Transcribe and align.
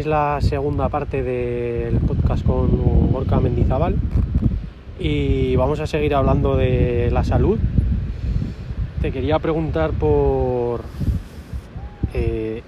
tenéis 0.00 0.06
la 0.06 0.40
segunda 0.40 0.88
parte 0.88 1.22
del 1.22 1.98
podcast 1.98 2.46
con 2.46 3.12
Gorka 3.12 3.38
Mendizábal 3.38 3.96
y 4.98 5.56
vamos 5.56 5.78
a 5.80 5.86
seguir 5.86 6.14
hablando 6.14 6.56
de 6.56 7.10
la 7.12 7.22
salud. 7.22 7.58
Te 9.02 9.12
quería 9.12 9.38
preguntar 9.40 9.90
por 9.90 10.80
eh, 12.14 12.62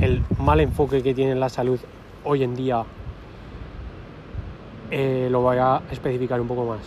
el 0.00 0.22
mal 0.38 0.60
enfoque 0.60 1.02
que 1.02 1.12
tiene 1.12 1.34
la 1.34 1.50
salud 1.50 1.80
hoy 2.24 2.44
en 2.44 2.56
día. 2.56 2.84
Eh, 4.90 5.28
lo 5.30 5.42
voy 5.42 5.58
a 5.58 5.82
especificar 5.90 6.40
un 6.40 6.48
poco 6.48 6.64
más. 6.64 6.80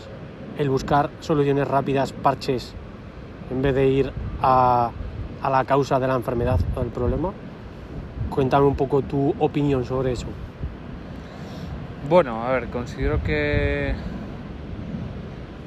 El 0.58 0.72
buscar 0.72 1.12
soluciones 1.20 1.68
rápidas, 1.68 2.14
parches, 2.14 2.74
en 3.52 3.62
vez 3.62 3.76
de 3.76 3.88
ir 3.90 4.12
a 4.42 4.90
a 5.42 5.50
la 5.50 5.64
causa 5.66 6.00
de 6.00 6.08
la 6.08 6.16
enfermedad 6.16 6.60
o 6.76 6.80
del 6.80 6.90
problema. 6.90 7.32
Cuéntame 8.30 8.68
un 8.68 8.76
poco 8.76 9.02
tu 9.02 9.36
opinión 9.40 9.84
sobre 9.86 10.12
eso. 10.14 10.28
Bueno, 12.08 12.44
a 12.44 12.52
ver, 12.52 12.70
considero 12.70 13.22
que, 13.24 13.94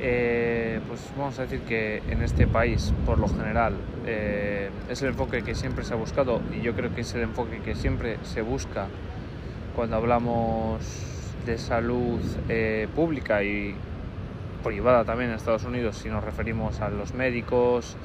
eh, 0.01 0.81
pues 0.89 1.01
vamos 1.17 1.39
a 1.39 1.43
decir 1.43 1.61
que 1.61 2.03
en 2.09 2.23
este 2.23 2.47
país, 2.47 2.93
por 3.05 3.19
lo 3.19 3.29
general, 3.29 3.75
eh, 4.07 4.71
es 4.89 5.03
el 5.03 5.11
enfoque 5.11 5.43
que 5.43 5.55
siempre 5.55 5.85
se 5.85 5.95
ha 5.95 5.97
buscado 5.97 6.41
y 6.53 6.63
yo 6.63 6.75
creo 6.75 6.95
que 6.95 7.03
es 7.03 7.15
el 7.15 7.23
enfoque 7.23 7.61
que 7.61 7.75
siempre 7.75 8.19
se 8.25 8.43
busca 8.43 8.89
cuando 9.77 9.97
hablamos 9.97 10.81
de 11.47 11.59
salud 11.59 12.21
eh, 12.49 12.89
pública 12.95 13.43
y 13.43 13.75
privada 14.63 15.05
también 15.05 15.31
en 15.31 15.37
Estados 15.37 15.65
Unidos, 15.65 15.97
si 15.97 16.09
nos 16.09 16.23
referimos 16.25 16.81
a 16.81 16.89
los 16.89 17.15
médicos, 17.15 17.97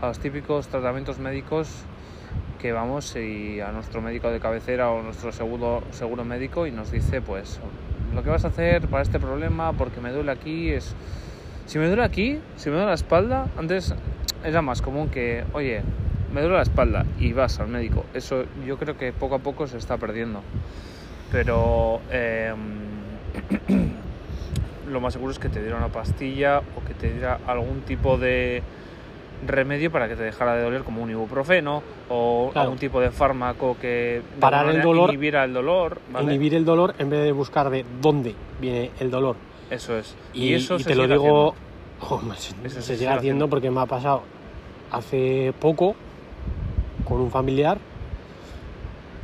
a 0.00 0.08
los 0.08 0.18
típicos 0.18 0.68
tratamientos 0.68 1.18
médicos 1.18 1.68
que 2.60 2.72
vamos 2.72 3.16
y 3.16 3.60
a 3.60 3.72
nuestro 3.72 4.02
médico 4.02 4.30
de 4.30 4.40
cabecera 4.40 4.90
o 4.90 5.02
nuestro 5.02 5.32
seguro, 5.32 5.82
seguro 5.90 6.24
médico 6.24 6.66
y 6.66 6.70
nos 6.70 6.90
dice 6.90 7.20
pues 7.20 7.60
lo 8.14 8.22
que 8.22 8.30
vas 8.30 8.44
a 8.44 8.48
hacer 8.48 8.86
para 8.88 9.02
este 9.02 9.18
problema 9.18 9.72
porque 9.72 10.00
me 10.00 10.10
duele 10.10 10.32
aquí 10.32 10.70
es 10.70 10.94
si 11.66 11.78
me 11.78 11.86
duele 11.86 12.04
aquí 12.04 12.40
si 12.56 12.68
me 12.68 12.76
duele 12.76 12.88
la 12.88 12.94
espalda 12.94 13.46
antes 13.56 13.94
era 14.44 14.62
más 14.62 14.82
común 14.82 15.08
que 15.08 15.44
oye 15.52 15.82
me 16.32 16.40
duele 16.42 16.56
la 16.56 16.62
espalda 16.62 17.04
y 17.18 17.32
vas 17.32 17.58
al 17.60 17.68
médico. 17.68 18.04
Eso 18.14 18.44
yo 18.66 18.78
creo 18.78 18.96
que 18.96 19.12
poco 19.12 19.36
a 19.36 19.38
poco 19.40 19.66
se 19.66 19.78
está 19.78 19.96
perdiendo. 19.96 20.42
Pero 21.32 22.00
em, 22.10 22.56
lo 24.88 25.00
más 25.00 25.12
seguro 25.12 25.32
es 25.32 25.38
que 25.38 25.48
te 25.48 25.60
diera 25.60 25.76
una 25.76 25.88
pastilla 25.88 26.58
o 26.58 26.84
que 26.86 26.94
te 26.94 27.12
diera 27.12 27.38
algún 27.46 27.80
tipo 27.82 28.16
de 28.16 28.62
remedio 29.46 29.90
para 29.90 30.08
que 30.08 30.16
te 30.16 30.22
dejara 30.22 30.54
de 30.54 30.62
doler 30.62 30.82
como 30.82 31.02
un 31.02 31.10
ibuprofeno 31.10 31.82
o 32.08 32.50
algún 32.54 32.78
tipo 32.78 33.00
de 33.00 33.10
fármaco 33.10 33.76
que 33.80 34.22
Parar 34.38 34.68
el 34.68 34.82
dolor, 34.82 35.10
inhibiera 35.10 35.44
el 35.44 35.52
dolor. 35.52 36.00
Inhibir 36.20 36.54
el 36.54 36.64
dolor 36.64 36.94
en 36.98 37.10
vez 37.10 37.24
de 37.24 37.32
buscar 37.32 37.70
de 37.70 37.84
dónde 38.00 38.34
viene 38.60 38.90
el 39.00 39.10
dolor. 39.10 39.36
Eso 39.70 39.96
es. 39.96 40.16
Y, 40.34 40.52
eso 40.54 40.76
te 40.78 40.94
lo 40.94 41.06
digo, 41.06 41.54
eso 42.64 42.82
se, 42.82 42.96
sigue 42.96 43.08
haciendo 43.08 43.48
porque 43.48 43.70
me 43.70 43.80
ha 43.80 43.86
pasado 43.86 44.22
hace 44.90 45.54
poco 45.60 45.94
con 47.04 47.20
un 47.20 47.30
familiar. 47.30 47.78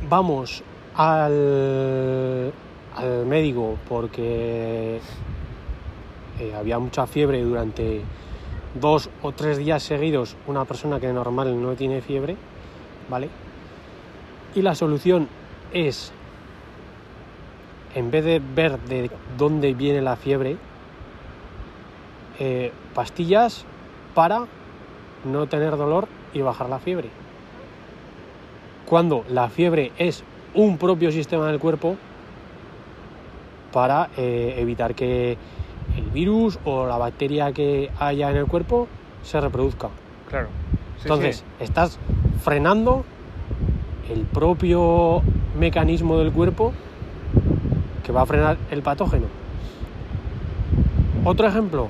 Vamos 0.09 0.63
al, 0.95 2.53
al 2.95 3.25
médico 3.25 3.77
porque 3.89 4.99
eh, 6.39 6.53
había 6.55 6.79
mucha 6.79 7.07
fiebre 7.07 7.41
durante 7.41 8.01
dos 8.79 9.09
o 9.21 9.31
tres 9.31 9.57
días 9.57 9.83
seguidos 9.83 10.35
una 10.47 10.65
persona 10.65 10.99
que 10.99 11.11
normal 11.11 11.61
no 11.61 11.73
tiene 11.73 12.01
fiebre, 12.01 12.35
¿vale? 13.09 13.29
Y 14.55 14.61
la 14.61 14.75
solución 14.75 15.27
es, 15.73 16.11
en 17.95 18.11
vez 18.11 18.25
de 18.25 18.39
ver 18.39 18.79
de 18.79 19.11
dónde 19.37 19.73
viene 19.73 20.01
la 20.01 20.15
fiebre, 20.15 20.57
eh, 22.39 22.71
pastillas 22.93 23.65
para 24.13 24.45
no 25.25 25.47
tener 25.47 25.75
dolor 25.77 26.07
y 26.33 26.41
bajar 26.41 26.69
la 26.69 26.79
fiebre. 26.79 27.09
Cuando 28.85 29.25
la 29.29 29.49
fiebre 29.49 29.91
es 29.97 30.23
un 30.53 30.77
propio 30.77 31.11
sistema 31.11 31.47
del 31.47 31.59
cuerpo 31.59 31.97
para 33.71 34.09
eh, 34.17 34.55
evitar 34.57 34.95
que 34.95 35.37
el 35.95 36.05
virus 36.11 36.59
o 36.65 36.85
la 36.85 36.97
bacteria 36.97 37.51
que 37.51 37.91
haya 37.99 38.29
en 38.29 38.37
el 38.37 38.45
cuerpo 38.45 38.87
se 39.23 39.39
reproduzca. 39.39 39.89
Claro. 40.29 40.47
Entonces, 41.01 41.43
estás 41.59 41.99
frenando 42.43 43.05
el 44.09 44.21
propio 44.21 45.21
mecanismo 45.57 46.17
del 46.17 46.31
cuerpo 46.31 46.73
que 48.03 48.11
va 48.11 48.21
a 48.23 48.25
frenar 48.25 48.57
el 48.71 48.81
patógeno. 48.81 49.27
Otro 51.23 51.47
ejemplo 51.47 51.87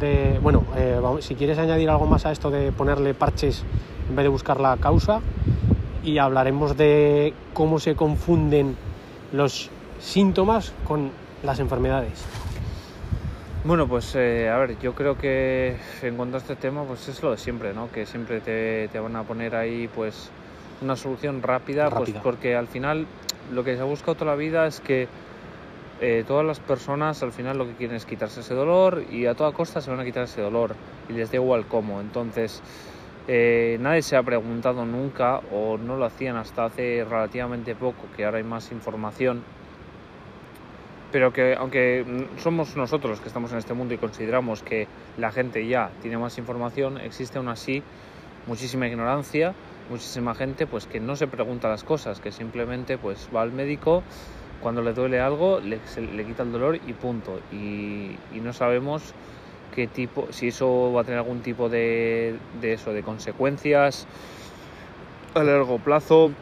de, 0.00 0.38
bueno, 0.42 0.64
eh, 0.76 1.00
si 1.20 1.34
quieres 1.34 1.58
añadir 1.58 1.90
algo 1.90 2.06
más 2.06 2.26
a 2.26 2.32
esto 2.32 2.50
de 2.50 2.72
ponerle 2.72 3.14
parches 3.14 3.64
en 4.08 4.16
vez 4.16 4.24
de 4.24 4.28
buscar 4.28 4.60
la 4.60 4.76
causa, 4.78 5.20
y 6.02 6.18
hablaremos 6.18 6.76
de 6.76 7.34
cómo 7.52 7.78
se 7.78 7.94
confunden 7.94 8.76
los 9.32 9.70
síntomas 10.00 10.72
con 10.86 11.10
las 11.42 11.58
enfermedades. 11.60 12.24
Bueno, 13.64 13.88
pues 13.88 14.14
eh, 14.14 14.48
a 14.48 14.56
ver, 14.56 14.78
yo 14.78 14.94
creo 14.94 15.18
que 15.18 15.76
en 16.02 16.16
cuanto 16.16 16.36
a 16.36 16.40
este 16.40 16.54
tema, 16.54 16.84
pues 16.84 17.08
es 17.08 17.22
lo 17.22 17.32
de 17.32 17.38
siempre, 17.38 17.74
¿no? 17.74 17.90
Que 17.90 18.06
siempre 18.06 18.40
te, 18.40 18.88
van 18.98 19.16
a 19.16 19.24
poner 19.24 19.56
ahí, 19.56 19.88
pues, 19.94 20.30
una 20.80 20.94
solución 20.94 21.42
rápida, 21.42 21.90
pues 21.90 22.10
porque 22.22 22.54
al 22.54 22.68
final 22.68 23.06
lo 23.52 23.64
que 23.64 23.74
se 23.74 23.80
ha 23.80 23.84
buscado 23.84 24.14
toda 24.14 24.30
la 24.30 24.36
vida 24.36 24.66
es 24.66 24.80
que 24.80 25.08
eh, 26.00 26.24
todas 26.26 26.46
las 26.46 26.60
personas 26.60 27.20
al 27.24 27.32
final 27.32 27.58
lo 27.58 27.66
que 27.66 27.72
quieren 27.72 27.96
es 27.96 28.06
quitarse 28.06 28.40
ese 28.40 28.54
dolor 28.54 29.02
y 29.10 29.26
a 29.26 29.34
toda 29.34 29.50
costa 29.50 29.80
se 29.80 29.90
van 29.90 29.98
a 29.98 30.04
quitar 30.04 30.24
ese 30.24 30.40
dolor 30.40 30.76
y 31.08 31.14
les 31.14 31.32
da 31.32 31.38
igual 31.38 31.66
cómo. 31.66 32.00
Entonces, 32.00 32.62
eh, 33.26 33.76
nadie 33.80 34.02
se 34.02 34.16
ha 34.16 34.22
preguntado 34.22 34.86
nunca 34.86 35.40
o 35.52 35.76
no 35.76 35.96
lo 35.96 36.04
hacían 36.04 36.36
hasta 36.36 36.66
hace 36.66 37.04
relativamente 37.04 37.74
poco, 37.74 38.04
que 38.16 38.24
ahora 38.24 38.38
hay 38.38 38.44
más 38.44 38.70
información 38.70 39.42
pero 41.10 41.32
que 41.32 41.54
aunque 41.54 42.04
somos 42.38 42.76
nosotros 42.76 43.10
los 43.10 43.20
que 43.20 43.28
estamos 43.28 43.52
en 43.52 43.58
este 43.58 43.74
mundo 43.74 43.94
y 43.94 43.98
consideramos 43.98 44.62
que 44.62 44.86
la 45.16 45.32
gente 45.32 45.66
ya 45.66 45.90
tiene 46.02 46.18
más 46.18 46.38
información, 46.38 46.98
existe 46.98 47.38
aún 47.38 47.48
así 47.48 47.82
muchísima 48.46 48.86
ignorancia, 48.86 49.54
muchísima 49.90 50.34
gente 50.34 50.66
pues 50.66 50.86
que 50.86 51.00
no 51.00 51.16
se 51.16 51.26
pregunta 51.26 51.68
las 51.68 51.84
cosas, 51.84 52.20
que 52.20 52.32
simplemente 52.32 52.98
pues 52.98 53.28
va 53.34 53.42
al 53.42 53.52
médico 53.52 54.02
cuando 54.60 54.82
le 54.82 54.92
duele 54.92 55.20
algo, 55.20 55.60
le, 55.60 55.78
le 56.14 56.24
quita 56.24 56.42
el 56.42 56.52
dolor 56.52 56.76
y 56.76 56.92
punto. 56.92 57.40
Y, 57.52 58.16
no 58.40 58.52
sabemos 58.52 59.14
qué 59.74 59.86
tipo, 59.86 60.28
si 60.30 60.48
eso 60.48 60.92
va 60.92 61.02
a 61.02 61.04
tener 61.04 61.18
algún 61.18 61.40
tipo 61.40 61.68
de, 61.68 62.36
de 62.60 62.72
eso, 62.72 62.92
de 62.92 63.02
consecuencias 63.02 64.06
a 65.34 65.44
largo 65.44 65.78
plazo 65.78 66.32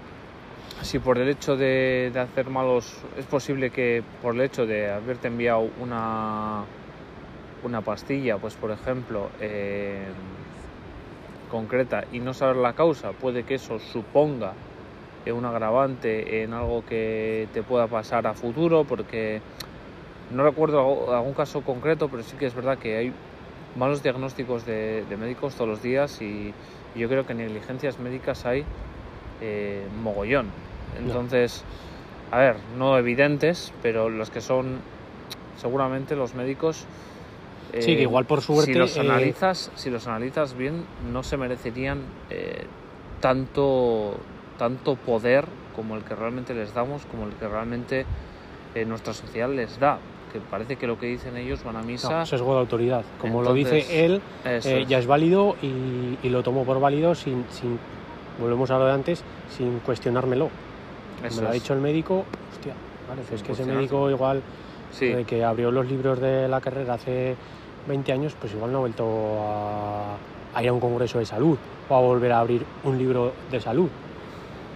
si 0.83 0.99
por 0.99 1.19
el 1.19 1.29
hecho 1.29 1.57
de, 1.57 2.13
hacer 2.15 2.49
malos 2.51 3.03
es 3.19 3.27
posible 3.27 3.71
que 3.71 4.03
por 4.23 4.35
el 4.35 4.43
hecho 4.43 4.67
de 4.67 4.91
haberte 4.91 5.29
enviado 5.29 5.69
una 5.81 6.65
una 7.63 7.81
pastilla 7.81 8.39
pues 8.39 8.55
por 8.55 8.71
ejemplo 8.71 9.31
eh, 9.41 10.07
concreta 11.51 12.05
y 12.13 12.21
no 12.21 12.35
saber 12.35 12.57
la 12.57 12.75
causa 12.75 13.13
puede 13.13 13.45
que 13.45 13.55
eso 13.55 13.79
suponga 13.79 14.53
un 15.33 15.45
agravante 15.45 16.45
en 16.45 16.53
algo 16.53 16.85
que 16.85 17.49
te 17.53 17.65
pueda 17.65 17.89
pasar 17.89 18.29
a 18.29 18.35
futuro 18.35 18.85
porque 18.85 19.41
no 20.31 20.45
recuerdo 20.45 21.13
algún 21.13 21.35
caso 21.35 21.63
concreto 21.63 22.09
pero 22.09 22.23
sí 22.23 22.37
que 22.37 22.47
es 22.47 22.55
verdad 22.55 22.79
que 22.79 22.97
hay 22.97 23.13
malos 23.77 24.03
diagnósticos 24.05 24.65
de, 24.65 25.05
médicos 25.19 25.55
todos 25.55 25.69
los 25.69 25.83
días 25.83 26.21
y, 26.23 26.53
yo 26.95 27.11
creo 27.11 27.27
que 27.27 27.35
negligencias 27.35 27.99
médicas 27.99 28.47
hay 28.47 28.65
eh, 29.43 29.87
mogollón 30.03 30.47
entonces, 30.99 31.65
a 32.31 32.39
ver, 32.39 32.57
no 32.77 32.99
evidentes, 32.99 33.73
pero 33.83 34.09
los 34.09 34.31
que 34.31 34.41
son 34.41 34.79
seguramente 35.57 36.17
los 36.17 36.35
médicos. 36.35 36.85
sí, 37.79 37.97
que 37.97 38.03
igual 38.03 38.25
por 38.25 38.41
suerte. 38.41 38.73
Si 38.73 38.79
los 38.79 38.97
eh, 38.97 39.01
analizas, 39.01 39.71
si 39.75 39.91
los 39.91 40.07
analizas 40.07 40.55
bien, 40.55 40.85
no 41.13 41.23
se 41.23 41.37
merecerían 41.37 42.01
eh, 42.31 42.65
tanto, 43.21 44.17
tanto 44.59 44.97
poder 44.97 45.47
como 45.75 45.97
el 45.97 46.05
que 46.05 46.15
realmente 46.15 46.55
les 46.55 46.73
damos, 46.75 47.05
como 47.07 47.27
el 47.27 47.33
que 47.35 47.49
realmente 47.49 48.07
eh, 48.75 48.85
nuestra 48.85 49.13
sociedad 49.15 49.49
les 49.49 49.79
da. 49.79 49.99
Que 50.33 50.41
parece 50.41 50.77
que 50.77 50.87
lo 50.87 50.99
que 50.99 51.07
dicen 51.07 51.37
ellos 51.37 51.63
van 51.63 51.77
a 51.77 51.83
misa. 51.83 52.11
No, 52.11 52.27
sesgo 52.27 52.55
de 52.55 52.61
autoridad. 52.61 53.05
Como 53.21 53.43
lo 53.43 53.55
dice 53.55 54.05
él, 54.05 54.21
ya 54.89 54.99
es 54.99 55.07
válido 55.07 55.57
y, 55.63 56.29
lo 56.29 56.43
tomo 56.43 56.65
por 56.65 56.81
válido 56.81 57.15
sin, 57.15 57.45
sin, 57.51 57.79
volvemos 58.41 58.71
a 58.73 58.79
lo 58.79 58.87
de 58.87 58.93
antes, 58.93 59.23
sin 59.57 59.79
cuestionármelo 59.79 60.51
me 61.35 61.43
lo 61.43 61.49
ha 61.49 61.53
dicho 61.53 61.75
el 61.75 61.81
médico, 61.81 62.25
hostia, 62.53 62.75
vale, 63.09 63.23
es 63.33 63.43
que 63.43 63.53
ese 63.53 63.65
médico 63.65 64.11
igual, 64.11 64.43
que 65.27 65.45
abrió 65.45 65.71
los 65.71 65.87
libros 65.87 66.21
de 66.21 66.49
la 66.49 66.61
carrera 66.61 66.95
hace 66.95 67.37
20 67.89 68.13
años, 68.13 68.37
pues 68.39 68.53
igual 68.53 68.73
no 68.73 68.79
ha 68.79 68.81
vuelto 68.81 69.07
a, 70.55 70.63
ir 70.63 70.69
a 70.69 70.73
un 70.73 70.81
congreso 70.81 71.19
de 71.19 71.27
salud 71.27 71.59
o 71.89 71.95
a 71.95 72.01
volver 72.01 72.33
a 72.33 72.41
abrir 72.41 72.65
un 72.85 72.99
libro 72.99 73.33
de 73.51 73.61
salud. 73.61 73.89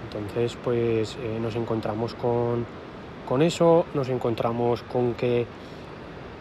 Entonces, 0.05 0.57
pues 0.63 1.17
eh, 1.23 1.39
nos 1.41 1.55
encontramos 1.55 2.15
con, 2.15 2.67
con 3.29 3.43
eso, 3.43 3.87
nos 3.95 4.09
encontramos 4.09 4.83
con 4.83 5.15
que 5.15 5.47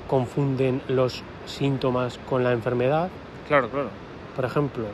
confunden 0.07 0.81
los 0.87 1.23
síntomas 1.45 2.19
con 2.29 2.43
la 2.43 2.51
enfermedad. 2.51 3.09
Claro, 3.47 3.69
claro. 3.69 3.89
Por 4.35 4.45
ejemplo, 4.45 4.85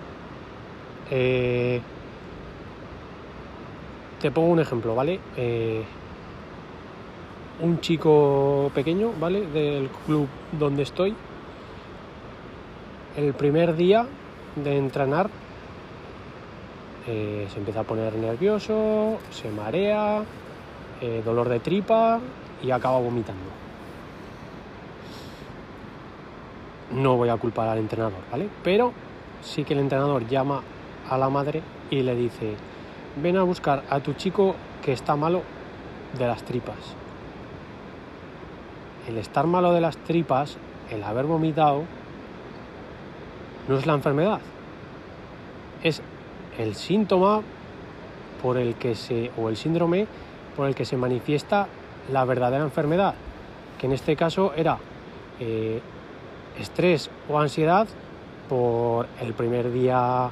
eh, 1.09 1.81
te 4.25 4.31
pongo 4.31 4.47
un 4.47 4.59
ejemplo, 4.59 4.95
¿vale? 4.95 5.19
Eh, 5.37 5.83
un 7.61 7.79
chico 7.79 8.71
pequeño, 8.73 9.11
¿vale? 9.19 9.45
Del 9.45 9.87
club 10.07 10.27
donde 10.51 10.81
estoy, 10.81 11.13
el 13.17 13.35
primer 13.35 13.75
día 13.75 14.07
de 14.55 14.77
entrenar 14.77 15.29
eh, 17.05 17.47
se 17.53 17.59
empieza 17.59 17.81
a 17.81 17.83
poner 17.83 18.15
nervioso, 18.15 19.19
se 19.29 19.51
marea, 19.51 20.23
eh, 21.01 21.21
dolor 21.23 21.47
de 21.47 21.59
tripa 21.59 22.19
y 22.63 22.71
acaba 22.71 22.97
vomitando. 22.97 23.51
No 26.93 27.15
voy 27.15 27.29
a 27.29 27.37
culpar 27.37 27.69
al 27.69 27.77
entrenador, 27.77 28.23
¿vale? 28.31 28.49
Pero 28.63 28.91
sí 29.43 29.63
que 29.63 29.75
el 29.75 29.81
entrenador 29.81 30.27
llama 30.27 30.63
a 31.11 31.15
la 31.15 31.29
madre 31.29 31.61
y 31.91 32.01
le 32.01 32.15
dice, 32.15 32.55
ven 33.21 33.37
a 33.37 33.43
buscar 33.43 33.83
a 33.89 33.99
tu 33.99 34.13
chico 34.13 34.55
que 34.83 34.91
está 34.93 35.15
malo 35.15 35.41
de 36.17 36.27
las 36.27 36.43
tripas. 36.43 36.75
El 39.07 39.17
estar 39.17 39.47
malo 39.47 39.73
de 39.73 39.81
las 39.81 39.97
tripas, 39.97 40.57
el 40.89 41.03
haber 41.03 41.25
vomitado, 41.25 41.83
no 43.67 43.77
es 43.77 43.85
la 43.85 43.93
enfermedad, 43.93 44.39
es 45.83 46.01
el 46.57 46.75
síntoma 46.75 47.41
por 48.41 48.57
el 48.57 48.75
que 48.75 48.95
se, 48.95 49.31
o 49.37 49.49
el 49.49 49.57
síndrome 49.57 50.07
por 50.55 50.67
el 50.67 50.75
que 50.75 50.85
se 50.85 50.97
manifiesta 50.97 51.67
la 52.11 52.25
verdadera 52.25 52.63
enfermedad, 52.63 53.15
que 53.79 53.87
en 53.87 53.93
este 53.93 54.15
caso 54.15 54.53
era 54.55 54.77
eh, 55.39 55.81
estrés 56.59 57.09
o 57.29 57.39
ansiedad 57.39 57.87
por 58.47 59.07
el 59.21 59.33
primer 59.33 59.71
día 59.71 60.29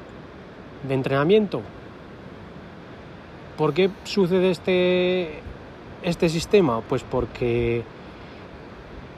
de 0.86 0.94
entrenamiento. 0.94 1.60
¿Por 3.56 3.72
qué 3.72 3.90
sucede 4.04 4.50
este, 4.50 5.40
este 6.02 6.28
sistema? 6.28 6.80
Pues 6.80 7.02
porque 7.02 7.82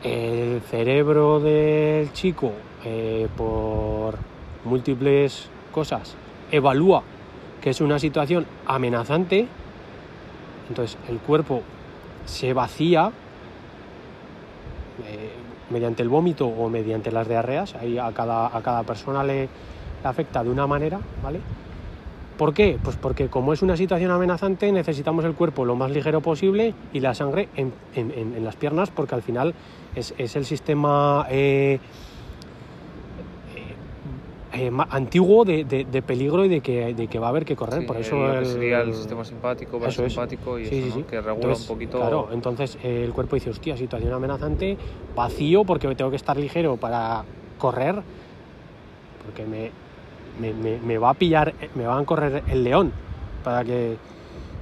el 0.02 0.60
cerebro 0.62 1.40
del 1.40 2.12
chico, 2.12 2.52
eh, 2.84 3.28
por 3.36 4.16
múltiples 4.64 5.48
cosas, 5.72 6.14
evalúa 6.50 7.02
que 7.60 7.70
es 7.70 7.80
una 7.80 7.98
situación 7.98 8.46
amenazante, 8.66 9.48
entonces 10.68 10.98
el 11.08 11.18
cuerpo 11.18 11.62
se 12.26 12.52
vacía 12.52 13.10
eh, 15.06 15.30
mediante 15.70 16.02
el 16.02 16.08
vómito 16.08 16.46
o 16.46 16.68
mediante 16.68 17.10
las 17.10 17.26
diarreas, 17.26 17.74
ahí 17.74 17.98
a 17.98 18.12
cada, 18.12 18.56
a 18.56 18.62
cada 18.62 18.82
persona 18.82 19.24
le, 19.24 19.48
afecta 20.04 20.44
de 20.44 20.50
una 20.50 20.66
manera, 20.66 21.00
¿vale? 21.22 21.40
¿Por 22.36 22.52
qué? 22.52 22.78
Pues 22.82 22.96
porque 22.96 23.28
como 23.28 23.52
es 23.52 23.62
una 23.62 23.76
situación 23.76 24.10
amenazante 24.10 24.70
necesitamos 24.70 25.24
el 25.24 25.34
cuerpo 25.34 25.64
lo 25.64 25.74
más 25.74 25.90
ligero 25.90 26.20
posible 26.20 26.74
y 26.92 27.00
la 27.00 27.14
sangre 27.14 27.48
en, 27.56 28.44
las 28.44 28.56
piernas 28.56 28.90
porque 28.90 29.14
al 29.14 29.22
final 29.22 29.54
es, 29.94 30.12
el 30.18 30.44
sistema 30.44 31.26
eh, 31.30 31.78
eh, 34.52 34.70
antiguo 34.90 35.44
de, 35.44 35.64
de, 35.64 36.02
peligro 36.02 36.44
y 36.44 36.48
de 36.48 36.60
que, 36.60 36.94
de 36.94 37.08
que 37.08 37.18
va 37.18 37.26
a 37.26 37.30
haber 37.30 37.44
que 37.44 37.56
correr. 37.56 37.86
por 37.86 37.96
eso 37.96 38.32
el, 38.32 38.46
sería 38.46 38.80
el 38.80 38.94
sistema 38.94 39.24
simpático, 39.24 39.90
simpático 39.90 40.58
y 40.58 40.64
eso, 40.64 41.06
que 41.06 41.20
regula 41.20 41.54
un 41.54 41.66
poquito. 41.66 41.98
Claro, 41.98 42.28
entonces 42.32 42.78
eh, 42.82 43.02
el 43.04 43.12
cuerpo 43.12 43.36
dice, 43.36 43.50
hostia, 43.50 43.76
situación 43.76 44.12
amenazante, 44.12 44.76
vacío 45.14 45.64
porque 45.64 45.94
tengo 45.94 46.10
que 46.10 46.16
estar 46.16 46.36
ligero 46.36 46.76
para 46.76 47.24
correr, 47.58 48.02
porque 49.24 49.44
me, 49.44 49.70
me, 50.40 50.52
me, 50.52 50.98
va 50.98 51.10
a 51.10 51.14
pillar, 51.14 51.54
me 51.74 51.86
van 51.86 52.02
a 52.02 52.06
correr 52.06 52.42
el 52.48 52.64
león 52.64 52.92
para 53.44 53.64
que, 53.64 53.96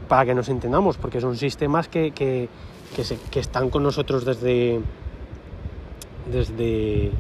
para 0.09 0.25
que 0.25 0.35
nos 0.35 0.49
entendamos, 0.49 0.97
porque 0.97 1.21
son 1.21 1.37
sistemas 1.37 1.89
que, 1.89 2.13
que, 2.13 2.49
que, 2.95 3.05
se, 3.05 3.19
que 3.31 3.41
están 3.41 3.71
con 3.71 3.83
nosotros 3.83 4.25
desde 4.25 4.81
desde 6.31 7.11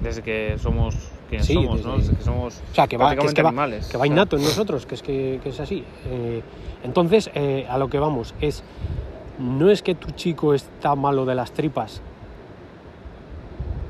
desde 0.00 0.22
que 0.22 0.56
somos 0.58 0.94
sí, 1.40 1.54
somos, 1.54 1.84
¿no? 1.84 1.96
que 1.96 2.22
somos 2.22 2.62
o 2.70 2.74
sea, 2.74 2.86
que 2.86 2.96
va, 2.96 3.14
que, 3.16 3.40
animales. 3.40 3.86
que 3.86 3.96
va 3.96 4.06
innato 4.06 4.36
en 4.36 4.42
nosotros, 4.42 4.86
que 4.86 4.94
es, 4.94 5.02
que, 5.02 5.40
es 5.44 5.60
así. 5.60 5.84
Eh, 6.06 6.42
entonces, 6.82 7.30
eh, 7.34 7.66
a 7.68 7.78
lo 7.78 7.88
que 7.88 7.98
vamos 7.98 8.34
es, 8.40 8.62
no 9.38 9.70
es 9.70 9.82
que 9.82 9.94
tu 9.94 10.10
chico 10.12 10.54
está 10.54 10.94
malo 10.94 11.24
de 11.24 11.34
las 11.34 11.52
tripas, 11.52 12.02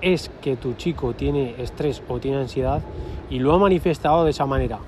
es 0.04 0.30
que 0.42 0.56
tu 0.56 0.74
chico 0.74 1.14
tiene 1.14 1.54
estrés 1.58 2.02
o 2.08 2.18
tiene 2.18 2.36
ansiedad 2.36 2.82
y 3.30 3.38
lo 3.38 3.54
ha 3.54 3.58
manifestado 3.58 4.24
de 4.24 4.30
esa 4.30 4.44
manera. 4.44 4.78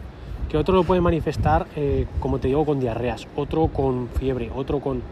Que 0.51 0.59
otro 0.59 0.75
lo 0.75 0.85
puede 0.85 1.01
manifestar, 1.01 1.67
eh, 1.75 2.07
como 2.21 2.39
te 2.39 2.49
digo, 2.49 2.65
con 2.67 2.79
diarreas, 2.79 3.27
otro 3.35 3.69
con 3.69 4.09
fiebre, 4.09 4.51
otro 4.55 4.81
con... 4.81 5.03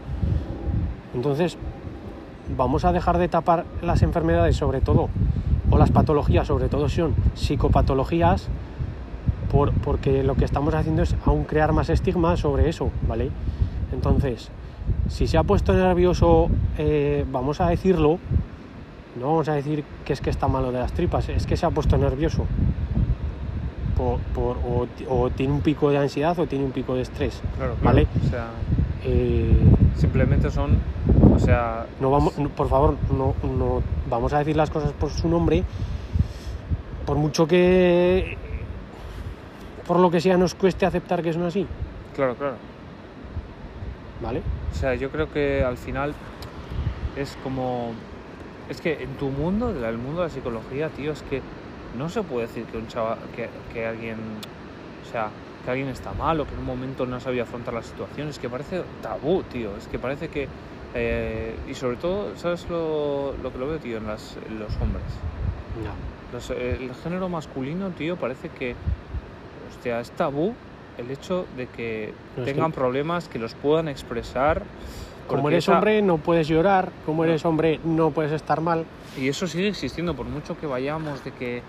Entonces, 1.13 1.57
vamos 2.55 2.85
a 2.85 2.93
dejar 2.93 3.17
de 3.17 3.27
tapar 3.27 3.65
las 3.81 4.03
enfermedades, 4.03 4.55
sobre 4.55 4.79
todo 4.79 5.09
o 5.71 5.77
las 5.77 5.89
patologías, 5.91 6.47
sobre 6.47 6.69
todo 6.69 6.87
son 6.87 7.15
psicopatologías, 7.33 8.47
por, 9.51 9.73
porque 9.73 10.23
lo 10.23 10.35
que 10.35 10.45
estamos 10.45 10.73
haciendo 10.75 11.01
es 11.01 11.15
aún 11.25 11.45
crear 11.45 11.73
más 11.73 11.89
estigma 11.89 12.37
sobre 12.37 12.69
eso, 12.69 12.91
¿vale? 13.07 13.31
Entonces, 13.91 14.51
si 15.07 15.27
se 15.27 15.37
ha 15.37 15.43
puesto 15.43 15.73
nervioso, 15.73 16.49
eh, 16.77 17.25
vamos 17.31 17.59
a 17.59 17.69
decirlo, 17.69 18.19
no 19.19 19.27
vamos 19.27 19.49
a 19.49 19.53
decir 19.53 19.83
que 20.03 20.13
es 20.13 20.21
que 20.21 20.29
está 20.29 20.47
malo 20.47 20.71
de 20.71 20.79
las 20.79 20.93
tripas, 20.93 21.29
es 21.29 21.45
que 21.45 21.57
se 21.57 21.65
ha 21.65 21.69
puesto 21.69 21.97
nervioso. 21.97 22.45
Por, 24.33 24.57
o, 25.07 25.29
tiene 25.29 25.53
un 25.53 25.61
pico 25.61 25.89
de 25.89 25.97
ansiedad 25.97 26.37
o 26.37 26.47
tiene 26.47 26.65
un 26.65 26.71
pico 26.71 26.95
de 26.95 27.03
estrés, 27.03 27.41
¿vale? 27.81 28.07
O 28.25 28.29
sea, 28.29 28.47
eh, 29.05 29.57
simplemente 29.95 30.51
son 30.51 30.77
o 31.35 31.39
sea. 31.39 31.85
No 31.99 32.11
vamos, 32.11 32.33
por 32.55 32.69
favor, 32.69 32.95
no, 33.11 33.35
no 33.43 33.83
vamos 34.09 34.33
a 34.33 34.39
decir 34.39 34.55
las 34.55 34.69
cosas 34.69 34.91
por 34.93 35.09
su 35.11 35.27
nombre. 35.27 35.63
Por 37.05 37.17
mucho 37.17 37.47
que. 37.47 38.37
Por 39.85 39.99
lo 39.99 40.09
que 40.09 40.21
sea, 40.21 40.37
nos 40.37 40.55
cueste 40.55 40.85
aceptar 40.85 41.21
que 41.21 41.33
son 41.33 41.43
así. 41.43 41.67
Claro, 42.15 42.35
claro. 42.35 42.55
¿Vale? 44.21 44.41
O 44.71 44.75
sea, 44.75 44.95
yo 44.95 45.11
creo 45.11 45.31
que 45.31 45.63
al 45.63 45.77
final 45.77 46.13
es 47.15 47.37
como. 47.43 47.91
Es 48.69 48.81
que 48.81 49.03
en 49.03 49.15
tu 49.15 49.29
mundo, 49.29 49.69
el 49.69 49.97
mundo 49.97 50.21
de 50.21 50.27
la 50.27 50.33
psicología, 50.33 50.89
tío, 50.89 51.11
es 51.11 51.21
que 51.23 51.41
no 51.97 52.09
se 52.09 52.23
puede 52.23 52.47
decir 52.47 52.65
que 52.65 52.77
un 52.77 52.87
chaval. 52.87 53.19
que, 53.35 53.49
que 53.73 53.85
alguien. 53.85 54.17
O 55.07 55.11
sea, 55.11 55.29
que 55.63 55.71
alguien 55.71 55.89
está 55.89 56.13
mal 56.13 56.39
o 56.39 56.45
que 56.45 56.53
en 56.53 56.59
un 56.59 56.65
momento 56.65 57.05
no 57.05 57.19
sabía 57.19 57.43
afrontar 57.43 57.73
la 57.73 57.83
situación. 57.83 58.27
Es 58.27 58.39
que 58.39 58.49
parece 58.49 58.83
tabú, 59.01 59.43
tío. 59.43 59.75
Es 59.77 59.87
que 59.87 59.99
parece 59.99 60.27
que 60.29 60.47
eh, 60.97 61.53
y 61.69 61.73
sobre 61.73 61.97
todo, 61.97 62.37
¿sabes 62.37 62.65
lo, 62.69 63.35
lo, 63.43 63.51
que 63.51 63.59
lo 63.59 63.67
veo, 63.67 63.79
tío? 63.79 63.97
En, 63.97 64.07
las, 64.07 64.37
los 64.57 64.73
hombres. 64.77 65.03
el 66.57 66.95
género 67.03 67.27
masculino, 67.27 67.89
tío, 67.89 68.15
parece 68.15 68.47
que, 68.47 68.75
hostia, 69.69 69.99
es 69.99 70.11
tabú 70.11 70.55
el 70.97 71.11
hecho 71.11 71.45
de 71.57 71.67
que 71.67 72.13
tengan 72.45 72.71
problemas, 72.71 73.27
que 73.27 73.39
los 73.39 73.53
puedan 73.55 73.89
expresar. 73.89 74.63
Como 75.27 75.49
eres 75.49 75.67
hombre, 75.69 76.01
no 76.01 76.17
puedes 76.17 76.47
llorar. 76.47 76.91
Como 77.05 77.23
eres 77.23 77.45
hombre, 77.45 77.79
no 77.83 78.11
puedes 78.11 78.31
estar 78.31 78.61
mal. 78.61 78.85
Y 79.17 79.27
eso 79.27 79.47
sigue 79.47 79.69
existiendo, 79.69 80.15
por 80.15 80.25
mucho 80.25 80.57
que 80.57 80.67
vayamos 80.67 81.23
de 81.23 81.31
que, 81.31 81.61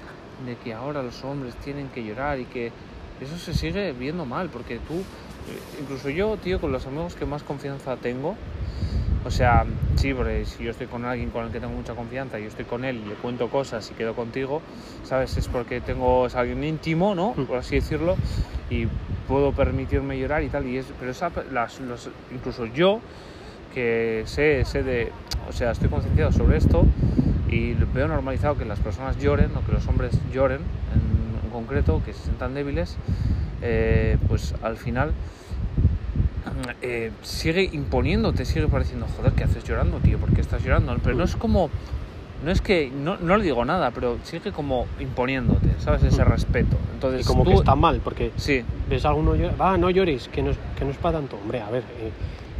de 0.44 0.56
que 0.62 0.74
ahora 0.74 1.02
los 1.02 1.24
hombres 1.24 1.54
tienen 1.56 1.88
que 1.88 2.04
llorar 2.04 2.38
y 2.40 2.44
que 2.44 2.72
eso 3.20 3.38
se 3.38 3.54
sigue 3.54 3.92
viendo 3.92 4.26
mal, 4.26 4.50
porque 4.50 4.78
tú, 4.78 4.94
eh, 4.94 5.80
incluso 5.80 6.10
yo, 6.10 6.36
tío, 6.36 6.60
con 6.60 6.72
los 6.72 6.86
amigos 6.86 7.14
que 7.14 7.24
más 7.24 7.42
confianza 7.42 7.96
tengo, 7.96 8.36
o 9.26 9.30
sea, 9.30 9.64
sí, 9.96 10.14
porque 10.14 10.44
si 10.44 10.62
yo 10.62 10.70
estoy 10.70 10.86
con 10.86 11.04
alguien 11.04 11.30
con 11.30 11.44
el 11.44 11.50
que 11.50 11.58
tengo 11.58 11.72
mucha 11.72 11.94
confianza 11.94 12.38
y 12.38 12.42
yo 12.42 12.48
estoy 12.48 12.64
con 12.64 12.84
él 12.84 13.02
y 13.04 13.08
le 13.08 13.14
cuento 13.16 13.48
cosas 13.48 13.90
y 13.90 13.94
quedo 13.94 14.14
contigo, 14.14 14.62
¿sabes? 15.02 15.36
Es 15.36 15.48
porque 15.48 15.80
tengo, 15.80 16.26
es 16.26 16.36
alguien 16.36 16.62
íntimo, 16.62 17.14
¿no? 17.16 17.34
Mm. 17.36 17.46
Por 17.46 17.58
así 17.58 17.74
decirlo, 17.74 18.14
y 18.70 18.86
puedo 19.26 19.50
permitirme 19.50 20.16
llorar 20.16 20.44
y 20.44 20.48
tal. 20.48 20.68
Y 20.68 20.78
es, 20.78 20.86
pero 21.00 21.10
esa, 21.10 21.32
las, 21.50 21.80
los, 21.80 22.08
incluso 22.32 22.66
yo, 22.66 23.00
que 23.76 24.22
sé, 24.24 24.64
sé 24.64 24.82
de, 24.82 25.12
o 25.50 25.52
sea, 25.52 25.72
estoy 25.72 25.90
concienciado 25.90 26.32
sobre 26.32 26.56
esto 26.56 26.86
y 27.46 27.74
veo 27.74 28.08
normalizado 28.08 28.56
que 28.56 28.64
las 28.64 28.80
personas 28.80 29.18
lloren 29.18 29.50
o 29.54 29.66
que 29.66 29.72
los 29.72 29.86
hombres 29.86 30.18
lloren 30.32 30.62
en, 30.94 31.44
en 31.44 31.50
concreto, 31.50 32.00
que 32.02 32.14
se 32.14 32.22
sientan 32.22 32.54
débiles, 32.54 32.96
eh, 33.60 34.16
pues 34.28 34.54
al 34.62 34.78
final 34.78 35.12
eh, 36.80 37.10
sigue 37.20 37.64
imponiéndote, 37.64 38.46
sigue 38.46 38.66
pareciendo, 38.66 39.08
joder, 39.14 39.32
¿qué 39.32 39.44
haces 39.44 39.62
llorando, 39.62 39.98
tío? 39.98 40.16
¿Por 40.16 40.32
qué 40.32 40.40
estás 40.40 40.64
llorando? 40.64 40.96
Pero 41.04 41.14
no 41.14 41.24
es 41.24 41.36
como, 41.36 41.68
no 42.46 42.50
es 42.50 42.62
que, 42.62 42.90
no, 42.90 43.18
no 43.18 43.36
le 43.36 43.44
digo 43.44 43.62
nada, 43.66 43.90
pero 43.90 44.16
sigue 44.22 44.52
como 44.52 44.86
imponiéndote, 45.00 45.68
¿sabes? 45.80 46.02
Ese 46.02 46.24
respeto. 46.24 46.78
Entonces, 46.94 47.20
y 47.20 47.24
como 47.28 47.44
que 47.44 47.52
está 47.52 47.74
mal, 47.74 48.00
porque 48.02 48.32
sí. 48.36 48.64
ves 48.88 49.04
a 49.04 49.10
alguno 49.10 49.34
llorar, 49.34 49.60
va, 49.60 49.76
no 49.76 49.90
llores, 49.90 50.28
que 50.28 50.42
no, 50.42 50.52
que 50.78 50.86
no 50.86 50.92
es 50.92 50.96
para 50.96 51.18
tanto. 51.18 51.36
Hombre, 51.36 51.60
a 51.60 51.68
ver, 51.68 51.82
eh, 52.00 52.10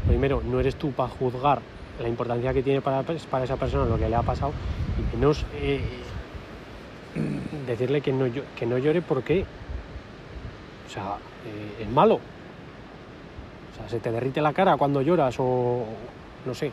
primero, 0.06 0.42
no 0.44 0.60
eres 0.60 0.76
tú 0.76 0.92
para 0.92 1.08
juzgar 1.08 1.60
la 2.00 2.08
importancia 2.08 2.52
que 2.52 2.62
tiene 2.62 2.80
para, 2.80 3.02
para 3.02 3.44
esa 3.44 3.56
persona 3.56 3.86
lo 3.86 3.98
que 3.98 4.08
le 4.08 4.16
ha 4.16 4.22
pasado 4.22 4.52
y 5.12 5.16
menos 5.16 5.44
eh, 5.54 5.80
decirle 7.66 8.00
que 8.00 8.12
no, 8.12 8.26
que 8.56 8.66
no 8.66 8.78
llore 8.78 9.02
porque, 9.02 9.44
o 10.86 10.90
sea, 10.92 11.16
eh, 11.46 11.82
es 11.82 11.90
malo. 11.90 12.14
O 12.14 13.78
sea, 13.78 13.88
se 13.88 13.98
te 13.98 14.10
derrite 14.10 14.40
la 14.40 14.52
cara 14.52 14.76
cuando 14.76 15.02
lloras 15.02 15.36
o 15.38 15.84
no 16.44 16.54
sé. 16.54 16.70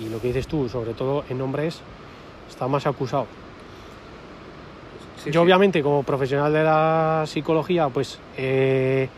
Y, 0.00 0.06
y 0.06 0.08
lo 0.08 0.20
que 0.20 0.28
dices 0.28 0.46
tú, 0.46 0.68
sobre 0.68 0.94
todo 0.94 1.24
en 1.28 1.40
hombres, 1.40 1.80
está 2.48 2.68
más 2.68 2.86
acusado. 2.86 3.26
Sí, 5.16 5.30
Yo 5.30 5.32
sí. 5.32 5.38
obviamente 5.38 5.82
como 5.82 6.02
profesional 6.02 6.52
de 6.52 6.64
la 6.64 7.24
psicología, 7.26 7.88
pues, 7.88 8.18
eh, 8.36 9.08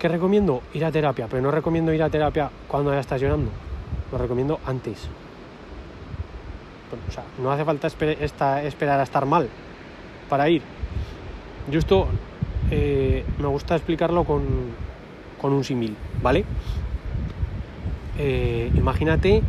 ¿qué 0.00 0.08
recomiendo? 0.08 0.62
Ir 0.74 0.84
a 0.84 0.90
terapia, 0.90 1.26
pero 1.28 1.42
no 1.42 1.50
recomiendo 1.50 1.92
ir 1.92 2.02
a 2.02 2.08
terapia 2.10 2.50
cuando 2.66 2.92
ya 2.92 3.00
estás 3.00 3.20
llorando, 3.20 3.50
lo 4.10 4.18
recomiendo 4.18 4.58
antes. 4.66 5.06
O 7.08 7.12
sea, 7.12 7.22
no 7.40 7.52
hace 7.52 7.64
falta 7.64 7.86
esper- 7.86 8.16
esta- 8.20 8.62
esperar 8.64 8.98
a 8.98 9.04
estar 9.04 9.24
mal 9.26 9.48
para 10.28 10.48
ir. 10.48 10.62
Yo 11.70 11.78
esto 11.78 12.08
eh, 12.70 13.24
me 13.38 13.46
gusta 13.46 13.76
explicarlo 13.76 14.24
con, 14.24 14.42
con 15.40 15.52
un 15.52 15.62
símil, 15.62 15.94
¿vale? 16.22 16.44
Eh, 18.18 18.70
imagínate 18.74 19.42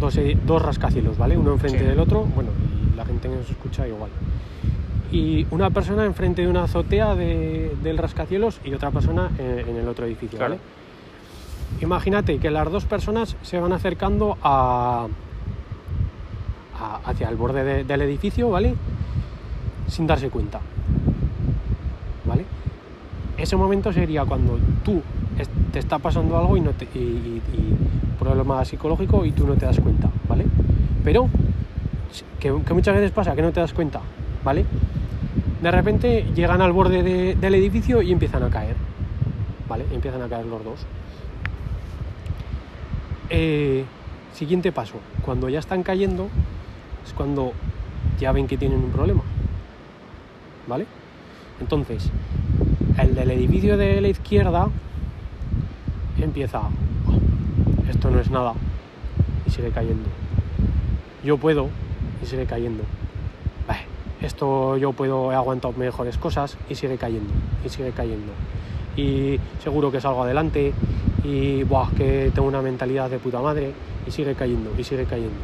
dos, 0.00 0.18
dos 0.46 0.62
rascacielos, 0.62 1.16
¿vale? 1.16 1.36
Uno 1.36 1.52
enfrente 1.52 1.78
Sí. 1.80 1.84
del 1.84 2.00
otro, 2.00 2.24
bueno, 2.24 2.50
y 2.92 2.96
la 2.96 3.04
gente 3.04 3.28
que 3.28 3.36
nos 3.36 3.48
escucha 3.48 3.86
igual. 3.86 4.10
Y 5.10 5.46
una 5.50 5.70
persona 5.70 6.04
enfrente 6.04 6.42
de 6.42 6.48
una 6.48 6.64
azotea 6.64 7.14
de- 7.14 7.74
del 7.82 7.96
rascacielos 7.98 8.60
y 8.64 8.74
otra 8.74 8.90
persona 8.90 9.30
en, 9.38 9.68
en 9.68 9.76
el 9.76 9.88
otro 9.88 10.04
edificio, 10.06 10.38
Claro. 10.38 10.56
¿vale? 10.56 10.62
Imagínate 11.80 12.38
que 12.38 12.50
las 12.50 12.70
dos 12.70 12.84
personas 12.84 13.36
se 13.42 13.58
van 13.58 13.72
acercando 13.72 14.36
a, 14.42 15.06
a- 16.78 17.00
hacia 17.04 17.28
el 17.28 17.36
borde 17.36 17.64
de- 17.64 17.84
del 17.84 18.02
edificio, 18.02 18.50
¿vale? 18.50 18.74
Sin 19.86 20.06
darse 20.06 20.28
cuenta, 20.28 20.60
¿vale? 22.26 22.44
Ese 23.38 23.56
momento 23.56 23.92
sería 23.92 24.24
cuando 24.24 24.58
tú 24.84 25.02
te 25.72 25.78
está 25.78 25.98
pasando 25.98 26.36
algo 26.36 26.56
y 26.56 26.60
no 26.60 26.70
te, 26.72 26.84
y, 26.84 26.98
y- 26.98 27.42
y 27.56 27.74
problema 28.18 28.64
psicológico 28.64 29.24
y 29.24 29.32
tú 29.32 29.46
no 29.46 29.54
te 29.54 29.64
das 29.66 29.78
cuenta, 29.80 30.10
¿vale? 30.28 30.44
Pero 31.04 31.28
que, 32.40 32.52
que 32.66 32.74
muchas 32.74 32.94
veces 32.94 33.10
pasa 33.12 33.34
que 33.34 33.42
no 33.42 33.52
te 33.52 33.60
das 33.60 33.72
cuenta, 33.72 34.00
¿vale? 34.44 34.64
De 35.62 35.70
repente 35.72 36.24
llegan 36.34 36.60
al 36.62 36.72
borde 36.72 37.02
de- 37.02 37.34
del 37.34 37.54
edificio 37.56 38.00
y 38.00 38.12
empiezan 38.12 38.42
a 38.44 38.48
caer, 38.50 38.76
¿vale? 39.68 39.84
Empiezan 39.92 40.22
a 40.22 40.28
caer 40.28 40.46
los 40.46 40.64
dos. 40.64 40.80
Eh, 43.30 43.84
siguiente 44.34 44.70
paso, 44.72 44.94
cuando 45.24 45.48
ya 45.48 45.58
están 45.58 45.82
cayendo 45.82 46.28
es 47.04 47.12
cuando 47.12 47.52
ya 48.20 48.30
ven 48.32 48.46
que 48.46 48.56
tienen 48.56 48.78
un 48.78 48.90
problema, 48.90 49.22
¿vale? 50.68 50.86
Entonces, 51.60 52.08
el 52.98 53.14
del 53.16 53.30
edificio 53.32 53.76
de 53.76 54.00
la 54.00 54.08
izquierda 54.08 54.68
empieza, 56.22 56.60
"Oh, 56.60 57.90
esto 57.90 58.10
no 58.10 58.20
es 58.20 58.30
nada, 58.30 58.54
y 59.46 59.50
sigue 59.50 59.70
cayendo. 59.70 60.08
Yo 61.24 61.36
puedo, 61.36 61.68
y 62.22 62.26
sigue 62.26 62.46
cayendo. 62.46 62.84
"Bah, 64.20 64.26
Esto 64.26 64.76
yo 64.76 64.92
puedo, 64.92 65.32
he 65.32 65.34
aguantado 65.34 65.74
mejores 65.74 66.18
cosas, 66.18 66.56
y 66.68 66.74
sigue 66.74 66.96
cayendo, 66.96 67.32
y 67.64 67.68
sigue 67.68 67.92
cayendo. 67.92 68.32
Y 68.96 69.38
seguro 69.62 69.90
que 69.90 70.00
salgo 70.00 70.24
adelante, 70.24 70.72
y 71.24 71.62
buah, 71.62 71.90
que 71.96 72.30
tengo 72.34 72.48
una 72.48 72.62
mentalidad 72.62 73.10
de 73.10 73.18
puta 73.18 73.40
madre, 73.40 73.72
y 74.06 74.10
sigue 74.10 74.34
cayendo, 74.34 74.72
y 74.76 74.84
sigue 74.84 75.04
cayendo. 75.04 75.38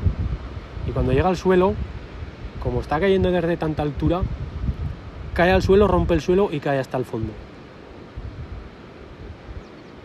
Y 0.89 0.91
cuando 0.91 1.13
llega 1.13 1.29
al 1.29 1.37
suelo, 1.37 1.75
como 2.63 2.81
está 2.81 2.99
cayendo 2.99 3.31
desde 3.31 3.57
tanta 3.57 3.83
altura, 3.83 4.23
cae 5.35 5.53
al 5.53 5.63
suelo, 5.63 5.87
rompe 5.87 6.15
el 6.15 6.21
suelo 6.21 6.49
y 6.51 6.61
cae 6.61 6.79
hasta 6.79 6.97
el 6.97 7.05
fondo. 7.05 7.33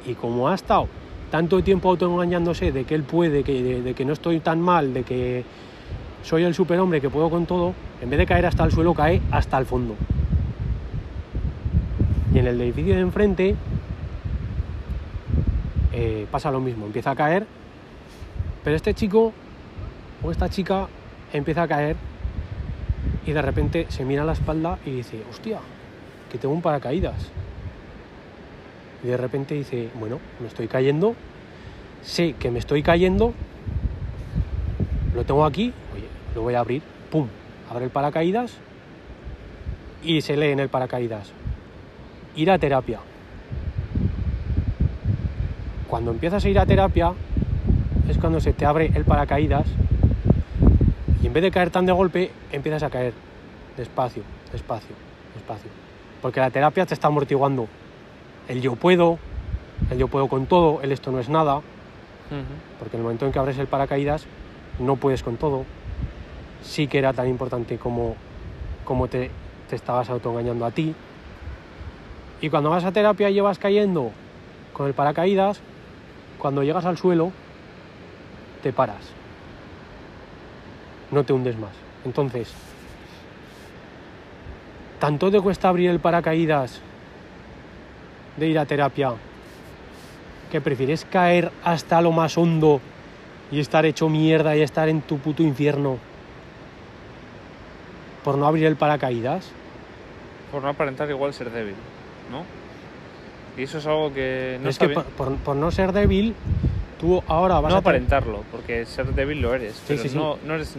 Y 0.05 0.13
como 0.13 0.47
ha 0.49 0.55
estado 0.55 0.87
tanto 1.31 1.61
tiempo 1.63 1.89
autoengañándose 1.89 2.71
de 2.71 2.85
que 2.85 2.95
él 2.95 3.03
puede, 3.03 3.43
que, 3.43 3.81
de 3.81 3.93
que 3.93 4.05
no 4.05 4.13
estoy 4.13 4.39
tan 4.39 4.59
mal, 4.59 4.93
de 4.93 5.03
que 5.03 5.43
soy 6.23 6.43
el 6.43 6.53
superhombre 6.53 7.01
que 7.01 7.09
puedo 7.09 7.29
con 7.29 7.45
todo, 7.45 7.73
en 8.01 8.09
vez 8.09 8.19
de 8.19 8.25
caer 8.25 8.45
hasta 8.45 8.63
el 8.63 8.71
suelo, 8.71 8.93
cae 8.93 9.21
hasta 9.31 9.57
el 9.57 9.65
fondo. 9.65 9.95
Y 12.33 12.39
en 12.39 12.47
el 12.47 12.61
edificio 12.61 12.93
de 12.95 13.01
enfrente 13.01 13.55
eh, 15.93 16.27
pasa 16.31 16.51
lo 16.51 16.59
mismo, 16.59 16.85
empieza 16.85 17.11
a 17.11 17.15
caer, 17.15 17.45
pero 18.63 18.75
este 18.75 18.93
chico 18.93 19.33
o 20.23 20.31
esta 20.31 20.49
chica 20.49 20.87
empieza 21.33 21.63
a 21.63 21.67
caer 21.67 21.95
y 23.25 23.31
de 23.31 23.41
repente 23.41 23.85
se 23.89 24.05
mira 24.05 24.23
a 24.23 24.25
la 24.25 24.33
espalda 24.33 24.79
y 24.85 24.91
dice, 24.91 25.23
hostia, 25.29 25.59
que 26.31 26.37
tengo 26.37 26.53
un 26.53 26.61
paracaídas. 26.61 27.31
Y 29.03 29.07
de 29.07 29.17
repente 29.17 29.55
dice, 29.55 29.89
bueno, 29.99 30.19
me 30.39 30.47
estoy 30.47 30.67
cayendo, 30.67 31.15
sé 32.01 32.33
que 32.33 32.51
me 32.51 32.59
estoy 32.59 32.83
cayendo, 32.83 33.33
lo 35.15 35.23
tengo 35.23 35.45
aquí, 35.45 35.73
lo 36.35 36.41
voy 36.41 36.55
a 36.55 36.59
abrir, 36.59 36.81
pum, 37.11 37.27
abre 37.69 37.85
el 37.85 37.91
paracaídas 37.91 38.57
y 40.03 40.21
se 40.21 40.37
lee 40.37 40.51
en 40.51 40.59
el 40.59 40.69
paracaídas, 40.69 41.31
ir 42.35 42.51
a 42.51 42.57
terapia. 42.57 42.99
Cuando 45.87 46.11
empiezas 46.11 46.45
a 46.45 46.49
ir 46.49 46.59
a 46.59 46.65
terapia 46.65 47.13
es 48.07 48.17
cuando 48.17 48.39
se 48.39 48.53
te 48.53 48.65
abre 48.65 48.91
el 48.93 49.05
paracaídas 49.05 49.65
y 51.21 51.27
en 51.27 51.33
vez 51.33 51.43
de 51.43 51.51
caer 51.51 51.69
tan 51.69 51.85
de 51.85 51.91
golpe, 51.91 52.31
empiezas 52.51 52.83
a 52.83 52.89
caer 52.89 53.13
despacio, 53.75 54.23
despacio, 54.51 54.95
despacio. 55.35 55.69
Porque 56.21 56.39
la 56.39 56.49
terapia 56.49 56.85
te 56.85 56.93
está 56.93 57.07
amortiguando 57.07 57.67
el 58.47 58.61
yo 58.61 58.75
puedo, 58.75 59.19
el 59.89 59.97
yo 59.97 60.07
puedo 60.07 60.27
con 60.27 60.45
todo, 60.45 60.81
el 60.81 60.91
esto 60.91 61.11
no 61.11 61.19
es 61.19 61.29
nada, 61.29 61.61
porque 62.79 62.95
en 62.95 63.01
el 63.01 63.03
momento 63.03 63.25
en 63.25 63.31
que 63.31 63.39
abres 63.39 63.57
el 63.57 63.67
paracaídas 63.67 64.25
no 64.79 64.95
puedes 64.95 65.23
con 65.23 65.37
todo. 65.37 65.65
Sí 66.61 66.87
que 66.87 66.97
era 66.97 67.13
tan 67.13 67.27
importante 67.27 67.77
como, 67.77 68.15
como 68.85 69.07
te, 69.07 69.31
te 69.69 69.75
estabas 69.75 70.09
autoengañando 70.09 70.65
a 70.65 70.71
ti. 70.71 70.93
Y 72.41 72.49
cuando 72.49 72.69
vas 72.69 72.83
a 72.83 72.91
terapia 72.91 73.29
y 73.29 73.33
llevas 73.33 73.59
cayendo 73.59 74.11
con 74.73 74.87
el 74.87 74.93
paracaídas, 74.93 75.61
cuando 76.37 76.63
llegas 76.63 76.85
al 76.85 76.97
suelo, 76.97 77.31
te 78.63 78.73
paras. 78.73 79.11
No 81.11 81.23
te 81.23 81.33
hundes 81.33 81.57
más. 81.57 81.71
Entonces, 82.05 82.51
tanto 84.99 85.31
te 85.31 85.41
cuesta 85.41 85.69
abrir 85.69 85.89
el 85.89 85.99
paracaídas 85.99 86.81
de 88.37 88.47
ir 88.47 88.59
a 88.59 88.65
terapia 88.65 89.13
que 90.51 90.61
prefieres 90.61 91.05
caer 91.05 91.51
hasta 91.63 92.01
lo 92.01 92.11
más 92.11 92.37
hondo 92.37 92.79
y 93.51 93.59
estar 93.59 93.85
hecho 93.85 94.09
mierda 94.09 94.55
y 94.55 94.61
estar 94.61 94.89
en 94.89 95.01
tu 95.01 95.17
puto 95.17 95.43
infierno 95.43 95.97
por 98.29 98.37
no 98.37 98.45
abrir 98.45 98.65
el 98.67 98.75
paracaídas. 98.75 99.49
Por 100.51 100.61
no 100.61 100.69
aparentar 100.69 101.09
igual 101.09 101.33
ser 101.33 101.49
débil, 101.49 101.73
¿no? 102.31 102.43
Y 103.59 103.63
eso 103.63 103.79
es 103.79 103.87
algo 103.87 104.13
que 104.13 104.59
no 104.61 104.69
es 104.69 104.75
está 104.75 104.85
que 104.85 104.93
bien. 104.93 105.03
por, 105.17 105.27
por- 105.29 105.37
por 105.37 105.55
no 105.55 105.71
ser 105.71 105.91
débil, 105.93 106.35
tú 106.99 107.23
ahora 107.27 107.59
vas 107.59 107.71
no 107.73 107.77
a... 107.79 107.81
tener- 107.81 108.03
aparentarlo, 108.03 108.43
porque 108.51 108.85
ser 108.85 109.07
débil 109.15 109.41
lo 109.41 109.55
eres, 109.55 109.81
pero 109.87 110.01
sí, 110.03 110.09
sí. 110.09 110.15
no, 110.15 110.37
no 110.45 110.53
eres, 110.55 110.75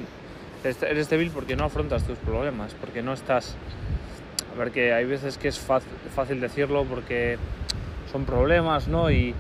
eres 0.62 0.80
eres 0.84 1.10
débil 1.10 1.30
porque 1.34 1.56
no 1.56 1.64
afrontas 1.64 2.04
tus 2.04 2.18
problemas, 2.18 2.74
porque 2.80 3.02
no 3.02 3.12
estás... 3.14 3.56
A 4.54 4.58
ver, 4.58 4.70
que 4.70 4.92
hay 4.92 5.04
veces 5.06 5.38
que 5.38 5.48
es 5.48 5.58
fácil, 5.58 5.90
fácil 6.14 6.40
decirlo 6.40 6.84
porque 6.84 7.36
son 8.12 8.24
problemas, 8.24 8.86
¿no? 8.88 9.10
Y, 9.10 9.34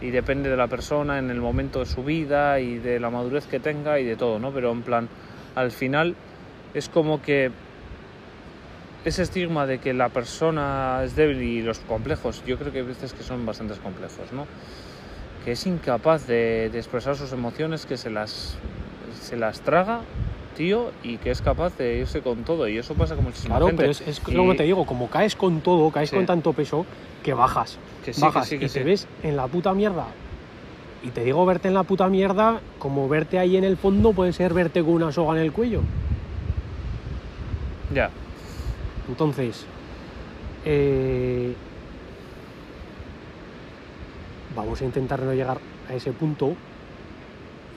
y 0.00 0.10
depende 0.10 0.48
de 0.50 0.56
la 0.56 0.68
persona 0.68 1.18
en 1.18 1.30
el 1.30 1.40
momento 1.40 1.80
de 1.80 1.86
su 1.86 2.02
vida 2.02 2.60
y 2.60 2.78
de 2.78 2.98
la 2.98 3.10
madurez 3.10 3.46
que 3.46 3.60
tenga 3.60 3.98
y 4.00 4.04
de 4.04 4.16
todo, 4.16 4.38
¿no? 4.38 4.50
Pero 4.52 4.70
en 4.72 4.82
plan, 4.82 5.08
al 5.54 5.70
final 5.70 6.14
es 6.74 6.88
como 6.88 7.20
que 7.22 7.50
ese 9.04 9.22
estigma 9.22 9.66
de 9.66 9.78
que 9.78 9.92
la 9.92 10.08
persona 10.08 11.00
es 11.04 11.16
débil 11.16 11.42
y 11.42 11.62
los 11.62 11.80
complejos, 11.80 12.42
yo 12.46 12.56
creo 12.58 12.72
que 12.72 12.78
hay 12.78 12.84
veces 12.84 13.12
que 13.12 13.22
son 13.22 13.44
bastantes 13.44 13.78
complejos, 13.78 14.32
¿no? 14.32 14.46
Que 15.44 15.52
es 15.52 15.66
incapaz 15.66 16.26
de, 16.28 16.70
de 16.72 16.78
expresar 16.78 17.16
sus 17.16 17.32
emociones, 17.32 17.84
que 17.84 17.96
se 17.96 18.10
las, 18.10 18.56
se 19.20 19.36
las 19.36 19.60
traga, 19.62 20.02
tío, 20.56 20.92
y 21.02 21.16
que 21.16 21.32
es 21.32 21.42
capaz 21.42 21.76
de 21.78 21.98
irse 21.98 22.20
con 22.20 22.44
todo. 22.44 22.68
Y 22.68 22.78
eso 22.78 22.94
pasa 22.94 23.16
con 23.16 23.24
muchísima 23.24 23.54
Claro, 23.56 23.66
gente. 23.66 23.80
pero 23.80 23.90
es, 23.90 24.00
es 24.02 24.22
Y- 24.28 24.34
como 24.36 24.54
te 24.54 24.62
digo, 24.62 24.86
como 24.86 25.10
caes 25.10 25.34
con 25.34 25.60
todo, 25.62 25.90
caes 25.90 26.10
Sí. 26.10 26.16
con 26.16 26.26
tanto 26.26 26.52
peso, 26.52 26.86
que 27.24 27.34
bajas. 27.34 27.78
Que 28.04 28.12
sí, 28.12 28.20
bajas 28.20 28.44
que 28.44 28.50
sí, 28.50 28.58
que 28.60 28.66
y 28.66 28.68
te 28.68 28.84
ves 28.84 29.08
en 29.24 29.36
la 29.36 29.48
puta 29.48 29.74
mierda. 29.74 30.06
Y 31.02 31.08
te 31.08 31.24
digo 31.24 31.44
verte 31.44 31.66
en 31.66 31.74
la 31.74 31.82
puta 31.82 32.08
mierda, 32.08 32.60
como 32.78 33.08
verte 33.08 33.40
ahí 33.40 33.56
en 33.56 33.64
el 33.64 33.76
fondo 33.76 34.12
puede 34.12 34.32
ser 34.32 34.54
verte 34.54 34.80
con 34.84 34.92
una 34.92 35.10
soga 35.10 35.34
en 35.36 35.42
el 35.42 35.50
cuello. 35.50 35.80
Ya, 37.94 38.10
Entonces, 39.08 39.66
eh, 40.64 41.54
vamos 44.56 44.80
a 44.80 44.84
intentar 44.84 45.20
no 45.20 45.34
llegar 45.34 45.58
a 45.88 45.94
ese 45.94 46.12
punto 46.12 46.54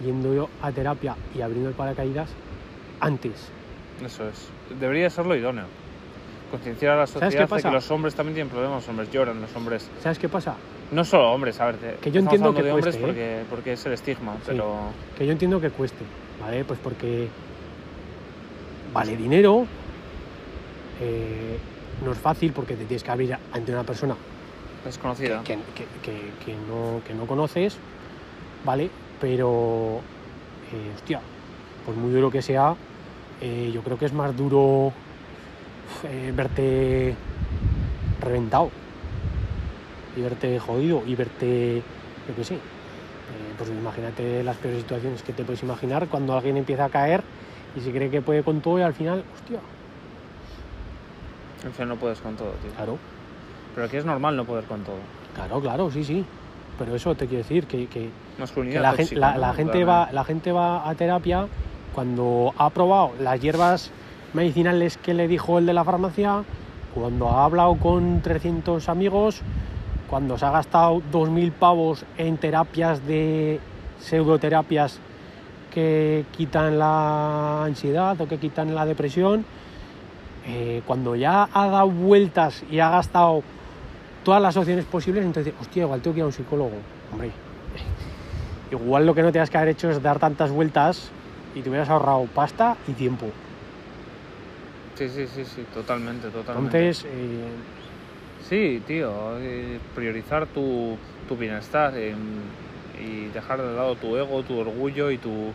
yendo 0.03 0.34
yo 0.34 0.50
a 0.62 0.72
terapia 0.72 1.15
y 1.36 1.41
abriendo 1.41 1.69
el 1.69 1.75
paracaídas 1.75 2.29
antes. 3.00 3.50
Eso 4.05 4.27
es. 4.27 4.50
Debería 4.79 5.10
ser 5.10 5.25
lo 5.25 5.36
idóneo. 5.36 5.65
Concienciar 6.51 6.93
a 6.93 6.98
la 6.98 7.07
sociedad 7.07 7.50
de 7.50 7.62
que 7.62 7.72
los 7.72 7.91
hombres 7.91 8.15
también 8.15 8.36
tienen 8.36 8.51
problemas, 8.51 8.84
los 8.84 8.89
hombres 8.89 9.12
lloran, 9.12 9.41
los 9.41 9.55
hombres... 9.55 9.89
¿Sabes 10.01 10.19
qué 10.19 10.29
pasa? 10.29 10.55
No 10.91 11.03
solo 11.03 11.31
hombres, 11.31 11.60
a 11.60 11.65
ver, 11.65 11.98
que 12.00 12.12
yo 12.12 12.19
entiendo 12.19 12.53
que 12.53 12.62
de 12.62 12.72
cueste, 12.72 12.89
hombres 12.89 13.05
porque, 13.05 13.41
¿eh? 13.41 13.43
porque 13.50 13.74
es 13.74 13.86
el 13.86 13.93
estigma, 13.93 14.36
pero... 14.45 14.91
Que 15.17 15.25
yo 15.25 15.31
entiendo 15.31 15.60
que 15.60 15.72
cueste, 15.72 16.05
¿vale? 16.39 16.63
Pues 16.63 16.79
porque 16.79 17.27
vale 18.93 19.17
dinero, 19.17 19.65
eh, 21.02 21.58
no 22.04 22.12
es 22.12 22.18
fácil 22.18 22.54
porque 22.54 22.75
te 22.75 22.86
tienes 22.86 23.04
que 23.04 23.12
abrir 23.12 23.38
ante 23.52 23.72
una 23.72 23.84
persona 23.84 24.16
desconocida 24.84 25.44
que, 25.44 25.58
que, 26.46 26.56
no, 26.68 27.02
que 27.06 27.14
no 27.14 27.25
conoces, 27.25 27.78
¿vale? 28.64 28.90
Pero, 29.20 30.02
eh, 30.72 30.92
hostia, 30.94 31.22
por 31.86 31.96
muy 31.96 32.14
duro 32.14 32.30
que 32.30 32.42
sea, 32.42 32.75
eh, 33.42 33.72
yo 33.74 33.82
creo 33.82 33.98
que 33.98 34.06
es 34.06 34.14
más 34.14 34.36
duro 34.38 34.94
verte 36.36 37.16
reventado 38.22 38.70
y 40.16 40.22
verte 40.22 40.60
jodido 40.60 41.04
y 41.06 41.16
verte, 41.16 41.82
yo 42.28 42.36
qué 42.36 42.44
sé, 42.44 42.60
pues 43.58 43.70
imagínate 43.70 44.44
las 44.44 44.58
peores 44.58 44.82
situaciones 44.82 45.24
que 45.24 45.34
te 45.34 45.44
puedes 45.44 45.62
imaginar 45.64 46.08
cuando 46.10 46.36
alguien 46.36 46.58
empieza 46.58 46.86
a 46.86 46.90
caer 46.90 47.24
y 47.75 47.82
se 47.82 47.92
cree 47.92 48.10
que 48.10 48.22
puede 48.22 48.44
con 48.44 48.62
todo 48.62 48.80
y 48.80 48.84
al 48.84 48.94
final, 48.94 49.24
hostia. 49.34 49.75
Al 51.64 51.72
final 51.72 51.90
no 51.90 51.96
puedes 51.96 52.20
con 52.20 52.36
todo, 52.36 52.52
tío. 52.62 52.72
Claro. 52.72 52.98
Pero 53.74 53.88
aquí 53.88 53.98
es 53.98 54.06
normal 54.06 54.36
no 54.36 54.46
poder 54.46 54.66
con 54.66 54.84
todo. 54.84 54.98
Claro, 55.34 55.60
claro, 55.62 55.92
sí, 55.92 56.04
sí. 56.04 56.26
Pero 56.78 56.96
eso 56.96 57.16
te 57.16 57.28
quiero 57.28 57.44
decir 57.44 57.68
que, 57.68 57.88
que, 57.88 58.10
la, 58.38 58.94
gente, 58.94 59.16
la, 59.16 59.54
gente 59.54 59.86
va, 59.86 60.10
la 60.12 60.24
gente 60.24 60.52
va 60.52 60.90
a 60.90 60.96
terapia 60.96 61.48
cuando 61.94 62.54
ha 62.58 62.70
probado 62.70 63.14
las 63.20 63.40
hierbas 63.40 63.92
medicinales 64.34 64.98
que 64.98 65.14
le 65.14 65.28
dijo 65.28 65.58
el 65.58 65.66
de 65.66 65.74
la 65.74 65.86
farmacia, 65.86 66.44
cuando 66.94 67.30
ha 67.30 67.46
hablado 67.46 67.76
con 67.76 68.22
300 68.22 68.90
amigos, 68.90 69.42
cuando 70.10 70.38
se 70.38 70.46
ha 70.46 70.52
gastado 70.52 71.02
2.000 71.12 71.52
pavos 71.54 72.06
en 72.18 72.38
terapias 72.38 73.06
de 73.08 73.60
pseudoterapias 74.00 75.00
que 75.74 76.26
quitan 76.36 76.78
la 76.78 77.64
ansiedad 77.64 78.20
o 78.20 78.28
que 78.28 78.38
quitan 78.38 78.76
la 78.76 78.86
depresión, 78.86 79.46
eh, 80.48 80.82
cuando 80.86 81.16
ya 81.16 81.50
ha 81.52 81.68
dado 81.68 81.90
vueltas 81.90 82.64
y 82.70 82.80
ha 82.80 82.90
gastado 82.90 83.44
todas 84.24 84.42
las 84.42 84.56
opciones 84.58 84.86
posibles, 84.86 85.25
entonces, 85.25 85.54
hostia, 85.60 85.84
igual 85.84 86.02
tengo 86.02 86.14
que 86.14 86.20
ir 86.20 86.24
a 86.24 86.28
un 86.28 86.34
psicólogo. 86.34 86.78
Hombre, 87.12 87.32
igual 88.72 89.06
lo 89.06 89.15
que 89.15 89.24
no 89.24 89.32
te 89.32 89.39
has 89.39 89.50
que 89.50 89.58
haber 89.58 89.69
hecho 89.69 89.89
es 89.89 90.02
dar 90.02 90.19
tantas 90.19 90.52
vueltas 90.52 91.12
y 91.56 91.62
te 91.62 91.69
hubieras 91.69 91.89
ahorrado 91.89 92.26
pasta 92.26 92.78
y 92.88 92.93
tiempo. 92.93 93.28
Sí, 94.96 95.10
sí, 95.10 95.28
sí, 95.28 95.43
sí, 95.46 95.65
totalmente, 95.74 96.30
totalmente. 96.30 96.78
Entonces, 96.78 97.06
eh... 97.06 97.48
sí, 98.48 98.82
tío, 98.86 99.12
eh, 99.39 99.80
priorizar 99.93 100.46
tu, 100.48 100.96
tu 101.28 101.36
bienestar 101.36 101.93
y 101.98 103.26
dejar 103.34 103.62
de 103.62 103.76
lado 103.76 103.96
tu 103.96 104.15
ego, 104.15 104.43
tu 104.43 104.58
orgullo 104.58 105.12
y 105.12 105.17
tu... 105.17 105.52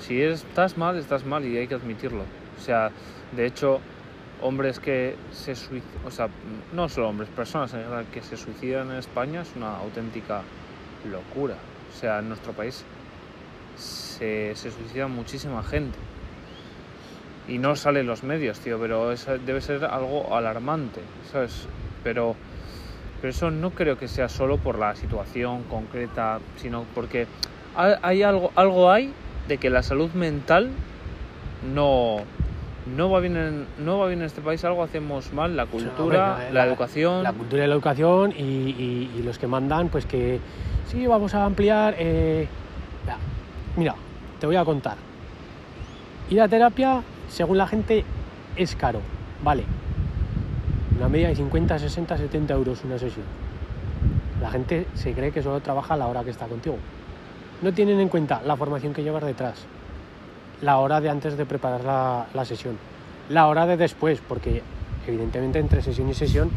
Si 0.00 0.20
estás 0.20 0.76
mal, 0.76 0.98
estás 0.98 1.24
mal 1.24 1.44
y 1.46 1.56
hay 1.56 1.66
que 1.66 1.74
admitirlo. 1.74 2.24
O 2.58 2.60
sea, 2.60 2.90
de 3.32 3.46
hecho, 3.46 3.80
hombres 4.44 4.78
que 4.78 5.16
se 5.32 5.56
suicidan, 5.56 6.06
o 6.06 6.10
sea, 6.10 6.28
no 6.72 6.88
solo 6.88 7.08
hombres, 7.08 7.30
personas 7.30 7.72
en 7.72 7.80
general 7.80 8.06
que 8.12 8.22
se 8.22 8.36
suicidan 8.36 8.90
en 8.90 8.98
España 8.98 9.40
es 9.40 9.50
una 9.56 9.78
auténtica 9.78 10.42
locura. 11.10 11.54
O 11.90 11.98
sea, 11.98 12.18
en 12.18 12.28
nuestro 12.28 12.52
país 12.52 12.84
se, 13.76 14.54
se 14.54 14.70
suicida 14.70 15.08
muchísima 15.08 15.62
gente. 15.62 15.98
Y 17.48 17.58
no 17.58 17.74
salen 17.74 18.06
los 18.06 18.22
medios, 18.22 18.60
tío, 18.60 18.78
pero 18.78 19.14
debe 19.46 19.60
ser 19.60 19.84
algo 19.86 20.36
alarmante, 20.36 21.00
¿sabes? 21.32 21.66
Pero 22.02 22.36
pero 23.24 23.30
eso 23.30 23.50
no 23.50 23.70
creo 23.70 23.96
que 23.96 24.06
sea 24.06 24.28
solo 24.28 24.58
por 24.58 24.78
la 24.78 24.94
situación 24.96 25.62
concreta, 25.62 26.40
sino 26.56 26.84
porque 26.94 27.26
hay 27.74 28.22
algo, 28.22 28.52
algo 28.54 28.90
hay 28.90 29.14
de 29.48 29.56
que 29.56 29.70
la 29.70 29.82
salud 29.82 30.10
mental 30.12 30.68
no, 31.74 32.18
no 32.86 33.10
va 33.10 33.20
bien 33.20 33.36
en, 33.36 33.66
no 33.78 33.98
va 33.98 34.08
bien 34.08 34.20
en 34.20 34.26
este 34.26 34.40
país, 34.40 34.64
algo 34.64 34.82
hacemos 34.82 35.32
mal, 35.32 35.56
la 35.56 35.66
cultura, 35.66 36.50
la, 36.52 36.66
educación. 36.66 37.22
La 37.22 37.32
cultura 37.32 37.64
y 37.64 37.66
la 37.66 37.74
educación 37.74 38.32
y, 38.36 39.22
los 39.24 39.38
que 39.38 39.46
mandan, 39.46 39.88
pues 39.88 40.06
que 40.06 40.38
sí, 40.88 41.06
vamos 41.06 41.34
a 41.34 41.44
ampliar. 41.44 41.94
Eh, 41.98 42.46
mira, 43.76 43.94
te 44.38 44.46
voy 44.46 44.56
a 44.56 44.64
contar. 44.64 44.96
Ir 46.30 46.40
a 46.40 46.48
terapia, 46.48 47.02
según 47.28 47.58
la 47.58 47.66
gente, 47.66 48.04
es 48.56 48.76
caro, 48.76 49.00
vale, 49.42 49.64
una 50.96 51.08
media 51.08 51.28
de 51.28 51.36
50, 51.36 51.78
60, 51.78 52.18
70 52.18 52.54
euros 52.54 52.84
una 52.84 52.98
sesión. 52.98 53.26
La 54.40 54.50
gente 54.50 54.86
se 54.94 55.12
cree 55.12 55.32
que 55.32 55.42
solo 55.42 55.60
trabaja 55.60 55.94
a 55.94 55.96
la 55.96 56.06
hora 56.06 56.22
que 56.22 56.30
está 56.30 56.46
contigo. 56.46 56.76
No 57.62 57.72
tienen 57.72 57.98
en 58.00 58.08
cuenta 58.08 58.42
la 58.44 58.56
formación 58.56 58.92
que 58.92 59.02
llevas 59.02 59.24
detrás, 59.24 59.66
la 60.62 60.78
hora 60.78 61.00
de 61.00 61.10
antes 61.10 61.36
de 61.36 61.46
preparar 61.46 61.84
la, 62.34 62.44
sesión, 62.44 62.76
la 63.28 63.46
hora 63.48 63.66
de 63.66 63.76
después, 63.76 64.20
porque 64.26 64.62
evidentemente 65.06 65.58
entre 65.58 65.82
sesión 65.82 66.08
y 66.08 66.14
sesión 66.14 66.50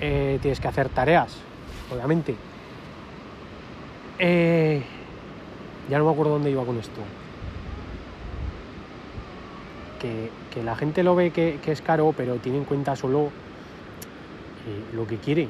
eh, 0.00 0.38
tienes 0.42 0.60
que 0.60 0.68
hacer 0.68 0.88
tareas, 0.88 1.36
obviamente. 1.92 2.34
Eh, 4.18 4.82
ya 5.90 5.98
no 5.98 6.04
me 6.04 6.12
acuerdo 6.12 6.32
dónde 6.32 6.50
iba 6.50 6.64
con 6.64 6.78
esto. 6.78 7.00
Que, 10.00 10.30
la 10.62 10.74
gente 10.74 11.02
lo 11.02 11.14
ve 11.14 11.30
que, 11.30 11.60
que, 11.62 11.72
es 11.72 11.80
caro, 11.80 12.12
pero 12.16 12.34
tiene 12.36 12.58
en 12.58 12.64
cuenta 12.64 12.96
solo 12.96 13.30
lo 14.94 15.06
que 15.06 15.16
quiere. 15.18 15.48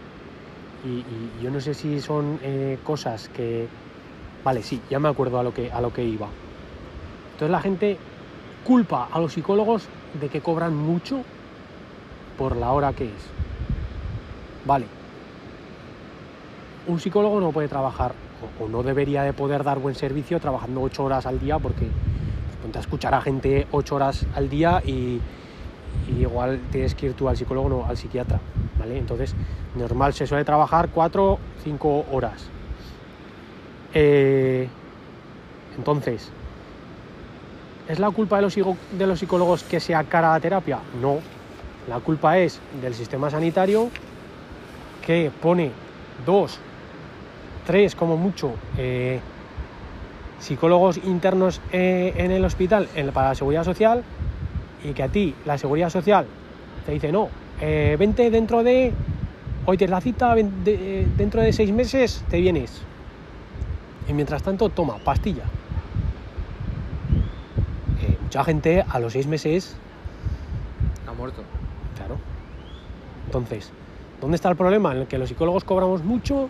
Y, 0.85 1.43
yo 1.43 1.51
no 1.51 1.61
sé 1.61 1.75
si 1.75 2.01
son 2.01 2.39
eh, 2.43 2.79
cosas 2.83 3.29
que... 3.29 3.67
Vale, 4.45 4.63
sí, 4.63 4.81
ya 4.91 4.99
me 4.99 5.09
acuerdo 5.09 5.39
a 5.39 5.43
lo, 5.43 5.55
que, 5.55 5.71
a 5.71 5.81
lo 5.81 5.93
que 5.93 6.05
iba. 6.05 6.29
Entonces 7.43 7.57
la 7.57 7.61
gente 7.61 7.99
culpa 8.65 9.09
a 9.11 9.19
los 9.19 9.33
psicólogos 9.33 9.89
de 10.21 10.29
que 10.29 10.41
cobran 10.41 10.77
mucho 10.77 11.23
por 12.39 12.55
la 12.55 12.71
hora 12.71 12.93
que 12.93 13.07
es. 13.07 13.11
Vale. 14.65 14.87
Un 16.87 17.01
psicólogo 17.01 17.41
no 17.41 17.51
puede 17.51 17.67
trabajar 17.67 18.13
o, 18.61 18.69
no 18.69 18.85
debería 18.85 19.25
de 19.25 19.33
poder 19.33 19.65
dar 19.65 19.81
buen 19.81 19.97
servicio 19.97 20.39
trabajando 20.39 20.83
ocho 20.83 21.03
horas 21.03 21.27
al 21.27 21.41
día 21.41 21.59
porque 21.59 21.89
ponte 22.63 22.79
a 22.79 22.81
escuchar 22.81 23.13
a 23.13 23.21
gente 23.21 23.67
ocho 23.73 23.97
horas 23.97 24.25
al 24.37 24.49
día 24.49 24.81
y, 24.87 25.21
igual 26.17 26.61
tienes 26.71 26.95
que 26.95 27.07
ir 27.07 27.15
tú 27.15 27.29
al 27.29 27.37
psicólogo, 27.37 27.69
no 27.69 27.87
al 27.87 27.97
psiquiatra. 27.97 28.39
Entonces, 28.89 29.35
normal 29.75 30.13
se 30.13 30.29
suele 30.29 30.45
trabajar 30.45 30.91
4 30.95 31.41
5 31.65 32.05
horas. 32.13 32.47
Eh, 33.95 34.69
entonces, 35.77 36.31
¿es 37.93 37.99
la 37.99 38.11
culpa 38.11 38.37
de 38.37 38.43
los, 38.43 38.55
de 38.55 39.07
los 39.07 39.19
psicólogos 39.19 39.65
que 39.65 39.79
sea 39.79 40.03
cara 40.05 40.33
la 40.33 40.41
terapia? 40.41 40.79
No. 41.01 41.19
La 41.91 42.01
culpa 42.01 42.39
es 42.39 42.59
del 42.81 42.95
sistema 42.95 43.29
sanitario 43.29 43.91
que 45.05 45.31
pone 45.43 45.71
dos, 46.25 46.59
tres 47.67 47.95
como 47.95 48.17
mucho 48.17 48.53
eh, 48.79 49.21
psicólogos 50.41 51.01
internos 51.05 51.61
eh, 51.71 52.15
en 52.17 52.31
el 52.31 52.45
hospital 52.47 52.89
para 53.13 53.29
la 53.31 53.35
seguridad 53.35 53.65
social 53.65 54.03
y 54.83 54.93
que 54.93 55.03
a 55.03 55.09
ti 55.09 55.35
la 55.45 55.59
seguridad 55.59 55.91
social 55.91 56.25
te 56.87 56.93
dice 56.93 57.13
no, 57.13 57.29
eh, 57.61 57.97
vente 57.99 58.31
dentro 58.31 58.63
de, 58.63 58.93
hoy 59.67 59.77
te 59.77 59.87
la 59.87 60.01
cita, 60.01 60.35
dentro 60.35 61.43
de 61.43 61.53
seis 61.53 61.71
meses 61.73 62.25
te 62.31 62.41
vienes. 62.41 62.81
Y 64.09 64.15
mientras 64.15 64.43
tanto, 64.43 64.69
toma, 64.71 64.97
pastilla. 65.05 65.45
Eh, 68.33 68.39
mucha 68.39 68.45
gente 68.45 68.85
a 68.89 68.99
los 68.99 69.13
seis 69.13 69.27
meses... 69.27 69.77
Ha 71.07 71.13
muerto. 71.13 71.43
Claro. 71.97 72.17
Entonces, 73.27 73.71
¿dónde 74.21 74.37
está 74.37 74.49
el 74.49 74.57
problema? 74.57 74.93
En 74.93 75.03
el 75.03 75.07
que 75.07 75.19
los 75.19 75.29
psicólogos 75.29 75.65
cobramos 75.65 76.03
mucho. 76.03 76.49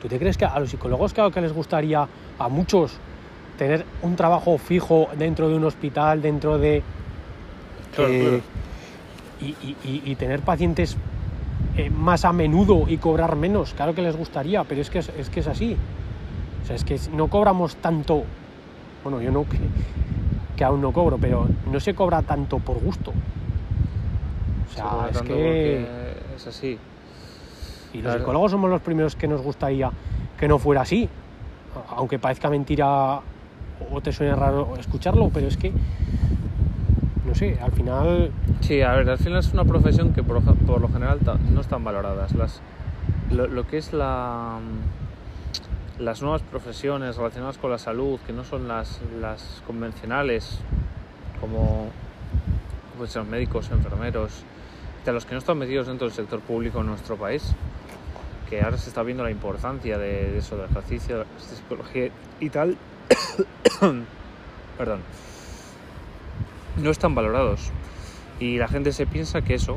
¿Tú 0.00 0.08
te 0.08 0.18
crees 0.18 0.38
que 0.38 0.46
a 0.46 0.58
los 0.58 0.70
psicólogos 0.70 1.12
claro 1.12 1.30
que 1.30 1.42
les 1.42 1.52
gustaría 1.52 2.08
a 2.38 2.48
muchos 2.48 2.96
tener 3.58 3.84
un 4.00 4.16
trabajo 4.16 4.56
fijo 4.56 5.08
dentro 5.18 5.50
de 5.50 5.56
un 5.56 5.64
hospital, 5.64 6.22
dentro 6.22 6.58
de... 6.58 6.82
claro 7.94 8.40
y, 9.42 10.14
tener 10.16 10.40
pacientes 10.40 10.96
eh, 11.76 11.88
más 11.88 12.24
a 12.24 12.32
menudo 12.32 12.84
y 12.88 12.98
cobrar 12.98 13.36
menos. 13.36 13.72
Claro 13.74 13.94
que 13.94 14.02
les 14.02 14.16
gustaría, 14.16 14.64
pero 14.64 14.80
es 14.80 14.90
que 14.90 14.98
es, 14.98 15.30
que 15.30 15.40
es 15.40 15.46
así. 15.46 15.76
O 16.62 16.66
sea, 16.66 16.76
es 16.76 16.84
que 16.84 16.98
no 17.12 17.28
cobramos 17.28 17.76
tanto. 17.76 18.24
Bueno, 19.02 19.22
yo 19.22 19.30
no, 19.30 19.46
que, 20.60 20.64
aún 20.64 20.82
no 20.82 20.92
cobro, 20.92 21.16
pero 21.18 21.48
no 21.72 21.80
se 21.80 21.94
cobra 21.94 22.20
tanto 22.20 22.58
por 22.58 22.78
gusto. 22.78 23.12
O 24.70 24.74
sea, 24.74 25.08
es 25.10 25.22
que... 25.22 25.86
Es 26.36 26.46
así. 26.46 26.78
Y 27.94 28.02
los 28.02 28.14
psicólogos 28.14 28.50
somos 28.50 28.68
los 28.68 28.82
primeros 28.82 29.16
que 29.16 29.26
nos 29.26 29.40
gustaría 29.40 29.90
que 30.38 30.46
no 30.46 30.58
fuera 30.58 30.82
así. 30.82 31.08
Aunque 31.88 32.18
parezca 32.18 32.50
mentira 32.50 33.20
o 33.90 34.00
te 34.02 34.12
suene 34.12 34.34
raro 34.34 34.76
escucharlo, 34.78 35.30
pero 35.32 35.48
es 35.48 35.56
que, 35.56 35.72
no 37.24 37.34
sé, 37.34 37.58
al 37.60 37.72
final... 37.72 38.30
Sí, 38.60 38.82
a 38.82 38.92
ver, 38.92 39.08
al 39.08 39.18
final 39.18 39.38
es 39.38 39.52
una 39.54 39.64
profesión 39.64 40.12
que 40.12 40.22
por, 40.22 40.42
lo 40.42 40.88
general 40.88 41.20
no 41.52 41.60
están 41.62 41.84
valoradas. 41.84 42.34
Las, 42.34 42.60
lo, 43.30 43.66
que 43.66 43.78
es 43.78 43.94
la, 43.94 44.58
las 46.00 46.22
nuevas 46.22 46.40
profesiones 46.42 47.16
relacionadas 47.16 47.58
con 47.58 47.70
la 47.70 47.78
salud, 47.78 48.18
que 48.26 48.32
no 48.32 48.42
son 48.42 48.66
las, 48.66 49.00
las 49.20 49.62
convencionales, 49.66 50.58
como 51.40 51.90
pues, 52.96 53.14
los 53.14 53.26
médicos, 53.26 53.70
enfermeros, 53.70 54.42
de 55.04 55.12
los 55.12 55.26
que 55.26 55.32
no 55.32 55.38
están 55.38 55.58
metidos 55.58 55.86
dentro 55.86 56.06
del 56.06 56.14
sector 56.14 56.40
público 56.40 56.80
en 56.80 56.86
nuestro 56.86 57.16
país, 57.16 57.54
que 58.48 58.62
ahora 58.62 58.78
se 58.78 58.88
está 58.88 59.02
viendo 59.02 59.22
la 59.22 59.30
importancia 59.30 59.98
de, 59.98 60.38
eso, 60.38 60.56
del 60.56 60.70
ejercicio, 60.70 61.18
de 61.18 61.24
la 61.24 61.30
psicología 61.38 62.10
y 62.40 62.48
tal, 62.48 62.78
perdón, 64.78 65.00
no 66.76 66.90
están 66.90 67.14
valorados. 67.14 67.70
Y 68.38 68.56
la 68.56 68.68
gente 68.68 68.92
se 68.92 69.06
piensa 69.06 69.42
que 69.42 69.54
eso, 69.54 69.76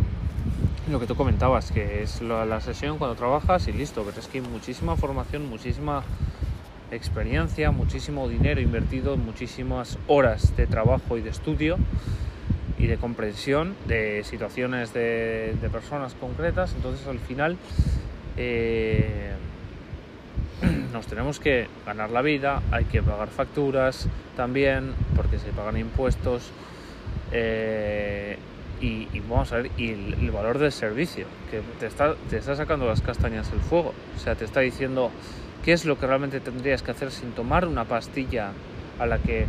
lo 0.90 1.00
que 1.00 1.08
tú 1.08 1.16
comentabas, 1.16 1.72
que 1.72 2.04
es 2.04 2.22
la, 2.22 2.60
sesión 2.60 2.98
cuando 2.98 3.16
trabajas 3.16 3.68
y 3.68 3.72
listo, 3.72 4.04
pero 4.04 4.20
es 4.20 4.28
que 4.28 4.40
hay 4.40 4.46
muchísima 4.46 4.96
formación, 4.96 5.50
muchísima 5.50 6.04
experiencia, 6.92 7.72
muchísimo 7.72 8.28
dinero 8.28 8.62
invertido, 8.62 9.18
muchísimas 9.18 9.98
horas 10.08 10.56
de 10.58 10.68
trabajo 10.68 11.18
y 11.18 11.22
de 11.22 11.30
estudio 11.30 11.78
y 12.78 12.88
de 12.88 12.98
comprensión 12.98 13.76
de 13.88 14.24
situaciones 14.24 14.94
de, 14.94 15.56
personas 15.72 16.14
concretas. 16.16 16.74
Entonces 16.76 17.08
al 17.08 17.20
final 17.20 17.58
eh, 18.38 19.32
nos 20.94 21.08
tenemos 21.08 21.40
que 21.40 21.68
ganar 21.86 22.12
la 22.12 22.22
vida, 22.22 22.62
hay 22.72 22.86
que 22.86 23.02
pagar 23.02 23.30
facturas 23.30 24.08
también, 24.36 24.94
porque 25.16 25.40
se 25.40 25.50
pagan 25.52 25.78
impuestos. 25.78 26.52
Eh, 27.32 28.38
y, 28.84 29.08
vamos 29.30 29.52
a 29.54 29.58
ver, 29.58 29.72
y 29.78 29.92
el, 29.92 30.32
valor 30.32 30.60
del 30.60 30.72
servicio, 30.72 31.26
que 31.50 31.62
te 31.80 31.88
está, 31.88 32.16
te 32.30 32.38
está 32.38 32.56
sacando 32.56 32.86
las 32.86 33.02
castañas 33.02 33.50
del 33.50 33.62
fuego. 33.62 33.94
O 34.16 34.20
sea, 34.20 34.36
te 34.36 34.44
está 34.46 34.60
diciendo 34.60 35.10
qué 35.64 35.74
es 35.74 35.86
lo 35.86 35.98
que 35.98 36.06
realmente 36.06 36.40
tendrías 36.40 36.84
que 36.84 36.92
hacer 36.92 37.12
sin 37.12 37.32
tomar 37.32 37.66
una 37.66 37.86
pastilla 37.86 38.52
a 39.00 39.06
la 39.06 39.20
que 39.20 39.46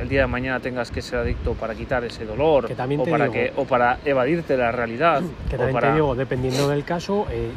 el 0.00 0.08
día 0.08 0.22
de 0.22 0.26
mañana 0.26 0.60
tengas 0.60 0.90
que 0.90 1.02
ser 1.02 1.20
adicto 1.20 1.52
para 1.54 1.74
quitar 1.74 2.04
ese 2.04 2.24
dolor 2.24 2.66
o, 2.66 3.04
para 3.04 3.30
que, 3.30 3.52
o 3.54 3.64
para 3.64 3.98
evadirte 4.04 4.56
la 4.56 4.72
realidad. 4.72 5.22
Que 5.50 5.58
también 5.58 5.78
te 5.78 5.92
digo, 5.92 6.14
dependiendo 6.14 6.68
del 6.68 6.84
caso, 6.84 7.26
eh, 7.30 7.50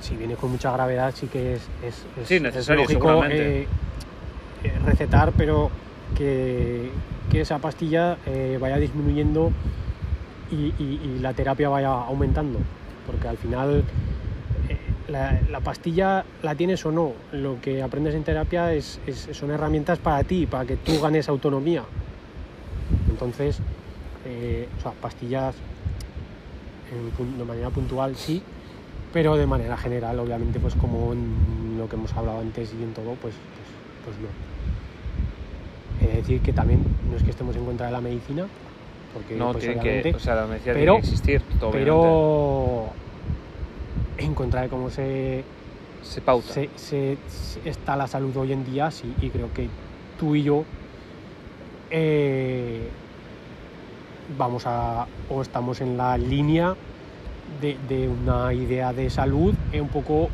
si 0.00 0.16
viene 0.16 0.34
con 0.34 0.50
mucha 0.50 0.72
gravedad 0.72 1.14
sí 1.14 1.26
que 1.26 1.54
es, 1.54 1.62
es, 2.28 2.42
necesario, 2.42 2.82
lógico 2.82 3.24
eh, 3.24 3.66
eh, 4.64 4.72
recetar, 4.84 5.32
pero 5.36 5.70
que, 6.16 6.90
esa 7.32 7.58
pastilla 7.58 8.16
eh, 8.26 8.58
vaya 8.60 8.78
disminuyendo 8.78 9.52
y, 10.50 11.18
la 11.20 11.34
terapia 11.34 11.68
vaya 11.68 11.88
aumentando, 11.88 12.58
porque 13.06 13.28
al 13.28 13.36
final 13.36 13.84
la, 15.08 15.60
pastilla 15.60 16.24
la 16.42 16.54
tienes 16.54 16.84
o 16.86 16.92
no, 16.92 17.12
lo 17.32 17.60
que 17.60 17.82
aprendes 17.82 18.14
en 18.14 18.24
terapia 18.24 18.72
es, 18.72 19.00
son 19.32 19.50
herramientas 19.50 19.98
para 19.98 20.22
ti, 20.24 20.46
para 20.46 20.64
que 20.64 20.76
tú 20.76 21.00
ganes 21.00 21.28
autonomía. 21.28 21.82
Entonces, 23.10 23.58
o 23.58 24.80
sea, 24.80 24.92
pastillas 24.92 25.54
de 27.38 27.44
manera 27.44 27.70
puntual 27.70 28.16
sí, 28.16 28.42
pero 29.12 29.36
de 29.36 29.46
manera 29.46 29.76
general, 29.76 30.18
obviamente, 30.18 30.60
pues 30.60 30.74
como 30.74 31.12
en 31.12 31.76
lo 31.78 31.88
que 31.88 31.96
hemos 31.96 32.12
hablado 32.14 32.40
antes 32.40 32.72
y 32.78 32.82
en 32.82 32.92
todo, 32.92 33.14
pues, 33.20 33.34
pues, 34.04 34.16
pues 34.16 34.16
no. 34.18 34.28
Es 36.06 36.16
decir, 36.16 36.40
que 36.40 36.52
también 36.52 36.84
no 37.10 37.16
es 37.16 37.22
que 37.22 37.30
estemos 37.30 37.56
en 37.56 37.64
contra 37.64 37.86
de 37.86 37.92
la 37.92 38.00
medicina, 38.00 38.46
porque 39.12 39.34
no, 39.36 39.52
pues, 39.52 39.64
tiene 39.64 39.80
que, 39.80 40.14
o 40.14 40.18
sea, 40.18 40.34
la 40.34 40.46
pero, 40.46 40.62
tiene 40.62 40.92
que 40.92 40.98
existir, 40.98 41.42
pero 41.72 42.90
en 44.16 44.34
contra 44.34 44.62
de 44.62 44.68
cómo 44.68 44.90
se 44.90 45.44
se 46.02 46.20
pauta, 46.20 46.54
se, 46.76 47.18
está 47.64 47.96
la 47.96 48.06
salud 48.06 48.36
hoy 48.36 48.52
en 48.52 48.64
día, 48.64 48.90
sí, 48.90 49.12
y 49.20 49.30
creo 49.30 49.52
que 49.52 49.68
tú 50.18 50.34
y 50.34 50.42
yo 50.42 50.64
eh, 51.90 52.88
vamos 54.36 54.64
a 54.66 55.06
o 55.30 55.42
estamos 55.42 55.80
en 55.80 55.96
la 55.96 56.16
línea 56.18 56.74
de, 57.60 58.08
una 58.08 58.52
idea 58.52 58.92
de 58.92 59.10
salud 59.10 59.54
un 59.72 59.88
poco 59.88 60.28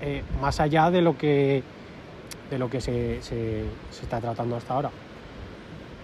eh, 0.00 0.22
más 0.40 0.58
allá 0.60 0.90
de 0.90 1.02
lo 1.02 1.16
que, 1.16 1.62
de 2.50 2.58
lo 2.58 2.70
que 2.70 2.80
se, 2.80 3.22
se, 3.22 3.64
está 4.02 4.20
tratando 4.20 4.56
hasta 4.56 4.74
ahora. 4.74 4.90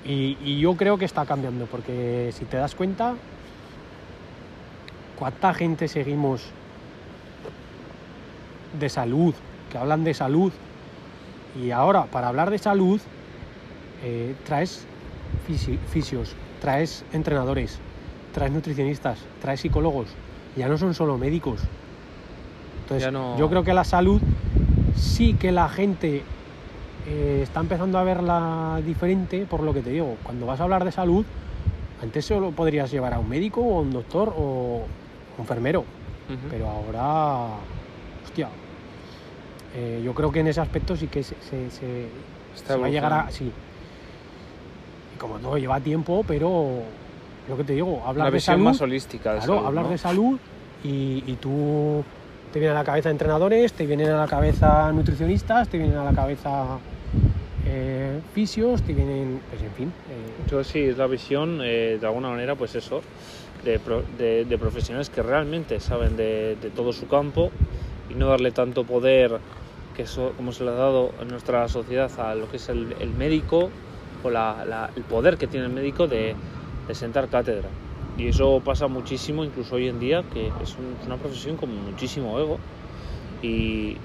Y, 0.08 0.58
yo 0.60 0.76
creo 0.76 0.98
que 0.98 1.04
está 1.04 1.26
cambiando, 1.26 1.66
porque 1.66 2.30
si 2.32 2.44
te 2.44 2.56
das 2.56 2.74
cuenta, 2.74 3.14
¿cuánta 5.18 5.52
gente 5.52 5.88
seguimos 5.88 6.44
de 8.78 8.88
salud, 8.88 9.34
que 9.70 9.78
hablan 9.78 10.04
de 10.04 10.14
salud? 10.14 10.52
Y 11.60 11.70
ahora, 11.72 12.04
para 12.04 12.28
hablar 12.28 12.50
de 12.50 12.58
salud, 12.58 13.00
eh, 14.04 14.34
traes 14.44 14.86
fisios, 15.92 16.36
traes 16.60 17.04
entrenadores, 17.12 17.80
traes 18.32 18.52
nutricionistas, 18.52 19.18
traes 19.40 19.60
psicólogos, 19.60 20.08
ya 20.56 20.68
no 20.68 20.78
son 20.78 20.94
solo 20.94 21.18
médicos. 21.18 21.60
Entonces, 22.82 23.12
yo 23.12 23.48
creo 23.48 23.64
que 23.64 23.74
la 23.74 23.82
salud 23.82 24.20
sí 24.94 25.34
que 25.34 25.50
la 25.50 25.68
gente 25.68 26.22
eh, 27.08 27.40
está 27.42 27.60
empezando 27.60 27.98
a 27.98 28.04
verla 28.04 28.80
diferente 28.84 29.46
por 29.46 29.62
lo 29.62 29.72
que 29.72 29.80
te 29.80 29.90
digo. 29.90 30.16
Cuando 30.22 30.46
vas 30.46 30.60
a 30.60 30.64
hablar 30.64 30.84
de 30.84 30.92
salud, 30.92 31.24
antes 32.02 32.24
solo 32.24 32.50
podrías 32.50 32.90
llevar 32.90 33.14
a 33.14 33.18
un 33.18 33.28
médico 33.28 33.60
o 33.60 33.78
a 33.78 33.82
un 33.82 33.92
doctor 33.92 34.34
o 34.36 34.82
un 35.36 35.40
enfermero. 35.40 35.84
Pero 36.50 36.68
ahora, 36.68 37.54
hostia, 38.24 38.48
eh, 39.76 40.02
yo 40.04 40.12
creo 40.12 40.32
que 40.32 40.40
en 40.40 40.48
ese 40.48 40.60
aspecto 40.60 40.96
sí 40.96 41.06
que 41.06 41.22
se, 41.22 41.36
va 42.76 42.86
a 42.86 42.88
llegar 42.88 43.12
a... 43.12 43.30
Sí. 43.30 43.52
Y 45.14 45.18
como 45.18 45.38
todo 45.38 45.56
lleva 45.56 45.78
tiempo, 45.78 46.24
pero 46.26 46.82
lo 47.48 47.56
que 47.56 47.62
te 47.62 47.74
digo, 47.74 48.02
hablar 48.04 48.32
de 48.32 48.40
salud. 48.40 48.64
más 48.64 48.80
holística 48.80 49.34
de 49.34 49.38
claro, 49.38 49.66
hablar 49.66 49.88
de 49.88 49.98
salud 49.98 50.38
y, 50.82 51.20
tú 51.40 52.04
te 52.52 52.58
vienen 52.58 52.76
a 52.76 52.80
la 52.80 52.84
cabeza 52.84 53.10
entrenadores, 53.10 53.72
te 53.72 53.86
vienen 53.86 54.08
a 54.08 54.18
la 54.18 54.26
cabeza 54.26 54.90
nutricionistas, 54.92 55.68
te 55.68 55.78
vienen 55.78 55.96
a 55.96 56.04
la 56.04 56.12
cabeza 56.12 56.78
eh, 57.76 58.20
fisios, 58.34 58.82
te 58.82 58.92
vienen, 58.92 59.40
pues 59.50 59.62
en 59.62 59.72
fin. 59.72 59.92
Eh. 60.10 60.48
Yo 60.50 60.64
sí, 60.64 60.80
es 60.80 60.96
la 60.96 61.06
visión, 61.06 61.60
eh, 61.62 61.98
de 62.00 62.06
alguna 62.06 62.30
manera, 62.30 62.54
pues 62.54 62.74
eso, 62.74 63.02
de, 63.64 63.78
de, 64.44 64.58
profesionales 64.58 65.10
que 65.10 65.22
realmente 65.22 65.80
saben 65.80 66.16
de, 66.16 66.56
todo 66.74 66.92
su 66.92 67.06
campo 67.08 67.50
y 68.10 68.14
no 68.14 68.28
darle 68.28 68.50
tanto 68.50 68.84
poder 68.84 69.38
que 69.94 70.02
eso, 70.02 70.32
como 70.36 70.52
se 70.52 70.64
le 70.64 70.70
ha 70.70 70.74
dado 70.74 71.12
en 71.20 71.28
nuestra 71.28 71.66
sociedad 71.68 72.10
a 72.18 72.34
lo 72.34 72.50
que 72.50 72.56
es 72.58 72.68
el, 72.68 72.86
médico 73.18 73.70
o 74.22 74.30
la, 74.30 74.90
el 74.94 75.02
poder 75.02 75.36
que 75.36 75.46
tiene 75.46 75.66
el 75.66 75.72
médico 75.72 76.06
de 76.06 76.34
de 76.86 76.94
sentar 76.94 77.28
cátedra. 77.28 77.68
Y 78.18 78.28
eso 78.28 78.60
pasa 78.64 78.86
muchísimo, 78.86 79.44
incluso 79.44 79.74
hoy 79.74 79.88
en 79.88 80.00
día, 80.00 80.24
que 80.32 80.50
es 80.62 80.76
una 81.06 81.16
profesión 81.16 81.56
con 81.56 81.70
muchísimo 81.84 82.38
ego. 82.38 82.58
Y 83.42 83.96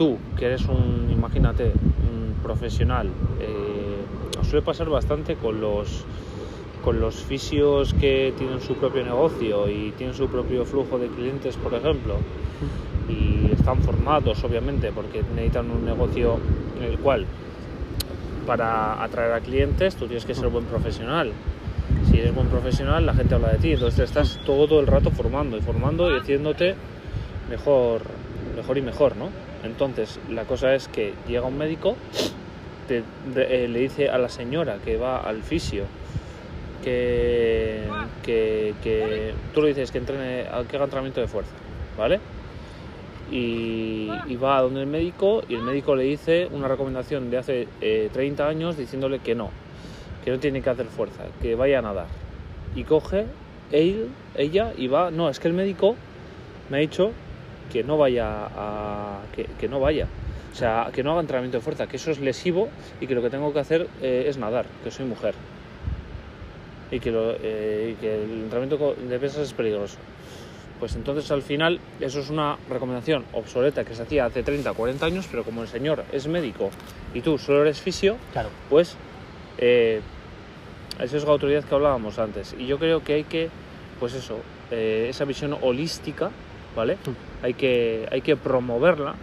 tú, 0.00 0.16
que 0.34 0.46
eres 0.46 0.64
un, 0.64 1.10
imagínate, 1.12 1.72
un 1.74 2.32
profesional, 2.42 3.08
eh, 3.38 4.46
suele 4.48 4.64
pasar 4.64 4.88
bastante 4.88 5.34
con 5.36 5.60
los 5.60 6.06
con 6.82 6.98
los 6.98 7.16
fisios 7.16 7.92
que 7.92 8.32
tienen 8.38 8.62
su 8.62 8.76
propio 8.76 9.04
negocio 9.04 9.68
y 9.68 9.90
tienen 9.98 10.16
su 10.16 10.28
propio 10.28 10.64
flujo 10.64 10.98
de 10.98 11.08
clientes, 11.08 11.58
por 11.58 11.74
ejemplo, 11.74 12.14
y 13.06 13.52
están 13.52 13.82
formados, 13.82 14.42
obviamente, 14.44 14.90
porque 14.90 15.22
necesitan 15.34 15.70
un 15.70 15.84
negocio 15.84 16.38
en 16.78 16.84
el 16.84 16.98
cual 16.98 17.26
para 18.46 19.04
atraer 19.04 19.34
a 19.34 19.40
clientes 19.40 19.96
tú 19.96 20.06
tienes 20.06 20.24
que 20.24 20.34
ser 20.34 20.48
buen 20.48 20.64
profesional 20.64 21.32
si 22.10 22.18
eres 22.18 22.34
buen 22.34 22.48
profesional, 22.48 23.04
la 23.04 23.12
gente 23.12 23.34
habla 23.34 23.52
de 23.52 23.58
ti. 23.58 23.72
Entonces 23.72 24.00
estás 24.00 24.38
todo 24.46 24.80
el 24.80 24.86
rato 24.86 25.10
formando 25.10 25.58
y 25.58 25.60
formando 25.60 26.10
y 26.10 26.18
haciéndote 26.18 26.74
mejor, 27.50 28.02
mejor 28.60 28.78
y 28.78 28.82
mejor, 28.82 29.16
¿no? 29.16 29.30
Entonces, 29.64 30.20
la 30.28 30.44
cosa 30.44 30.74
es 30.74 30.88
que 30.88 31.14
llega 31.26 31.46
un 31.46 31.56
médico, 31.56 31.96
eh, 32.88 33.68
le 33.68 33.78
dice 33.78 34.08
a 34.08 34.18
la 34.18 34.28
señora 34.28 34.78
que 34.84 34.96
va 34.96 35.20
al 35.20 35.42
fisio 35.42 35.84
que, 36.82 37.84
que, 38.22 39.34
tú 39.54 39.62
le 39.62 39.68
dices 39.68 39.90
que 39.90 39.98
entrene, 39.98 40.44
que 40.68 40.76
haga 40.76 40.84
entrenamiento 40.84 41.20
de 41.20 41.28
fuerza, 41.28 41.52
¿vale? 41.96 42.20
Y, 43.30 44.08
va 44.42 44.58
a 44.58 44.62
donde 44.62 44.80
el 44.80 44.86
médico 44.86 45.42
y 45.48 45.54
el 45.54 45.62
médico 45.62 45.94
le 45.94 46.04
dice 46.04 46.48
una 46.50 46.66
recomendación 46.66 47.30
de 47.30 47.38
hace 47.38 47.68
30 48.12 48.42
eh, 48.42 48.46
años 48.46 48.76
diciéndole 48.76 49.20
que 49.20 49.34
no, 49.34 49.50
que 50.24 50.30
no 50.30 50.38
tiene 50.38 50.62
que 50.62 50.70
hacer 50.70 50.86
fuerza, 50.86 51.24
que 51.40 51.54
vaya 51.54 51.78
a 51.78 51.82
nadar. 51.82 52.06
Y 52.74 52.84
coge 52.84 53.26
él, 53.72 54.08
ella 54.36 54.72
y 54.76 54.88
va, 54.88 55.10
no, 55.10 55.28
es 55.28 55.38
que 55.38 55.48
el 55.48 55.54
médico 55.54 55.96
me 56.70 56.78
ha 56.78 56.80
dicho 56.80 57.12
que 57.72 57.84
no 57.84 57.96
vaya 57.96 58.48
a. 58.56 59.20
que, 59.58 59.68
no 59.68 59.80
vaya. 59.80 60.06
O 60.52 60.54
sea, 60.54 60.90
que 60.92 61.02
no 61.02 61.12
haga 61.12 61.20
entrenamiento 61.20 61.58
de 61.58 61.62
fuerza, 61.62 61.86
que 61.86 61.96
eso 61.96 62.10
es 62.10 62.18
lesivo 62.18 62.68
y 63.00 63.06
que 63.06 63.14
lo 63.14 63.22
que 63.22 63.30
tengo 63.30 63.52
que 63.52 63.60
hacer 63.60 63.88
eh, 64.02 64.24
es 64.26 64.36
nadar, 64.36 64.66
que 64.82 64.90
soy 64.90 65.06
mujer. 65.06 65.34
Y 66.90 66.98
que, 66.98 67.12
lo, 67.12 67.36
eh, 67.40 67.94
y 67.94 68.00
que 68.00 68.24
el 68.24 68.30
entrenamiento 68.42 68.96
de 68.96 69.18
pesas 69.18 69.42
es 69.42 69.52
peligroso. 69.52 69.96
Pues 70.80 70.96
entonces 70.96 71.30
al 71.30 71.42
final 71.42 71.78
eso 72.00 72.20
es 72.20 72.30
una 72.30 72.56
recomendación 72.68 73.24
obsoleta 73.32 73.84
que 73.84 73.94
se 73.94 74.02
hacía 74.02 74.24
hace 74.24 74.42
30, 74.42 74.72
40 74.72 75.06
años, 75.06 75.28
pero 75.30 75.44
como 75.44 75.62
el 75.62 75.68
señor 75.68 76.04
es 76.10 76.26
médico 76.26 76.70
y 77.12 77.20
tú 77.20 77.36
solo 77.36 77.60
eres 77.62 77.80
fisio, 77.80 78.16
claro. 78.32 78.48
pues 78.70 78.96
eh, 79.58 80.00
eso 80.98 81.16
es 81.18 81.24
la 81.24 81.30
autoridad 81.30 81.64
que 81.64 81.74
hablábamos 81.74 82.18
antes. 82.18 82.54
Y 82.58 82.66
yo 82.66 82.78
creo 82.78 83.04
que 83.04 83.14
hay 83.14 83.24
que, 83.24 83.50
pues 83.98 84.14
eso, 84.14 84.38
eh, 84.70 85.06
esa 85.10 85.24
visión 85.24 85.56
holística, 85.60 86.30
¿vale? 86.76 86.94
Mm. 86.94 87.44
Hay, 87.44 87.54
que, 87.54 88.08
hay 88.10 88.20
que 88.20 88.36
promoverla 88.36 89.14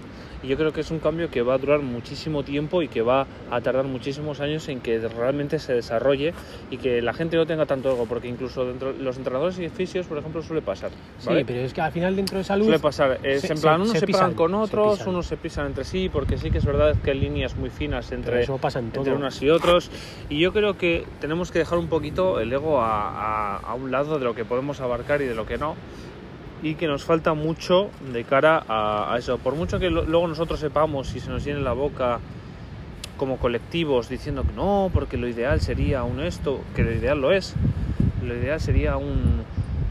y 0.43 0.47
yo 0.47 0.57
creo 0.57 0.71
que 0.71 0.81
es 0.81 0.91
un 0.91 0.99
cambio 0.99 1.29
que 1.29 1.41
va 1.41 1.55
a 1.55 1.57
durar 1.57 1.79
muchísimo 1.79 2.43
tiempo 2.43 2.81
y 2.81 2.87
que 2.87 3.01
va 3.01 3.25
a 3.49 3.61
tardar 3.61 3.85
muchísimos 3.85 4.39
años 4.39 4.67
en 4.69 4.81
que 4.81 4.99
realmente 4.99 5.57
se 5.59 5.73
desarrolle 5.73 6.33
y 6.69 6.77
que 6.77 7.01
la 7.01 7.13
gente 7.13 7.37
no 7.37 7.45
tenga 7.45 7.65
tanto 7.65 7.91
ego, 7.91 8.05
porque 8.05 8.27
incluso 8.27 8.65
dentro 8.65 8.93
los 8.93 9.17
entrenadores 9.17 9.57
y 9.59 9.69
fisios, 9.69 10.05
por 10.05 10.17
ejemplo, 10.17 10.41
suele 10.43 10.61
pasar. 10.61 10.91
Sí, 11.17 11.43
pero 11.45 11.61
es 11.61 11.73
que 11.73 11.81
al 11.81 11.91
final 11.91 12.15
dentro 12.15 12.37
de 12.37 12.43
salud... 12.43 12.65
Suele 12.65 12.79
pasar. 12.79 13.19
Es 13.23 13.49
en 13.49 13.59
plan, 13.59 13.81
unos 13.81 13.97
se, 13.97 14.05
pisan, 14.05 14.35
con 14.35 14.53
otros, 14.53 15.05
unos 15.07 15.25
se 15.25 15.37
pisan 15.37 15.67
entre 15.67 15.83
sí, 15.83 16.09
porque 16.09 16.37
sí 16.37 16.51
que 16.51 16.59
es 16.59 16.65
verdad 16.65 16.95
que 17.03 17.11
hay 17.11 17.19
líneas 17.19 17.55
muy 17.55 17.69
finas 17.69 18.11
entre, 18.11 18.43
entre 18.43 19.13
unos 19.13 19.41
y 19.41 19.49
otros. 19.49 19.89
Y 20.29 20.39
yo 20.39 20.53
creo 20.53 20.77
que 20.77 21.05
tenemos 21.19 21.51
que 21.51 21.59
dejar 21.59 21.79
un 21.79 21.87
poquito 21.87 22.39
el 22.39 22.53
ego 22.53 22.81
a, 22.81 23.57
a 23.57 23.73
un 23.73 23.91
lado 23.91 24.19
de 24.19 24.25
lo 24.25 24.35
que 24.35 24.45
podemos 24.45 24.81
abarcar 24.81 25.21
y 25.21 25.25
de 25.25 25.35
lo 25.35 25.45
que 25.45 25.57
no 25.57 25.75
y 26.63 26.75
que 26.75 26.87
nos 26.87 27.03
falta 27.03 27.33
mucho 27.33 27.89
de 28.11 28.23
cara 28.23 28.63
a, 28.67 29.15
eso. 29.17 29.37
Por 29.37 29.55
mucho 29.55 29.79
que 29.79 29.89
luego 29.89 30.27
nosotros 30.27 30.59
sepamos 30.59 31.15
y 31.15 31.19
se 31.19 31.29
nos 31.29 31.43
llene 31.43 31.61
la 31.61 31.73
boca 31.73 32.19
como 33.17 33.37
colectivos 33.37 34.09
diciendo 34.09 34.43
que 34.43 34.53
no, 34.53 34.91
porque 34.93 35.17
lo 35.17 35.27
ideal 35.27 35.59
sería 35.61 36.03
un 36.03 36.19
esto, 36.19 36.61
que 36.75 36.83
lo 36.83 36.91
ideal 36.91 37.19
lo 37.19 37.31
es, 37.31 37.55
lo 38.23 38.35
ideal 38.35 38.59
sería 38.59 38.97
un, 38.97 39.43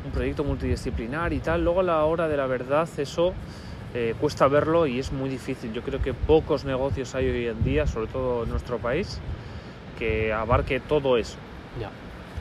un 0.05 0.11
proyecto 0.12 0.44
multidisciplinar 0.44 1.33
y 1.33 1.40
tal, 1.40 1.64
luego 1.64 1.81
a 1.81 1.83
la 1.83 2.05
hora 2.05 2.29
de 2.29 2.37
la 2.37 2.46
verdad 2.46 2.88
eso 2.98 3.35
eh, 3.94 4.14
cuesta 4.20 4.46
verlo 4.46 4.87
y 4.87 4.98
es 4.98 5.11
muy 5.11 5.31
difícil. 5.31 5.72
Yo 5.72 5.81
creo 5.81 6.02
que 6.02 6.12
pocos 6.12 6.66
negocios 6.66 7.14
hay 7.14 7.31
hoy 7.31 7.46
en 7.46 7.64
día, 7.64 7.87
sobre 7.87 8.09
todo 8.09 8.44
en 8.44 8.50
nuestro 8.50 8.76
país, 8.76 9.20
que 9.98 10.35
abarque 10.35 10.81
todo 10.81 11.16
eso. 11.16 11.38
Ya. 11.81 11.90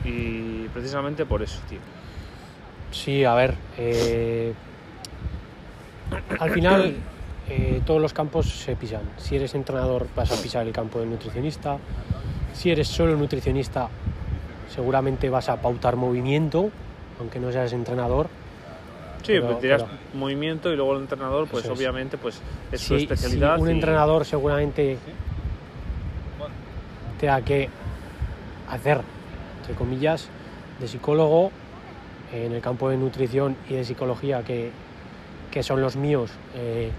Y 0.06 0.68
precisamente 0.68 1.24
por 1.24 1.42
eso, 1.42 1.58
tío. 1.66 1.78
Sí, 2.90 3.24
a 3.24 3.34
ver. 3.34 3.54
Eh, 3.78 4.52
al 6.38 6.50
final, 6.50 6.94
eh, 7.48 7.80
todos 7.84 8.00
los 8.00 8.12
campos 8.12 8.46
se 8.46 8.76
pisan. 8.76 9.02
Si 9.16 9.36
eres 9.36 9.54
entrenador, 9.54 10.06
vas 10.16 10.32
a 10.32 10.42
pisar 10.42 10.66
el 10.66 10.72
campo 10.72 10.98
del 10.98 11.10
nutricionista. 11.10 11.78
Si 12.52 12.70
eres 12.70 12.88
solo 12.88 13.16
nutricionista, 13.16 13.88
seguramente 14.74 15.28
vas 15.30 15.48
a 15.48 15.60
pautar 15.60 15.96
movimiento, 15.96 16.70
aunque 17.20 17.38
no 17.38 17.52
seas 17.52 17.72
entrenador. 17.72 18.28
Sí, 19.22 19.34
pues 19.40 19.60
dirás 19.60 19.84
movimiento 20.14 20.72
y 20.72 20.76
luego 20.76 20.94
el 20.94 21.02
entrenador, 21.02 21.48
pues 21.48 21.68
obviamente, 21.68 22.16
pues 22.16 22.40
es 22.70 22.80
su 22.80 22.94
especialidad. 22.94 23.58
un 23.58 23.68
entrenador 23.68 24.24
seguramente 24.24 24.98
tenga 27.18 27.40
que 27.42 27.68
hacer, 28.70 29.00
entre 29.60 29.74
comillas, 29.74 30.28
de 30.78 30.86
psicólogo 30.86 31.50
en 32.32 32.52
el 32.52 32.60
campo 32.60 32.88
de 32.90 32.96
nutrición 32.96 33.56
y 33.68 33.74
de 33.74 33.84
psicología, 33.84 34.42
que, 34.42 34.70
que 35.50 35.62
son 35.62 35.80
los 35.80 35.96
míos, 35.96 36.30
eh, 36.54 36.90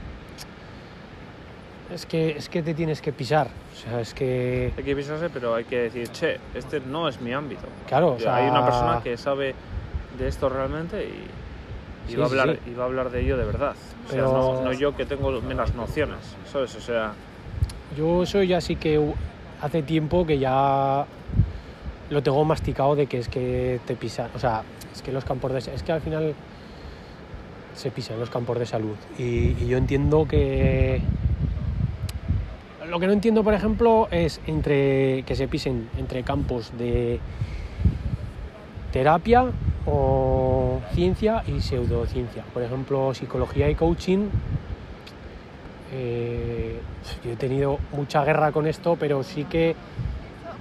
es, 1.94 2.06
que, 2.06 2.32
es 2.32 2.50
que 2.50 2.64
te 2.64 2.74
tienes 2.74 3.02
que 3.02 3.12
pisar. 3.12 3.48
O 3.48 3.76
sea, 3.76 4.02
es 4.02 4.14
que... 4.14 4.74
Hay 4.78 4.84
que 4.84 4.96
pisarse, 4.96 5.30
pero 5.30 5.56
hay 5.56 5.66
que 5.66 5.84
decir, 5.84 6.10
che, 6.10 6.38
este 6.56 6.80
no 6.80 7.08
es 7.08 7.22
mi 7.22 7.34
ámbito. 7.34 7.68
Claro, 7.88 8.14
o 8.14 8.20
sea... 8.20 8.36
Hay 8.36 8.50
una 8.50 8.66
persona 8.66 9.02
que 9.04 9.18
sabe 9.18 9.54
de 10.18 10.28
esto 10.28 10.50
realmente 10.50 11.04
y, 11.04 12.12
y 12.12 12.16
va, 12.16 12.26
a 12.26 12.28
hablar, 12.28 12.60
y 12.66 12.74
va 12.74 12.84
a 12.84 12.88
hablar 12.88 13.12
de 13.12 13.22
ello 13.22 13.38
de 13.38 13.46
verdad. 13.46 13.76
O 14.08 14.12
sea, 14.12 14.22
no, 14.22 14.62
no, 14.62 14.74
yo 14.74 14.96
que 14.96 15.06
tengo 15.06 15.30
menos 15.42 15.76
nociones, 15.76 16.20
¿sabes? 16.52 16.76
O 16.76 16.82
sea... 16.82 17.14
Yo 17.96 18.26
soy 18.26 18.48
ya 18.48 18.62
sí 18.62 18.76
que 18.76 19.14
hace 19.62 19.84
tiempo 19.84 20.26
que 20.26 20.40
ya 20.40 21.06
lo 22.10 22.24
tengo 22.24 22.44
masticado 22.46 22.96
de 22.96 23.08
que 23.08 23.20
es 23.20 23.30
que 23.30 23.80
te 23.86 23.96
pisa, 23.96 24.30
o 24.36 24.40
sea, 24.40 24.64
es 24.98 25.04
que 25.04 25.12
los 25.12 25.26
campos 25.26 25.52
de 25.52 25.60
es 25.60 25.84
que 25.84 25.92
al 25.92 26.02
final 26.02 26.34
se 27.76 27.92
pisan 27.92 28.20
los 28.20 28.32
campos 28.32 28.58
de 28.58 28.66
salud. 28.66 28.96
Y, 29.20 29.54
yo 29.68 29.78
entiendo 29.78 30.28
que 30.28 31.02
lo 32.90 33.00
que 33.00 33.06
no 33.06 33.14
entiendo 33.14 33.44
por 33.44 33.54
ejemplo 33.54 34.08
es 34.12 34.42
entre 34.48 35.24
que 35.24 35.36
se 35.36 35.48
pisen 35.48 35.90
entre 35.98 36.24
campos 36.24 36.72
de 36.78 37.20
terapia 38.92 39.46
o 39.86 40.80
ciencia 40.94 41.44
y 41.48 41.62
pseudociencia. 41.62 42.44
Por 42.54 42.64
ejemplo 42.64 43.14
psicología 43.14 43.70
y 43.70 43.76
coaching 43.76 44.30
eh, 45.94 46.80
yo 47.24 47.32
he 47.32 47.36
tenido 47.36 47.78
mucha 47.92 48.24
guerra 48.26 48.52
con 48.52 48.66
esto 48.66 48.98
pero 49.00 49.22
sí 49.22 49.44
que 49.44 49.76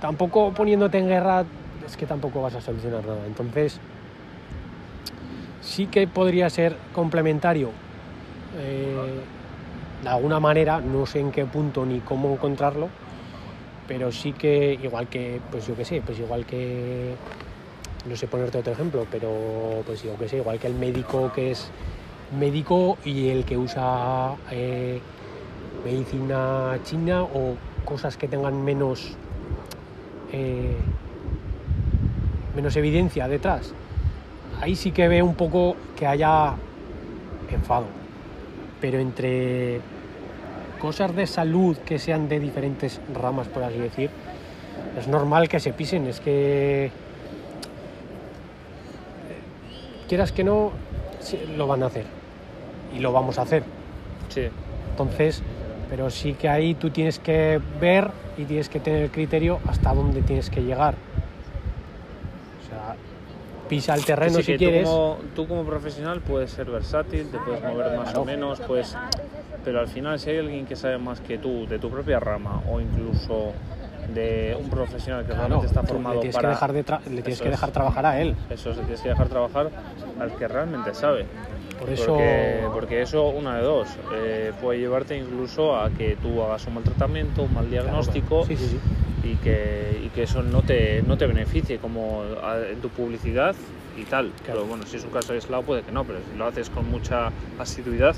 tampoco 0.01 0.53
poniéndote 0.53 0.99
en 0.99 1.09
guerra 1.09 1.44
es 1.87 1.96
que 1.96 2.07
tampoco 2.07 2.42
vas 2.42 2.57
a 2.57 2.61
solucionar 2.61 3.07
nada. 3.07 3.25
Entonces 3.27 3.81
sí 5.66 5.87
que 5.88 6.07
podría 6.07 6.48
ser 6.48 6.76
complementario 6.94 7.70
eh, 8.57 9.20
de 10.02 10.09
alguna 10.09 10.38
manera, 10.38 10.81
no 10.81 11.05
sé 11.05 11.18
en 11.18 11.33
qué 11.33 11.44
punto 11.44 11.85
ni 11.85 12.00
cómo 12.00 12.33
encontrarlo, 12.33 12.88
pero 13.88 14.12
sí 14.12 14.33
que 14.33 14.79
igual 14.81 15.09
que, 15.09 15.40
pues 15.50 15.66
yo 15.66 15.74
qué 15.74 15.85
sé, 15.85 16.02
pues 16.07 16.18
igual 16.18 16.46
que, 16.46 17.14
no 18.09 18.16
sé 18.16 18.29
ponerte 18.29 18.59
otro 18.59 18.72
ejemplo, 18.72 19.07
pero 19.11 19.83
pues 19.85 20.02
yo 20.02 20.16
qué 20.18 20.29
sé, 20.29 20.37
igual 20.37 20.61
que 20.61 20.68
el 20.68 20.74
médico 20.74 21.33
que 21.35 21.50
es 21.50 21.70
médico 22.38 22.98
y 23.05 23.29
el 23.29 23.44
que 23.44 23.57
usa 23.57 24.37
eh, 24.52 25.00
medicina 25.85 26.79
china 26.85 27.24
o 27.24 27.57
cosas 27.85 28.16
que 28.16 28.29
tengan 28.29 28.64
menos 28.64 29.16
eh, 30.33 30.76
menos 32.55 32.76
evidencia 32.76 33.29
detrás 33.29 33.74
ahí 34.61 34.77
sí 34.77 34.92
que 34.92 35.09
veo 35.09 35.25
un 35.25 35.35
poco 35.35 35.77
que 35.97 36.07
haya 36.07 36.55
enfado. 37.51 37.87
Pero 38.81 38.99
entre 38.99 39.81
cosas 40.81 41.14
de 41.14 41.27
salud 41.27 41.77
que 41.79 41.99
sean 41.99 42.29
de 42.29 42.40
diferentes 42.40 43.01
ramas, 43.14 43.49
por 43.49 43.62
así 43.62 43.79
decir, 43.79 44.11
es 44.99 45.09
normal 45.09 45.49
que 45.49 45.61
se 45.61 45.73
pisen. 45.73 46.07
Es 46.07 46.21
que 46.21 46.90
quieras 50.09 50.33
que 50.33 50.45
no, 50.45 50.73
lo 51.57 51.66
van 51.66 51.83
a 51.83 51.87
hacer. 51.87 52.05
Y 52.95 53.01
lo 53.01 53.12
vamos 53.12 53.38
a 53.38 53.42
hacer. 53.42 53.62
Sí. 54.29 54.49
Entonces, 54.90 55.42
pero 55.90 56.11
sí 56.11 56.35
que 56.35 56.49
ahí 56.49 56.75
tú 56.75 56.90
tienes 56.90 57.19
que 57.19 57.61
ver 57.81 58.11
y 58.37 58.45
tienes 58.45 58.69
que 58.69 58.81
tener 58.81 59.03
el 59.03 59.11
criterio 59.11 59.61
hasta 59.66 59.95
dónde 59.95 60.23
tienes 60.23 60.51
que 60.51 60.62
llegar 60.62 60.95
pisa 63.68 63.94
el 63.94 64.05
terreno 64.05 64.40
si 64.42 64.57
quieres. 64.57 64.85
Tú 64.85 64.90
como, 64.90 65.18
tú 65.35 65.48
como, 65.48 65.64
profesional 65.64 66.20
puedes 66.20 66.50
ser 66.50 66.66
versátil, 66.70 67.29
te 67.29 67.38
puedes 67.38 67.62
mover 67.62 67.96
más 67.96 68.14
o 68.14 68.24
menos, 68.24 68.61
pues, 68.66 68.96
pero 69.64 69.81
al 69.81 69.88
final 69.88 70.18
si 70.18 70.31
hay 70.31 70.38
alguien 70.38 70.66
que 70.66 70.76
sabe 70.76 70.98
más 70.98 71.20
que 71.20 71.38
tú 71.38 71.66
de 71.66 71.79
tu 71.79 71.90
propia 71.90 72.20
rama 72.20 72.62
o 72.70 72.81
incluso 72.81 73.52
de 74.14 74.57
un 74.59 74.70
profesional 74.70 75.26
que 75.26 75.33
realmente 75.33 75.66
está 75.66 75.83
formado 75.83 76.22
le 76.22 76.31
para... 76.31 76.48
Que 76.48 76.55
dejar 76.55 76.72
de 76.72 76.85
le 77.11 77.22
tienes 77.22 77.40
que 77.40 77.50
dejar 77.50 77.70
trabajar 77.70 78.07
a 78.07 78.20
él. 78.20 78.37
Eso, 78.50 78.70
le 78.70 78.76
tienes 78.76 79.00
que 79.00 79.09
dejar 79.09 79.29
trabajar 79.29 79.70
al 80.20 80.33
que 80.37 80.46
realmente 80.46 80.94
sabe. 80.94 81.26
Por 81.79 81.90
eso... 81.90 82.16
Porque, 82.72 83.02
eso, 83.02 83.29
una 83.29 83.57
de 83.57 83.62
dos, 83.62 83.88
eh, 84.14 84.52
puede 84.62 84.79
llevarte 84.79 85.16
incluso 85.16 85.76
a 85.76 85.90
que 85.90 86.16
tú 86.16 86.40
hagas 86.42 86.66
un 86.66 86.74
mal 86.74 86.85
tratamiento, 86.85 87.42
un 87.42 87.55
mal 87.55 87.68
diagnóstico 87.68 88.44
sí, 88.46 88.57
sí, 88.57 88.68
sí 88.68 88.81
y 89.32 89.36
que, 89.36 90.00
y 90.04 90.08
que 90.10 90.24
eso 90.24 90.42
no 90.42 90.62
te, 90.62 91.02
no 91.02 91.16
te 91.16 91.26
beneficie 91.26 91.78
como 91.78 92.22
en 92.70 92.80
tu 92.80 92.88
publicidad 92.88 93.54
y 93.96 94.04
tal. 94.04 94.32
Pero 94.44 94.64
bueno, 94.64 94.84
si 94.86 94.96
es 94.96 95.04
un 95.04 95.10
caso 95.10 95.32
aislado 95.32 95.62
puede 95.62 95.82
que 95.82 95.92
no, 95.92 96.04
pero 96.04 96.20
si 96.30 96.36
lo 96.36 96.46
haces 96.46 96.70
con 96.70 96.88
mucha 96.90 97.30
asiduidad, 97.58 98.14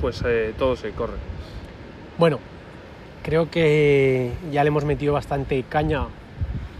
pues 0.00 0.22
eh, 0.26 0.52
todo 0.58 0.76
se 0.76 0.90
corre. 0.90 1.14
Bueno, 2.18 2.38
creo 3.22 3.50
que 3.50 4.32
ya 4.52 4.62
le 4.64 4.68
hemos 4.68 4.84
metido 4.84 5.14
bastante 5.14 5.62
caña 5.62 6.04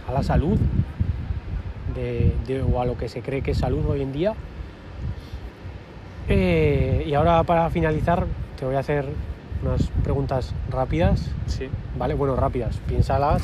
a 0.09 0.13
la 0.13 0.23
salud 0.23 0.59
de, 1.95 2.63
o 2.63 2.81
a 2.81 2.87
lo 2.87 2.97
que 2.97 3.09
se 3.09 3.23
cree 3.23 3.43
que 3.43 3.53
es 3.53 3.59
salud 3.59 3.85
hoy 3.87 4.03
en 4.03 4.13
día. 4.13 4.35
Eh, 6.29 7.05
y 7.07 7.15
ahora 7.15 7.43
para 7.43 7.71
finalizar 7.71 8.27
te 8.59 8.65
voy 8.65 8.77
a 8.77 8.81
hacer 8.81 9.07
unas 9.63 9.89
preguntas 10.03 10.53
rápidas. 10.71 11.31
Sí. 11.47 11.69
¿Vale? 11.99 12.15
Bueno, 12.15 12.37
rápidas, 12.37 12.77
piénsalas. 12.89 13.43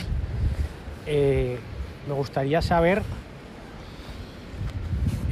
Eh, 1.07 1.59
me 2.09 2.15
gustaría 2.15 2.63
saber 2.63 3.03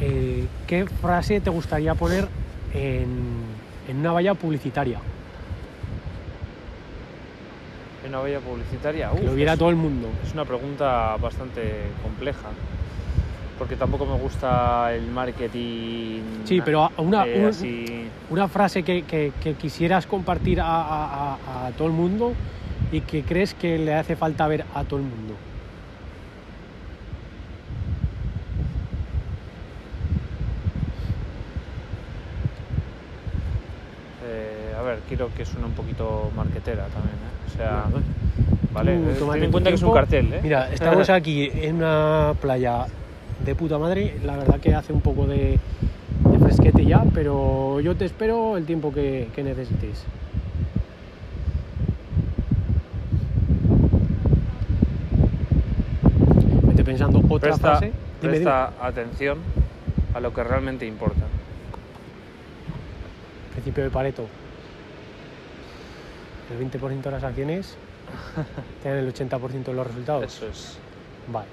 eh, 0.00 0.46
qué 0.66 0.86
frase 0.86 1.40
te 1.40 1.50
gustaría 1.50 1.94
poner 1.94 2.28
en, 2.72 3.42
en 3.88 3.96
una 3.98 4.12
valla 4.12 4.34
publicitaria. 4.34 4.98
En 8.04 8.10
una 8.10 8.18
valla 8.18 8.40
publicitaria. 8.40 9.10
que 9.10 9.22
lo 9.22 9.34
viera 9.34 9.56
todo 9.56 9.70
el 9.70 9.76
mundo. 9.76 10.08
Es 10.24 10.32
una 10.34 10.44
pregunta 10.44 11.16
bastante 11.16 11.84
compleja. 12.02 12.48
Porque 13.58 13.76
tampoco 13.76 14.04
me 14.06 14.16
gusta 14.16 14.92
el 14.94 15.06
marketing. 15.10 16.44
Sí, 16.44 16.60
pero 16.64 16.90
una, 16.98 17.24
eh, 17.24 17.46
un- 17.46 18.12
una 18.30 18.48
frase 18.48 18.82
que, 18.82 19.04
que- 19.04 19.32
que 19.38 19.54
quisieras 19.54 20.06
compartir 20.06 20.60
a, 20.60 20.66
a- 20.66 21.38
a- 21.40 21.66
a 21.68 21.72
todo 21.72 21.86
el 21.88 21.94
mundo 21.94 22.34
y 22.90 23.02
que 23.02 23.24
crees 23.24 23.54
que 23.54 23.78
le 23.78 23.94
hace 23.94 24.16
falta 24.16 24.46
ver 24.48 24.66
a 24.72 24.84
todo 24.84 24.98
el 24.98 25.06
mundo. 25.06 25.38
eh, 34.20 34.74
a 34.76 34.82
ver, 34.82 35.02
quiero 35.02 35.28
que 35.30 35.44
suene 35.44 35.66
un 35.66 35.74
poquito 35.74 36.30
marquetera 36.34 36.88
también, 36.88 37.18
¿eh? 37.24 37.32
O 37.44 37.48
sea, 37.48 37.88
Bueno, 37.90 38.06
vale, 38.72 38.98
tú 39.18 39.26
eh, 39.26 39.34
ten 39.34 39.44
en 39.44 39.50
cuenta 39.52 39.70
que 39.70 39.76
es 39.76 39.82
un 39.82 39.92
cartel, 39.92 40.32
¿eh? 40.34 40.40
Mira, 40.42 40.70
estamos 40.72 41.08
aquí 41.10 41.50
en 41.52 41.76
una 41.76 42.34
playa 42.40 42.86
de 43.44 43.54
puta 43.54 43.78
madre. 43.78 44.18
La 44.24 44.36
verdad 44.36 44.60
que 44.60 44.74
hace 44.74 44.92
un 44.92 45.00
poco 45.00 45.26
de, 45.26 45.58
de 46.30 46.38
fresquete 46.38 46.84
ya, 46.84 47.04
pero 47.12 47.80
yo 47.80 47.96
te 47.96 48.04
espero 48.04 48.56
el 48.56 48.64
tiempo 48.66 48.92
que, 48.92 49.28
que 49.34 49.42
necesites. 49.42 50.04
Vete 56.62 56.84
pensando 56.84 57.18
otra 57.18 57.50
Presta, 57.50 57.58
frase. 57.58 57.86
Dime, 57.86 57.94
dime. 58.20 58.30
presta 58.30 58.72
atención 58.80 59.38
a 60.14 60.20
lo 60.20 60.32
que 60.32 60.44
realmente 60.44 60.86
importa. 60.86 61.22
Principio 63.52 63.84
de 63.84 63.90
Pareto. 63.90 64.26
El 66.50 66.70
20% 66.70 67.02
de 67.02 67.10
las 67.10 67.24
acciones 67.24 67.76
tienen 68.82 69.00
el 69.04 69.12
80% 69.14 69.64
de 69.64 69.72
los 69.74 69.86
resultados. 69.86 70.24
Eso 70.24 70.46
es, 70.46 70.78
Vale. 71.32 71.48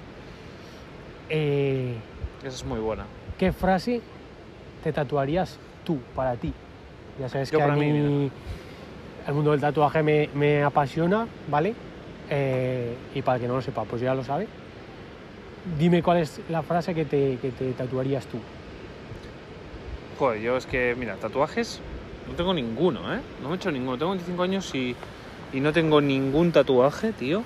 Eh, 1.34 1.94
esa 2.44 2.56
es 2.56 2.64
muy 2.64 2.78
buena. 2.78 3.06
¿Qué 3.38 3.52
frase 3.52 4.02
te 4.84 4.92
tatuarías 4.92 5.58
tú, 5.82 5.98
para 6.14 6.36
ti? 6.36 6.52
Ya 7.18 7.28
sabes 7.30 7.50
Yo 7.50 7.58
que 7.58 7.64
a 7.64 7.68
mí, 7.68 7.86
mí 7.90 8.30
el 9.26 9.34
mundo 9.34 9.52
del 9.52 9.60
tatuaje 9.60 10.02
me, 10.02 10.28
me 10.34 10.62
apasiona, 10.62 11.26
¿vale? 11.48 11.74
Eh, 12.28 12.94
y 13.14 13.22
para 13.22 13.36
el 13.36 13.42
que 13.42 13.48
no 13.48 13.54
lo 13.54 13.62
sepa, 13.62 13.84
pues 13.84 14.02
ya 14.02 14.14
lo 14.14 14.22
sabe. 14.22 14.46
Dime 15.78 16.02
cuál 16.02 16.18
es 16.18 16.40
la 16.50 16.62
frase 16.62 16.94
que 16.94 17.06
te, 17.06 17.38
que 17.40 17.50
te 17.50 17.72
tatuarías 17.72 18.26
tú. 18.26 18.38
Joder, 20.18 20.42
yo 20.42 20.56
es 20.58 20.66
que, 20.66 20.94
mira, 20.98 21.16
tatuajes 21.16 21.80
no 22.28 22.34
tengo 22.34 22.52
ninguno, 22.52 23.14
¿eh? 23.14 23.20
No 23.42 23.48
me 23.48 23.54
he 23.54 23.56
hecho 23.56 23.70
ninguno. 23.72 23.96
Tengo 23.96 24.10
25 24.10 24.42
años 24.42 24.74
y, 24.74 24.94
y 25.52 25.60
no 25.60 25.72
tengo 25.72 26.02
ningún 26.02 26.52
tatuaje, 26.52 27.12
tío. 27.12 27.42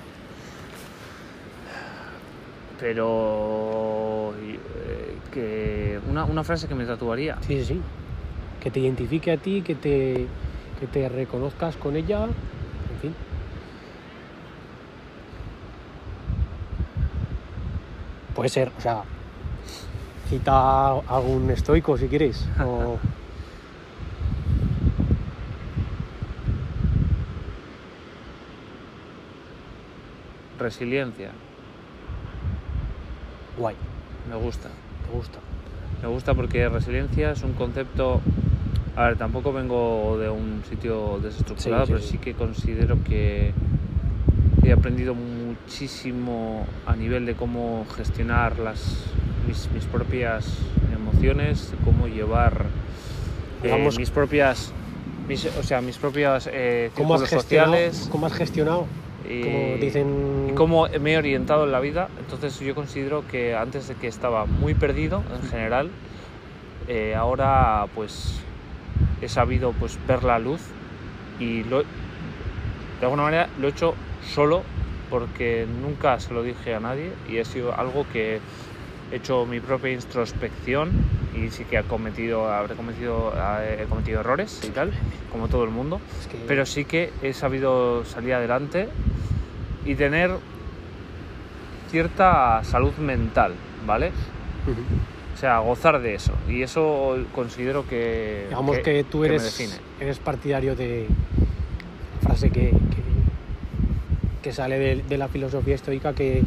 Pero... 2.79 4.33
eh, 4.39 4.59
que 5.31 5.99
una, 6.09 6.25
una 6.25 6.43
frase 6.43 6.67
que 6.67 6.75
me 6.75 6.85
tatuaría. 6.85 7.37
Sí, 7.41 7.59
sí, 7.59 7.65
sí. 7.65 7.81
Que 8.61 8.71
te 8.71 8.79
identifique 8.79 9.31
a 9.31 9.37
ti, 9.37 9.61
que 9.61 9.75
te, 9.75 10.25
que 10.79 10.87
te 10.87 11.07
reconozcas 11.09 11.75
con 11.77 11.95
ella, 11.95 12.23
en 12.23 13.01
fin. 13.01 13.13
Puede 18.35 18.49
ser, 18.49 18.71
o 18.77 18.81
sea, 18.81 19.03
cita 20.29 20.89
algún 20.89 21.49
estoico 21.51 21.97
si 21.97 22.07
quieres. 22.07 22.45
O... 22.59 22.97
Resiliencia. 30.59 31.31
Guay, 33.57 33.75
Me 34.29 34.35
gusta. 34.35 34.69
te 35.05 35.15
gusta. 35.15 35.39
Me 36.01 36.07
gusta 36.07 36.33
porque 36.33 36.69
resiliencia 36.69 37.31
es 37.31 37.43
un 37.43 37.53
concepto. 37.53 38.21
A 38.95 39.05
ver, 39.07 39.17
tampoco 39.17 39.53
vengo 39.53 40.17
de 40.19 40.29
un 40.29 40.63
sitio 40.69 41.19
desestructurado, 41.19 41.85
Sí, 41.85 41.87
sí, 41.87 41.93
pero 41.93 42.03
sí. 42.05 42.11
sí 42.13 42.17
que 42.17 42.33
considero 42.33 43.03
que 43.03 43.53
he 44.63 44.71
aprendido 44.71 45.13
muchísimo 45.15 46.65
a 46.85 46.95
nivel 46.95 47.25
de 47.25 47.35
cómo 47.35 47.85
gestionar 47.95 48.59
las, 48.59 49.05
mis, 49.47 49.69
mis 49.71 49.85
propias 49.85 50.45
emociones, 50.93 51.73
cómo 51.85 52.07
llevar 52.07 52.65
eh, 53.63 53.89
mis 53.97 54.09
propias. 54.09 54.71
Mis, 55.27 55.45
o 55.45 55.63
sea, 55.63 55.81
mis 55.81 55.97
propias 55.97 56.49
eh, 56.51 56.89
¿Cómo 56.95 57.15
has, 57.15 57.29
sociales. 57.29 58.07
¿Cómo 58.11 58.25
has 58.27 58.33
gestionado? 58.33 58.85
Y- 59.27 59.43
Como 59.43 59.77
dicen... 59.77 60.47
y 60.49 60.53
cómo 60.53 60.87
me 60.99 61.13
he 61.13 61.17
orientado 61.17 61.65
en 61.65 61.71
la 61.71 61.79
vida. 61.79 62.11
Entonces 62.17 62.57
yo 62.59 62.73
considero 62.75 63.23
que 63.23 63.55
antes 63.55 63.87
de 63.87 63.95
que 63.95 64.07
estaba 64.07 64.45
muy 64.45 64.75
perdido 64.75 65.25
en 65.29 65.43
general, 65.43 65.93
eh, 66.87 67.15
ahora 67.15 67.87
pues 67.93 68.45
he 69.21 69.27
sabido 69.29 69.73
pues 69.73 69.99
ver 70.05 70.23
la 70.23 70.39
luz 70.39 70.75
y 71.37 71.63
lo, 71.63 71.83
de 71.83 73.05
alguna 73.05 73.23
manera 73.23 73.49
lo 73.55 73.67
he 73.67 73.71
hecho 73.71 73.97
solo 74.19 74.65
porque 75.09 75.65
nunca 75.67 76.19
se 76.19 76.33
lo 76.33 76.43
dije 76.43 76.73
a 76.73 76.79
nadie 76.79 77.17
y 77.23 77.39
ha 77.39 77.45
sido 77.45 77.77
algo 77.77 78.05
que 78.07 78.41
he 79.11 79.15
hecho 79.17 79.45
mi 79.45 79.59
propia 79.59 79.91
introspección 79.93 80.91
y 81.35 81.49
sí 81.49 81.63
que 81.65 81.77
he 81.79 81.83
cometido, 81.83 82.51
habré 82.51 82.75
cometido, 82.75 83.33
he 83.61 83.85
cometido 83.85 84.19
errores 84.21 84.59
y 84.67 84.71
tal, 84.71 84.91
como 85.31 85.47
todo 85.47 85.63
el 85.63 85.69
mundo 85.69 85.99
es 86.19 86.27
que- 86.27 86.37
pero 86.47 86.65
sí 86.65 86.85
que 86.85 87.11
he 87.21 87.33
sabido 87.33 88.03
salir 88.05 88.33
adelante 88.33 88.89
y 89.85 89.95
tener 89.95 90.31
cierta 91.89 92.63
salud 92.63 92.93
mental, 92.97 93.53
¿vale? 93.85 94.07
Ujú. 94.65 94.81
O 95.33 95.39
sea, 95.39 95.59
gozar 95.59 96.01
de 96.01 96.15
eso. 96.15 96.33
Y 96.49 96.63
eso 96.63 97.15
considero 97.33 97.87
que. 97.87 98.45
Digamos 98.49 98.79
que, 98.79 99.03
tú 99.03 99.19
me 99.19 99.25
eres, 99.27 99.79
eres 99.99 100.19
partidario 100.19 100.75
de 100.75 101.07
frase 102.21 102.49
que, 102.49 102.71
que, 102.71 103.03
que 104.41 104.51
sale 104.51 104.79
de, 104.79 105.03
de 105.03 105.17
la 105.17 105.27
filosofía 105.27 105.75
estoica 105.75 106.13
que, 106.13 106.41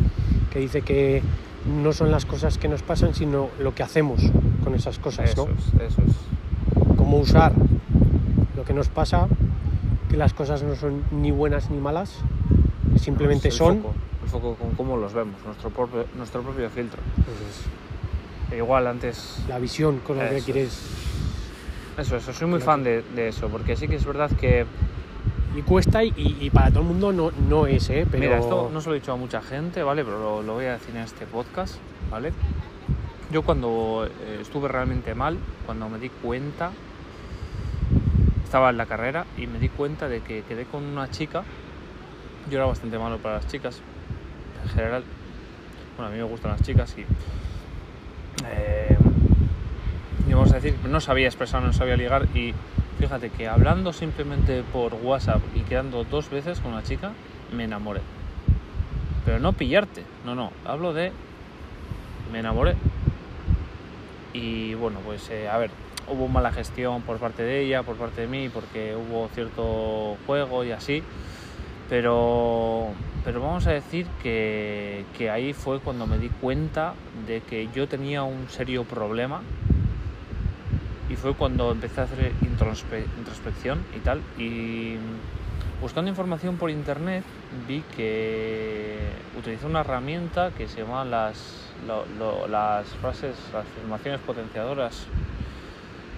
que 0.52 0.58
dice 0.58 0.82
que 0.82 1.22
no 1.66 1.92
son 1.92 2.10
las 2.10 2.24
cosas 2.26 2.58
que 2.58 2.68
nos 2.68 2.82
pasan, 2.82 3.14
sino 3.14 3.48
lo 3.58 3.74
que 3.74 3.82
hacemos 3.82 4.20
con 4.64 4.74
esas 4.74 4.98
cosas, 4.98 5.30
Eso 5.30 5.46
¿no? 5.48 5.54
es, 5.84 5.92
eso 5.92 6.02
es. 6.02 6.96
Cómo 6.96 7.18
usar 7.18 7.52
lo 8.56 8.64
que 8.64 8.72
nos 8.74 8.88
pasa, 8.88 9.26
que 10.08 10.16
las 10.16 10.32
cosas 10.34 10.62
no 10.62 10.74
son 10.76 11.02
ni 11.10 11.30
buenas 11.30 11.70
ni 11.70 11.78
malas, 11.78 12.16
que 12.92 12.98
simplemente 12.98 13.48
el 13.48 13.54
son. 13.54 13.82
Foco, 13.82 13.94
el 14.24 14.28
foco 14.30 14.54
con 14.56 14.70
cómo 14.72 14.96
los 14.96 15.12
vemos, 15.12 15.36
nuestro 15.44 15.70
propio, 15.70 16.06
nuestro 16.16 16.42
propio 16.42 16.68
filtro. 16.70 17.00
pues, 17.16 17.26
es 18.50 18.58
Igual 18.58 18.86
antes. 18.88 19.36
la 19.48 19.58
visión 19.58 19.98
con 20.00 20.18
la 20.18 20.28
que 20.28 20.36
Eso 20.36 20.44
quieres. 20.46 20.80
Eso, 21.98 22.16
eso. 22.16 22.32
Soy 22.32 22.48
muy 22.48 22.58
Claro. 22.58 22.72
fan 22.72 22.84
de, 22.84 23.02
de 23.14 23.28
eso, 23.28 23.48
porque 23.48 23.76
sí 23.76 23.86
que 23.86 23.96
es 23.96 24.04
verdad 24.04 24.30
que. 24.32 24.66
Y 25.56 25.62
cuesta 25.62 26.04
y, 26.04 26.48
para 26.54 26.70
todo 26.70 26.80
el 26.80 26.86
mundo 26.86 27.12
no, 27.12 27.32
no 27.48 27.66
es, 27.66 27.90
¿eh? 27.90 28.06
Pero 28.08 28.22
Mira, 28.22 28.38
esto 28.38 28.70
no 28.72 28.80
se 28.80 28.88
lo 28.88 28.94
he 28.94 29.00
dicho 29.00 29.12
a 29.12 29.16
mucha 29.16 29.42
gente, 29.42 29.82
¿vale? 29.82 30.04
Pero 30.04 30.20
lo, 30.20 30.42
lo 30.42 30.54
voy 30.54 30.66
a 30.66 30.72
decir 30.72 30.94
en 30.94 31.02
este 31.02 31.26
podcast, 31.26 31.76
¿vale? 32.10 32.32
Yo 33.32 33.42
cuando 33.42 34.08
eh, 34.08 34.38
estuve 34.40 34.68
realmente 34.68 35.14
mal, 35.14 35.38
cuando 35.66 35.88
me 35.88 35.98
di 35.98 36.08
cuenta, 36.08 36.70
estaba 38.44 38.70
en 38.70 38.76
la 38.76 38.86
carrera 38.86 39.26
y 39.36 39.46
me 39.46 39.58
di 39.58 39.68
cuenta 39.68 40.08
de 40.08 40.20
que 40.20 40.42
quedé 40.42 40.64
con 40.64 40.84
una 40.84 41.10
chica. 41.10 41.42
Yo 42.48 42.58
era 42.58 42.66
bastante 42.66 42.98
malo 42.98 43.18
para 43.18 43.36
las 43.36 43.46
chicas, 43.48 43.80
en 44.64 44.70
general. 44.70 45.04
Bueno, 45.96 46.10
a 46.10 46.12
mí 46.12 46.18
me 46.18 46.24
gustan 46.24 46.52
las 46.52 46.62
chicas 46.62 46.94
y... 46.96 47.02
eh, 48.46 48.96
y 50.28 50.32
vamos 50.32 50.52
a 50.52 50.56
decir, 50.56 50.76
no 50.88 51.00
sabía 51.00 51.26
expresar, 51.26 51.62
no 51.62 51.72
sabía 51.72 51.96
ligar 51.96 52.26
y 52.34 52.54
fíjate 53.00 53.30
que 53.30 53.48
hablando 53.48 53.94
simplemente 53.94 54.62
por 54.74 54.92
WhatsApp 54.92 55.40
y 55.56 55.62
quedando 55.62 56.04
dos 56.04 56.28
veces 56.28 56.60
con 56.60 56.72
una 56.72 56.82
chica, 56.82 57.14
me 57.50 57.64
enamoré. 57.64 58.02
Pero 59.24 59.38
no 59.38 59.54
pillarte, 59.54 60.04
no, 60.26 60.34
no, 60.34 60.52
hablo 60.66 60.92
de 60.92 61.10
me 62.30 62.40
enamoré. 62.40 62.76
Y 64.34 64.74
bueno, 64.74 65.00
pues 65.04 65.30
eh, 65.30 65.48
a 65.48 65.56
ver, 65.56 65.70
hubo 66.08 66.28
mala 66.28 66.52
gestión 66.52 67.00
por 67.02 67.18
parte 67.18 67.42
de 67.42 67.62
ella, 67.62 67.82
por 67.82 67.96
parte 67.96 68.20
de 68.20 68.26
mí, 68.26 68.50
porque 68.52 68.94
hubo 68.94 69.28
cierto 69.28 70.16
juego 70.26 70.62
y 70.64 70.72
así. 70.72 71.02
Pero, 71.88 72.92
pero 73.24 73.40
vamos 73.40 73.66
a 73.66 73.72
decir 73.72 74.06
que, 74.22 75.04
que 75.16 75.30
ahí 75.30 75.54
fue 75.54 75.80
cuando 75.80 76.06
me 76.06 76.18
di 76.18 76.28
cuenta 76.42 76.94
de 77.26 77.40
que 77.40 77.66
yo 77.74 77.88
tenía 77.88 78.22
un 78.22 78.46
serio 78.50 78.84
problema 78.84 79.40
y 81.10 81.16
fue 81.16 81.34
cuando 81.34 81.72
empecé 81.72 82.00
a 82.00 82.04
hacer 82.04 82.32
introspe- 82.44 83.04
introspección 83.18 83.84
y 83.96 83.98
tal 84.00 84.22
y 84.38 84.96
buscando 85.82 86.08
información 86.08 86.56
por 86.56 86.70
internet 86.70 87.24
vi 87.66 87.82
que 87.96 89.10
utilicé 89.38 89.66
una 89.66 89.80
herramienta 89.80 90.50
que 90.52 90.68
se 90.68 90.80
llama 90.82 91.04
las, 91.04 91.72
lo- 91.86 92.04
lo- 92.18 92.46
las 92.46 92.86
frases, 93.02 93.34
las 93.52 93.66
afirmaciones 93.66 94.20
potenciadoras 94.20 95.06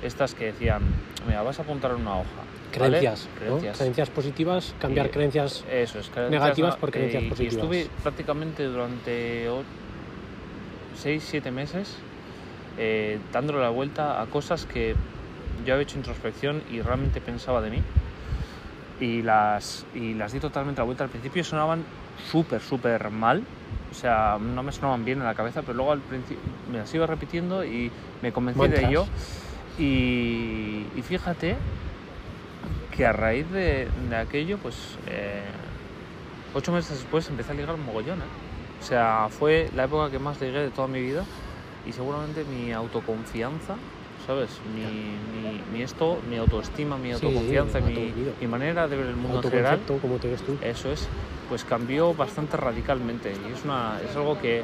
estas 0.02 0.34
que 0.34 0.46
decían, 0.46 0.82
mira, 1.26 1.42
vas 1.42 1.58
a 1.60 1.62
apuntar 1.62 1.94
una 1.94 2.16
hoja. 2.16 2.42
Creencias, 2.72 3.28
creencias. 3.38 4.10
positivas, 4.10 4.74
cambiar 4.80 5.10
creencias, 5.10 5.64
eso 5.70 6.00
es, 6.00 6.10
negativas 6.28 6.76
por 6.76 6.90
creencias 6.90 7.22
positivas. 7.24 7.52
Y 7.52 7.56
estuve 7.56 7.88
prácticamente 8.02 8.64
durante 8.64 9.48
6-7 10.96 11.50
meses 11.52 11.96
eh, 12.78 13.18
dándole 13.32 13.60
la 13.60 13.70
vuelta 13.70 14.20
a 14.20 14.26
cosas 14.26 14.64
que 14.66 14.94
yo 15.64 15.74
había 15.74 15.82
hecho 15.82 15.98
introspección 15.98 16.62
y 16.70 16.80
realmente 16.80 17.20
pensaba 17.20 17.60
de 17.60 17.70
mí. 17.70 17.82
Y 19.00 19.22
las, 19.22 19.84
y 19.94 20.14
las 20.14 20.32
di 20.32 20.38
totalmente 20.38 20.80
la 20.80 20.84
vuelta. 20.84 21.04
Al 21.04 21.10
principio 21.10 21.42
sonaban 21.44 21.84
súper, 22.30 22.60
súper 22.60 23.10
mal. 23.10 23.42
O 23.90 23.94
sea, 23.94 24.38
no 24.40 24.62
me 24.62 24.72
sonaban 24.72 25.04
bien 25.04 25.18
en 25.18 25.24
la 25.24 25.34
cabeza, 25.34 25.62
pero 25.62 25.74
luego 25.74 25.92
al 25.92 26.00
principio 26.00 26.42
me 26.70 26.78
las 26.78 26.94
iba 26.94 27.06
repitiendo 27.06 27.64
y 27.64 27.90
me 28.22 28.32
convencí 28.32 28.66
de 28.68 28.86
ello. 28.86 29.04
Y, 29.78 30.84
fíjate 31.02 31.56
que 32.96 33.06
a 33.06 33.12
raíz 33.12 33.50
de, 33.50 33.88
aquello, 34.16 34.58
pues 34.58 34.76
eh, 35.08 35.42
ocho 36.54 36.72
meses 36.72 36.98
después 36.98 37.28
empecé 37.28 37.52
a 37.52 37.54
ligar 37.54 37.74
un 37.74 37.84
mogollón. 37.84 38.18
¿eh? 38.18 38.32
O 38.80 38.84
sea, 38.84 39.28
fue 39.30 39.68
la 39.74 39.84
época 39.84 40.10
que 40.10 40.18
más 40.18 40.40
ligué 40.40 40.60
de 40.60 40.70
toda 40.70 40.88
mi 40.88 41.00
vida 41.00 41.24
y 41.86 41.92
seguramente 41.92 42.44
mi 42.44 42.72
autoconfianza, 42.72 43.76
¿sabes? 44.26 44.60
Mi, 44.74 45.18
mi, 45.72 45.82
esto, 45.82 46.20
mi 46.28 46.36
autoestima, 46.36 46.96
mi 46.96 47.12
autoconfianza, 47.12 47.80
mi, 47.80 48.12
mi, 48.40 48.46
manera 48.46 48.86
de 48.88 48.96
ver 48.96 49.06
el 49.06 49.16
mundo 49.16 49.40
en 49.42 49.50
general. 49.50 49.80
como 50.00 50.18
te 50.18 50.28
ves 50.28 50.42
tú. 50.42 50.56
Eso 50.62 50.92
es, 50.92 51.08
pues 51.48 51.64
cambió 51.64 52.14
bastante 52.14 52.56
radicalmente 52.56 53.30
y 53.32 53.52
es, 53.52 53.64
una, 53.64 54.00
es 54.08 54.14
algo 54.16 54.38
que, 54.38 54.62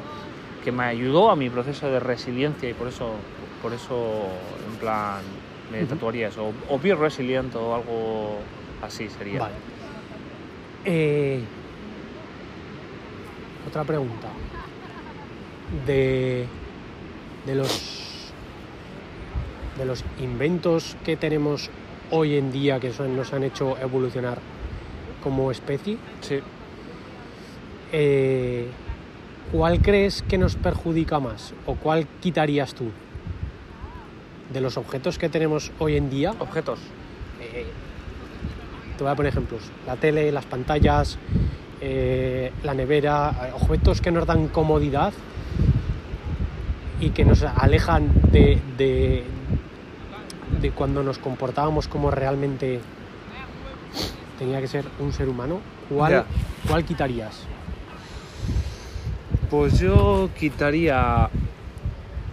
que 0.63 0.71
me 0.71 0.83
ayudó 0.83 1.29
a 1.29 1.35
mi 1.35 1.49
proceso 1.49 1.87
de 1.87 1.99
resiliencia 1.99 2.69
y 2.69 2.73
por 2.73 2.87
eso, 2.87 3.15
por 3.61 3.73
eso 3.73 4.27
en 4.71 4.77
plan, 4.77 5.21
me 5.71 5.85
tatuaría 5.85 6.29
eso. 6.29 6.53
O 6.69 6.79
Be 6.79 6.95
Resilient 6.95 7.55
o 7.55 7.75
algo 7.75 8.37
así 8.81 9.09
sería. 9.09 9.39
Vale. 9.39 9.55
Eh, 10.85 11.43
otra 13.67 13.83
pregunta. 13.83 14.29
De 15.85 16.47
de 17.49 17.55
los, 17.55 18.31
de 19.75 19.85
los 19.85 20.03
inventos 20.21 20.95
que 21.03 21.17
tenemos 21.17 21.71
hoy 22.11 22.35
en 22.35 22.51
día 22.51 22.79
que 22.79 22.93
son, 22.93 23.15
nos 23.15 23.33
han 23.33 23.43
hecho 23.43 23.75
evolucionar 23.79 24.37
como 25.23 25.49
especie, 25.49 25.97
sí. 26.21 26.39
Eh, 27.91 28.67
¿cuál 29.51 29.81
crees 29.81 30.21
que 30.21 30.37
nos 30.37 30.57
perjudica 30.57 31.19
más 31.19 31.55
o 31.65 31.73
cuál 31.73 32.05
quitarías 32.21 32.75
tú 32.75 32.91
de 34.53 34.61
los 34.61 34.77
objetos 34.77 35.17
que 35.17 35.27
tenemos 35.27 35.71
hoy 35.79 35.97
en 35.97 36.11
día? 36.11 36.35
Objetos. 36.37 36.77
Eh, 37.41 37.65
te 38.95 39.03
voy 39.03 39.11
a 39.11 39.15
poner 39.15 39.31
ejemplos. 39.31 39.63
La 39.87 39.95
tele, 39.95 40.31
las 40.31 40.45
pantallas, 40.45 41.17
eh, 41.81 42.51
la 42.61 42.75
nevera, 42.75 43.53
objetos 43.55 44.01
que 44.01 44.11
nos 44.11 44.27
dan 44.27 44.49
comodidad 44.49 45.13
y 46.99 47.11
que 47.11 47.25
nos 47.25 47.43
alejan 47.43 48.11
de, 48.31 48.59
de, 48.77 49.23
cuando 50.71 51.03
nos 51.03 51.17
comportábamos 51.17 51.87
como 51.87 52.11
realmente 52.11 52.79
tenía 54.37 54.59
que 54.59 54.67
ser 54.67 54.85
un 54.99 55.13
ser 55.13 55.29
humano, 55.29 55.59
¿cuál, 55.89 56.25
¿cuál 56.67 56.83
quitarías? 56.85 57.43
Pues 59.49 59.79
yo 59.79 60.29
quitaría 60.37 61.29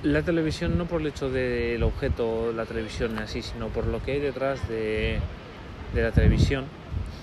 la 0.03 0.23
televisión 0.23 0.77
no 0.79 0.87
por 0.87 1.01
el 1.01 1.09
hecho 1.09 1.31
del 1.31 1.83
objeto, 1.83 2.53
la 2.53 2.65
televisión 2.67 3.19
así, 3.19 3.43
sino 3.43 3.69
por 3.69 3.87
lo 3.87 4.03
que 4.03 4.13
hay 4.13 4.21
detrás 4.21 4.69
de, 4.69 5.19
de 5.95 6.03
la 6.03 6.13
televisión, 6.13 6.65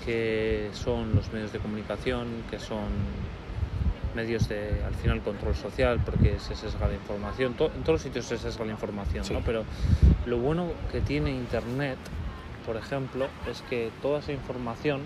que 0.04 0.68
son 0.72 1.14
los 1.14 1.32
medios 1.32 1.52
de 1.52 1.58
comunicación, 1.60 2.26
que 2.50 2.58
son 2.58 2.88
medios 4.14 4.48
de, 4.48 4.82
al 4.86 4.94
final, 4.94 5.20
control 5.22 5.54
social, 5.54 6.00
porque 6.04 6.38
se 6.38 6.54
sesga 6.54 6.88
la 6.88 6.94
información. 6.94 7.52
en 7.52 7.56
todos 7.82 7.88
los 7.88 8.02
sitios 8.02 8.26
se 8.26 8.38
sesga 8.38 8.64
la 8.64 8.72
información, 8.72 9.24
¿no? 9.32 9.40
Pero 9.40 9.64
lo 10.26 10.38
bueno 10.38 10.70
que 10.90 11.00
tiene 11.00 11.30
Internet, 11.30 11.98
por 12.64 12.76
ejemplo, 12.76 13.28
es 13.50 13.62
que 13.62 13.90
toda 14.00 14.20
esa 14.20 14.32
información, 14.32 15.02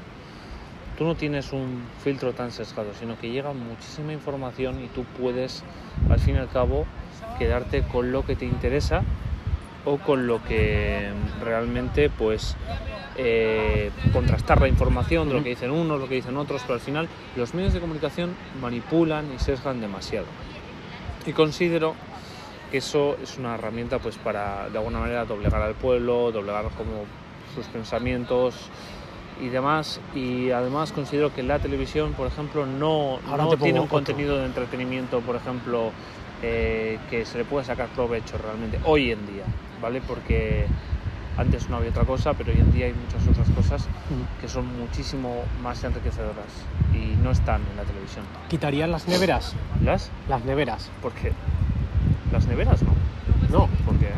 tú 0.96 1.04
no 1.04 1.14
tienes 1.14 1.52
un 1.52 1.82
filtro 2.02 2.32
tan 2.32 2.52
sesgado, 2.52 2.92
sino 2.94 3.18
que 3.18 3.30
llega 3.30 3.52
muchísima 3.52 4.12
información 4.12 4.82
y 4.82 4.88
tú 4.88 5.04
puedes, 5.18 5.64
al 6.10 6.20
fin 6.20 6.36
y 6.36 6.38
al 6.38 6.48
cabo, 6.48 6.86
quedarte 7.38 7.82
con 7.82 8.12
lo 8.12 8.24
que 8.24 8.36
te 8.36 8.44
interesa 8.44 9.02
o 9.84 9.98
con 9.98 10.26
lo 10.26 10.42
que 10.44 11.08
realmente, 11.42 12.10
pues, 12.10 12.56
eh, 13.16 13.90
contrastar 14.12 14.60
la 14.60 14.68
información 14.68 15.28
de 15.28 15.34
lo 15.34 15.42
que 15.42 15.50
dicen 15.50 15.70
unos, 15.70 15.98
lo 15.98 16.08
que 16.08 16.14
dicen 16.14 16.36
otros, 16.36 16.62
pero 16.62 16.74
al 16.74 16.80
final 16.80 17.08
los 17.36 17.52
medios 17.54 17.72
de 17.72 17.80
comunicación 17.80 18.34
manipulan 18.60 19.32
y 19.34 19.38
sesgan 19.38 19.80
demasiado. 19.80 20.26
Y 21.26 21.32
considero 21.32 21.94
que 22.70 22.78
eso 22.78 23.16
es 23.22 23.38
una 23.38 23.54
herramienta 23.54 23.98
pues 23.98 24.16
para 24.16 24.68
de 24.68 24.78
alguna 24.78 25.00
manera 25.00 25.24
doblegar 25.24 25.62
al 25.62 25.74
pueblo, 25.74 26.30
doblegar 26.32 26.64
como 26.76 27.06
sus 27.54 27.66
pensamientos 27.66 28.54
y 29.40 29.48
demás. 29.48 30.00
Y 30.14 30.50
además 30.50 30.92
considero 30.92 31.34
que 31.34 31.42
la 31.42 31.58
televisión, 31.58 32.12
por 32.12 32.26
ejemplo, 32.26 32.66
no, 32.66 33.18
no 33.26 33.56
tiene 33.56 33.80
un 33.80 33.88
contenido 33.88 34.38
de 34.38 34.46
entretenimiento, 34.46 35.20
por 35.20 35.36
ejemplo, 35.36 35.92
eh, 36.42 36.98
que 37.10 37.24
se 37.24 37.38
le 37.38 37.44
pueda 37.44 37.64
sacar 37.64 37.88
provecho 37.88 38.38
realmente 38.38 38.78
hoy 38.84 39.10
en 39.10 39.26
día, 39.26 39.44
¿vale? 39.82 40.00
Porque 40.00 40.66
antes 41.36 41.68
no 41.70 41.76
había 41.76 41.90
otra 41.90 42.04
cosa, 42.04 42.34
pero 42.34 42.52
hoy 42.52 42.58
en 42.58 42.72
día 42.72 42.86
hay 42.86 42.92
muchas 42.92 43.26
otras 43.28 43.48
cosas 43.50 43.88
que 44.40 44.48
son 44.48 44.66
muchísimo 44.78 45.44
más 45.62 45.82
enriquecedoras 45.84 46.46
y 46.92 47.16
no 47.22 47.30
están 47.30 47.62
en 47.70 47.76
la 47.76 47.84
televisión. 47.84 48.24
¿Quitarían 48.48 48.90
las 48.90 49.06
neveras? 49.06 49.54
¿Las? 49.84 50.10
Las 50.28 50.44
neveras. 50.44 50.90
¿Por 51.00 51.12
qué? 51.12 51.32
Las 52.32 52.46
neveras 52.46 52.82
no. 52.82 52.90
No. 53.50 53.68
¿Por 53.84 53.96
qué? 53.98 54.10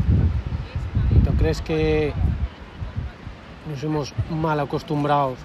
¿Tú 1.25 1.37
crees 1.37 1.61
que 1.61 2.13
nos 3.71 3.83
hemos 3.83 4.15
mal 4.31 4.59
acostumbrados 4.61 5.39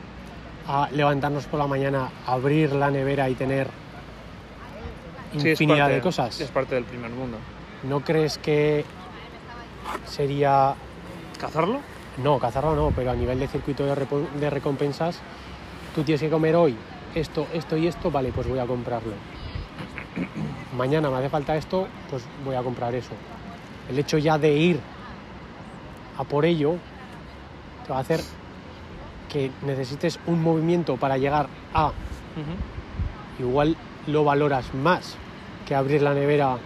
a 0.68 0.90
levantarnos 0.92 1.46
por 1.46 1.60
la 1.60 1.68
mañana, 1.68 2.10
abrir 2.26 2.74
la 2.74 2.90
nevera 2.90 3.30
y 3.30 3.36
tener 3.36 3.70
infinidad 5.40 5.90
de 5.90 6.02
cosas? 6.02 6.40
Es 6.40 6.52
parte 6.52 6.76
del 6.76 6.86
primer 6.86 7.12
mundo. 7.12 7.38
¿No 7.84 8.02
crees 8.02 8.38
que 8.38 8.86
sería 10.06 10.76
¿Cazarlo? 11.40 11.80
No, 12.24 12.40
cazarlo 12.40 12.76
no, 12.76 12.92
pero 12.96 13.12
a 13.12 13.16
nivel 13.16 13.40
de 13.40 13.48
circuito 13.48 13.86
de, 13.86 14.50
recompensas, 14.50 15.20
tú 15.94 16.04
tienes 16.04 16.22
que 16.22 16.30
comer 16.30 16.56
hoy 16.56 16.76
esto, 17.14 17.48
esto 17.54 17.78
y 17.78 17.88
esto, 17.88 18.10
vale, 18.10 18.32
pues 18.32 18.48
voy 18.48 18.60
a 18.60 18.66
comprarlo. 18.66 19.14
Mañana 20.78 21.10
me 21.10 21.18
hace 21.18 21.30
falta 21.30 21.56
esto, 21.56 21.88
pues 22.10 22.24
voy 22.46 22.56
a 22.56 22.64
comprar 22.64 22.96
eso. 22.96 23.12
El 23.90 24.00
hecho 24.00 24.18
ya 24.18 24.38
de 24.38 24.54
ir 24.54 24.80
a 26.18 26.24
por 26.24 26.46
ello 26.46 26.78
te 27.86 27.92
va 27.92 27.98
a 27.98 28.02
hacer 28.02 28.22
que 29.32 29.52
necesites 29.64 30.20
un 30.26 30.42
movimiento 30.42 30.98
para 30.98 31.18
llegar 31.18 31.48
a. 31.74 31.92
Igual 33.40 33.76
lo 34.08 34.24
valoras 34.24 34.74
más 34.74 35.18
que 35.66 35.76
abrir 35.76 36.02
la 36.02 36.14
nevera 36.14 36.58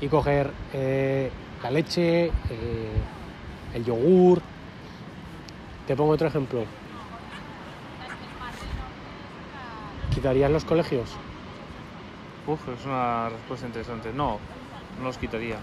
y 0.00 0.08
coger 0.08 0.50
eh, 0.72 1.30
la 1.62 1.70
leche, 1.70 2.26
eh, 2.26 2.32
el 3.74 3.84
yogur. 3.84 4.40
Te 5.86 5.96
pongo 5.96 6.12
otro 6.12 6.28
ejemplo. 6.28 6.64
¿Quitarías 10.14 10.50
los 10.50 10.64
colegios? 10.64 11.10
Uf, 12.46 12.60
es 12.68 12.84
una 12.84 13.30
respuesta 13.30 13.66
interesante. 13.66 14.12
No, 14.12 14.38
no 14.98 15.04
los 15.04 15.18
quitaría. 15.18 15.56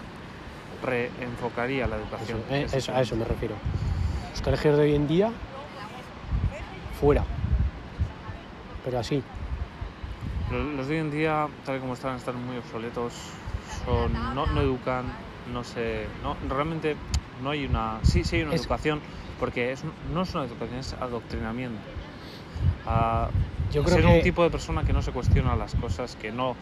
Reenfocaría 0.82 1.86
la 1.86 1.96
educación. 1.96 2.40
Eh, 2.50 2.66
a 2.92 3.00
eso 3.00 3.16
me 3.16 3.24
refiero. 3.24 3.54
Los 4.30 4.42
colegios 4.42 4.76
de 4.76 4.82
hoy 4.82 4.94
en 4.94 5.06
día, 5.06 5.30
fuera. 7.00 7.24
Pero 8.84 8.98
así. 8.98 9.22
Los 10.52 10.86
de 10.86 10.94
hoy 10.94 11.00
en 11.00 11.10
día, 11.10 11.48
tal 11.64 11.78
y 11.78 11.80
como 11.80 11.94
están, 11.94 12.16
están 12.16 12.44
muy 12.44 12.58
obsoletos. 12.58 13.14
Son, 13.86 14.12
no, 14.34 14.44
no 14.46 14.60
educan, 14.60 15.06
no 15.50 15.64
sé. 15.64 16.06
No, 16.22 16.36
realmente 16.46 16.94
no 17.42 17.50
hay 17.50 17.64
una, 17.64 17.98
sí, 18.02 18.22
sí 18.22 18.36
hay 18.36 18.42
una 18.42 18.54
educación, 18.54 19.00
porque 19.40 19.72
es, 19.72 19.82
no 20.12 20.22
es 20.22 20.34
una 20.34 20.44
educación, 20.44 20.78
es 20.78 20.92
adoctrinamiento. 20.92 21.80
A 22.86 23.30
Yo 23.72 23.82
creo 23.82 23.96
ser 23.96 24.06
un 24.06 24.22
tipo 24.22 24.42
de 24.42 24.50
persona 24.50 24.84
que 24.84 24.92
no 24.92 25.00
se 25.00 25.12
cuestiona 25.12 25.56
las 25.56 25.74
cosas, 25.74 26.16
que 26.16 26.30
no, 26.32 26.54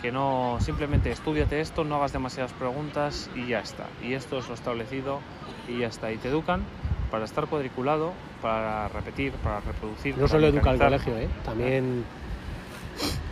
que 0.00 0.10
no 0.10 0.56
simplemente 0.60 1.12
estudiate 1.12 1.60
esto, 1.60 1.84
no 1.84 1.96
hagas 1.96 2.14
demasiadas 2.14 2.52
preguntas 2.54 3.28
y 3.34 3.48
ya 3.48 3.60
está. 3.60 3.84
Y 4.02 4.14
esto 4.14 4.38
es 4.38 4.48
lo 4.48 4.54
establecido 4.54 5.20
y 5.68 5.80
ya 5.80 5.88
está. 5.88 6.10
Y 6.10 6.16
te 6.16 6.28
educan 6.28 6.62
para 7.10 7.26
estar 7.26 7.46
cuadriculado, 7.48 8.14
para 8.40 8.88
repetir, 8.88 9.32
para 9.32 9.60
reproducir. 9.60 10.16
No 10.16 10.26
solo 10.26 10.46
educa 10.46 10.70
el 10.70 10.78
colegio, 10.78 11.18
¿eh? 11.18 11.28
también 11.44 12.04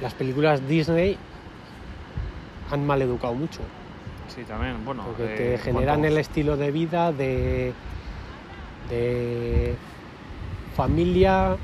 las 0.00 0.14
películas 0.14 0.66
Disney 0.68 1.16
han 2.70 2.86
mal 2.86 3.00
educado 3.02 3.34
mucho. 3.34 3.60
Sí, 4.28 4.42
también, 4.44 4.84
bueno. 4.84 5.04
Porque 5.04 5.34
eh, 5.34 5.36
te 5.36 5.58
generan 5.58 6.04
el 6.04 6.18
estilo 6.18 6.56
de 6.56 6.70
vida 6.70 7.12
de, 7.12 7.72
de 8.90 9.74
familia, 10.74 11.56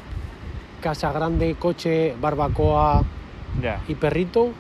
casa 0.80 1.12
grande, 1.12 1.56
coche, 1.58 2.14
barbacoa 2.20 3.02
y 3.88 3.94
perrito. 3.94 4.52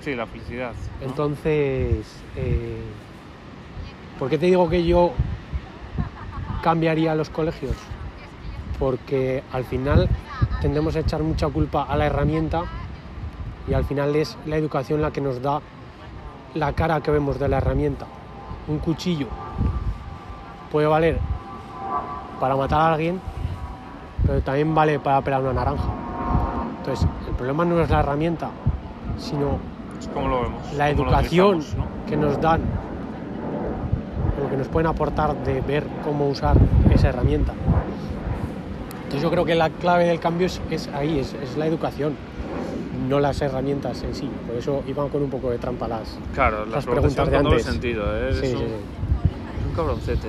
sí, 0.00 0.14
la 0.14 0.26
felicidad. 0.26 0.72
¿no? 1.00 1.06
Entonces, 1.06 2.06
eh, 2.36 2.80
¿por 4.18 4.28
qué 4.28 4.38
te 4.38 4.46
digo 4.46 4.68
que 4.68 4.84
yo 4.84 5.12
cambiaría 6.62 7.14
los 7.14 7.30
colegios? 7.30 7.76
Porque 8.78 9.42
al 9.52 9.64
final 9.64 10.08
tendemos 10.60 10.96
a 10.96 11.00
echar 11.00 11.22
mucha 11.22 11.48
culpa 11.48 11.82
a 11.82 11.96
la 11.96 12.06
herramienta 12.06 12.62
y 13.68 13.74
al 13.74 13.84
final 13.84 14.14
es 14.16 14.36
la 14.46 14.56
educación 14.56 15.02
la 15.02 15.10
que 15.10 15.20
nos 15.20 15.42
da 15.42 15.60
la 16.54 16.72
cara 16.72 17.00
que 17.00 17.10
vemos 17.10 17.38
de 17.38 17.48
la 17.48 17.58
herramienta. 17.58 18.06
Un 18.68 18.78
cuchillo 18.78 19.26
puede 20.70 20.86
valer 20.86 21.18
para 22.40 22.56
matar 22.56 22.80
a 22.80 22.94
alguien, 22.94 23.20
pero 24.26 24.40
también 24.42 24.74
vale 24.74 24.98
para 24.98 25.20
pelar 25.22 25.42
una 25.42 25.52
naranja. 25.52 25.88
Entonces, 26.78 27.08
el 27.28 27.34
problema 27.34 27.64
no 27.64 27.80
es 27.80 27.90
la 27.90 28.00
herramienta, 28.00 28.50
sino 29.18 29.58
lo 30.28 30.42
vemos. 30.42 30.72
la 30.76 30.90
cómo 30.94 31.02
educación 31.02 31.64
que 32.06 32.16
nos 32.16 32.40
dan, 32.40 32.62
o 34.38 34.44
lo 34.44 34.50
que 34.50 34.56
nos 34.56 34.68
pueden 34.68 34.86
aportar 34.86 35.34
de 35.44 35.60
ver 35.60 35.86
cómo 36.04 36.28
usar 36.28 36.56
esa 36.90 37.08
herramienta. 37.08 37.52
Entonces 39.08 39.22
yo 39.22 39.30
creo 39.30 39.46
que 39.46 39.54
la 39.54 39.70
clave 39.70 40.04
del 40.04 40.20
cambio 40.20 40.46
es, 40.46 40.60
es 40.70 40.88
ahí, 40.88 41.18
es, 41.18 41.34
es 41.42 41.56
la 41.56 41.66
educación, 41.66 42.14
no 43.08 43.20
las 43.20 43.40
herramientas 43.40 44.02
en 44.02 44.14
sí. 44.14 44.28
Por 44.46 44.56
eso 44.56 44.82
iban 44.86 45.08
con 45.08 45.22
un 45.22 45.30
poco 45.30 45.50
de 45.50 45.56
trampa 45.56 45.88
las... 45.88 46.18
Claro, 46.34 46.66
las, 46.66 46.74
las 46.74 46.86
preguntas, 46.86 47.30
de 47.30 47.36
antes. 47.38 47.62
sentido, 47.64 48.04
¿eh? 48.14 48.34
Sí, 48.34 48.52
un, 48.54 48.58
sí. 48.58 48.64
un 49.70 49.74
cabroncete. 49.74 50.28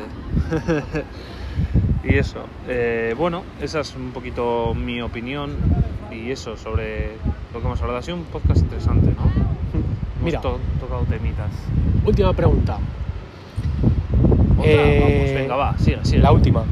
y 2.05 2.15
eso, 2.15 2.45
eh, 2.69 3.13
bueno, 3.17 3.43
esa 3.61 3.81
es 3.81 3.93
un 3.97 4.11
poquito 4.11 4.73
mi 4.73 5.01
opinión 5.01 5.51
y 6.09 6.31
eso 6.31 6.55
sobre 6.55 7.17
lo 7.53 7.59
que 7.59 7.65
hemos 7.65 7.81
hablado. 7.81 7.99
Ha 7.99 8.01
sido 8.01 8.15
un 8.15 8.23
podcast 8.23 8.61
interesante, 8.61 9.07
¿no? 9.07 9.23
Hemos 10.19 10.23
Mira, 10.23 10.39
to- 10.39 10.59
tocado 10.79 11.03
temitas. 11.03 11.51
última 12.05 12.31
pregunta. 12.31 12.77
Otra, 14.57 14.71
Eh, 14.71 14.99
vamos, 15.01 15.41
venga, 15.41 15.55
va, 15.57 15.77
sigue, 15.77 15.99
sigue. 16.03 16.19
La 16.21 16.31
última. 16.31 16.63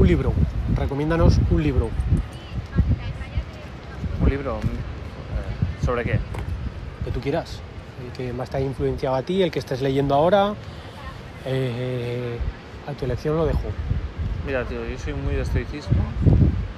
Un 0.00 0.06
libro. 0.06 0.32
Recomiéndanos 0.76 1.38
un 1.50 1.62
libro. 1.62 1.90
Un 4.22 4.30
libro, 4.30 4.56
mm, 4.56 4.60
eh, 4.68 5.84
¿sobre 5.84 6.04
qué? 6.04 6.18
que 7.04 7.10
tú 7.10 7.20
quieras. 7.20 7.60
El 8.02 8.10
que 8.12 8.32
más 8.32 8.48
te 8.48 8.56
haya 8.56 8.66
influenciado 8.66 9.14
a 9.16 9.22
ti, 9.22 9.42
el 9.42 9.50
que 9.50 9.58
estés 9.58 9.82
leyendo 9.82 10.14
ahora. 10.14 10.54
eh, 11.44 12.38
a 12.86 12.92
tu 12.94 13.04
elección 13.04 13.36
lo 13.36 13.44
dejo. 13.44 13.60
Mira, 14.46 14.64
tío, 14.64 14.86
yo 14.86 14.98
soy 14.98 15.12
muy 15.12 15.34
de 15.34 15.42
estoicismo. 15.42 16.02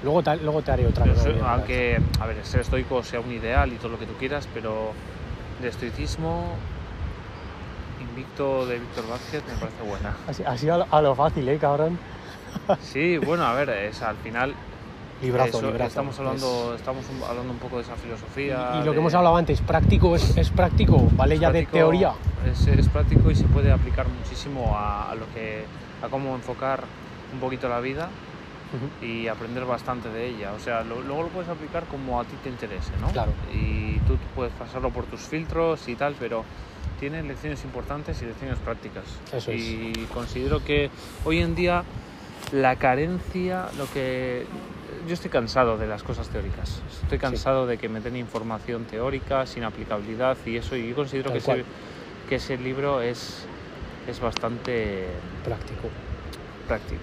Luego 0.03 0.21
te, 0.23 0.37
luego 0.39 0.63
te 0.63 0.73
haré 0.73 0.87
otra 0.87 1.05
Yo 1.07 1.13
cosa. 1.13 1.25
soy- 1.25 1.39
aunque, 1.45 2.01
a 2.21 2.27
ver, 2.27 2.45
ser 2.45 2.61
estoico 2.63 3.03
sea 3.05 3.21
un 3.21 3.31
ideal 3.33 3.73
y 3.73 3.77
todo 3.77 3.91
lo 3.91 3.99
que 4.01 4.07
tú 4.07 4.15
quieras, 4.19 4.49
pero 4.53 4.91
de 5.63 5.69
estoicismo, 5.69 6.55
Invicto 8.01 8.67
de 8.67 8.81
Víctor 8.81 9.05
Vázquez 9.09 9.43
me 9.47 9.55
parece 9.61 9.83
buena. 9.89 10.13
Así, 10.29 10.43
así 10.45 10.69
a, 10.69 10.79
lo, 10.79 10.87
a 10.91 11.01
lo 11.03 11.15
fácil, 11.15 11.49
¿eh, 11.49 11.59
cabrón? 11.59 11.99
Sí, 12.81 13.19
bueno, 13.19 13.45
a 13.45 13.55
ver, 13.55 13.71
es, 13.71 14.03
al 14.03 14.17
final 14.17 14.55
Librazo, 15.21 15.59
eso, 15.59 15.67
librazo. 15.69 15.89
estamos 15.89 16.19
hablando 16.19 16.75
estamos 16.75 17.05
un- 17.09 17.23
hablando 17.23 17.53
un 17.53 17.59
poco 17.59 17.77
de 17.77 17.83
esa 17.83 17.95
Es- 17.95 18.01
filosofía. 18.01 18.73
y, 18.75 18.77
y 18.77 18.81
lo 18.81 18.87
de- 18.87 18.93
que 18.93 18.99
hemos 18.99 19.15
hablado 19.15 19.37
antes, 19.37 19.61
práctico 19.61 20.17
es, 20.17 20.37
es 20.37 20.51
práctico, 20.51 21.09
vale 21.17 21.35
es 21.35 21.41
ya 21.41 21.53
de 21.53 21.61
práctico- 21.61 21.73
teoría. 21.73 22.13
Es, 22.51 22.67
es 22.67 22.89
práctico 22.89 23.31
y 23.31 23.35
se 23.35 23.45
puede 23.45 23.71
aplicar 23.71 24.07
muchísimo 24.09 24.77
a, 24.77 25.11
a 25.11 25.15
lo 25.15 25.27
que 25.33 25.65
a 26.03 26.09
cómo 26.09 26.35
enfocar 26.35 26.83
un 27.33 27.39
poquito 27.39 27.69
la 27.69 27.79
vida 27.79 28.09
Ujú. 28.75 29.07
y 29.07 29.29
aprender 29.29 29.65
bastante 29.65 30.09
de 30.09 30.27
ella. 30.29 30.53
O 30.55 30.59
sea, 30.59 30.83
lo- 30.83 31.01
luego 31.03 31.23
lo 31.23 31.29
puedes 31.29 31.49
aplicar 31.49 31.85
como 31.85 32.21
a 32.21 32.25
ti 32.25 32.35
te 32.43 32.49
interese, 32.49 32.91
¿no? 33.01 33.09
Claro. 33.09 33.31
Y 33.55 33.99
tú 34.01 34.17
puedes 34.35 34.53
pasarlo 34.55 34.91
por 34.91 35.05
tus 35.05 35.21
filtros 35.21 35.87
y 35.89 35.95
tal, 35.95 36.17
pero 36.19 36.45
tiene 36.99 37.23
lecciones 37.23 37.63
importantes 37.65 38.21
y 38.23 38.27
lecciones 38.27 38.59
prácticas. 38.59 39.05
Eso 39.33 39.53
es. 39.53 39.61
y 39.63 39.93
considero 40.13 40.65
que 40.65 40.91
hoy 41.25 41.41
en 41.41 41.55
día 41.55 41.85
la 42.53 42.77
carencia, 42.77 43.67
lo 43.79 43.87
que 43.93 44.47
yo 45.09 45.15
estoy 45.15 45.31
cansado 45.31 45.79
de 45.79 45.87
las 45.87 46.03
cosas 46.03 46.29
teóricas. 46.29 46.81
Estoy 47.03 47.19
cansado 47.19 47.67
de 47.67 47.79
que 47.79 47.89
me 47.89 48.01
den 48.01 48.17
información 48.17 48.85
teórica 48.85 49.47
sin 49.47 49.65
aplicabilidad 49.65 50.37
y 50.47 50.57
eso. 50.59 50.77
Y 50.77 50.91
yo 50.91 50.95
considero 50.95 51.31
Tal 51.31 51.39
que 51.39 51.45
cual. 51.45 51.59
ese, 51.61 51.69
que 52.29 52.35
ese 52.37 52.59
libro 52.59 53.01
es, 53.01 53.47
es 54.07 54.21
bastante 54.21 55.07
Práctico. 55.45 55.89
práctico. 56.69 57.01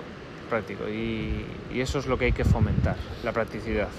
práctico 0.50 0.88
y, 0.90 1.46
y 1.74 1.82
eso 1.82 2.00
es 2.00 2.06
lo 2.08 2.18
que 2.18 2.26
hay 2.26 2.32
que 2.32 2.46
fomentar, 2.46 2.96
la 3.24 3.32
practicidad. 3.32 3.90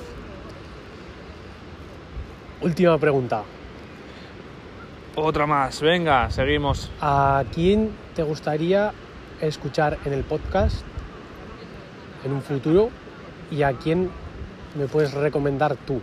Última 2.63 2.99
pregunta. 2.99 3.43
Otra 5.17 5.47
más, 5.47 5.81
venga, 5.81 6.31
seguimos. 6.31 6.91
¿A 7.01 7.43
quién 7.53 7.91
te 8.15 8.23
gustaría 8.23 8.93
escuchar 9.41 9.99
en 10.05 10.13
el 10.13 10.25
podcast 10.25 10.85
en 12.25 12.33
un 12.33 12.43
futuro 12.43 12.93
y 13.49 13.63
a 13.63 13.77
quién 13.77 14.11
me 14.75 14.87
puedes 14.89 15.13
recomendar 15.13 15.77
tú? 15.77 16.03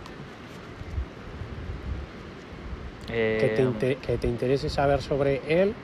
que, 3.38 3.48
te 3.50 3.62
Eh, 3.64 3.98
que 4.00 4.18
te 4.18 4.28
interese 4.28 4.68
saber 4.68 5.00
sobre 5.02 5.62
él, 5.62 5.76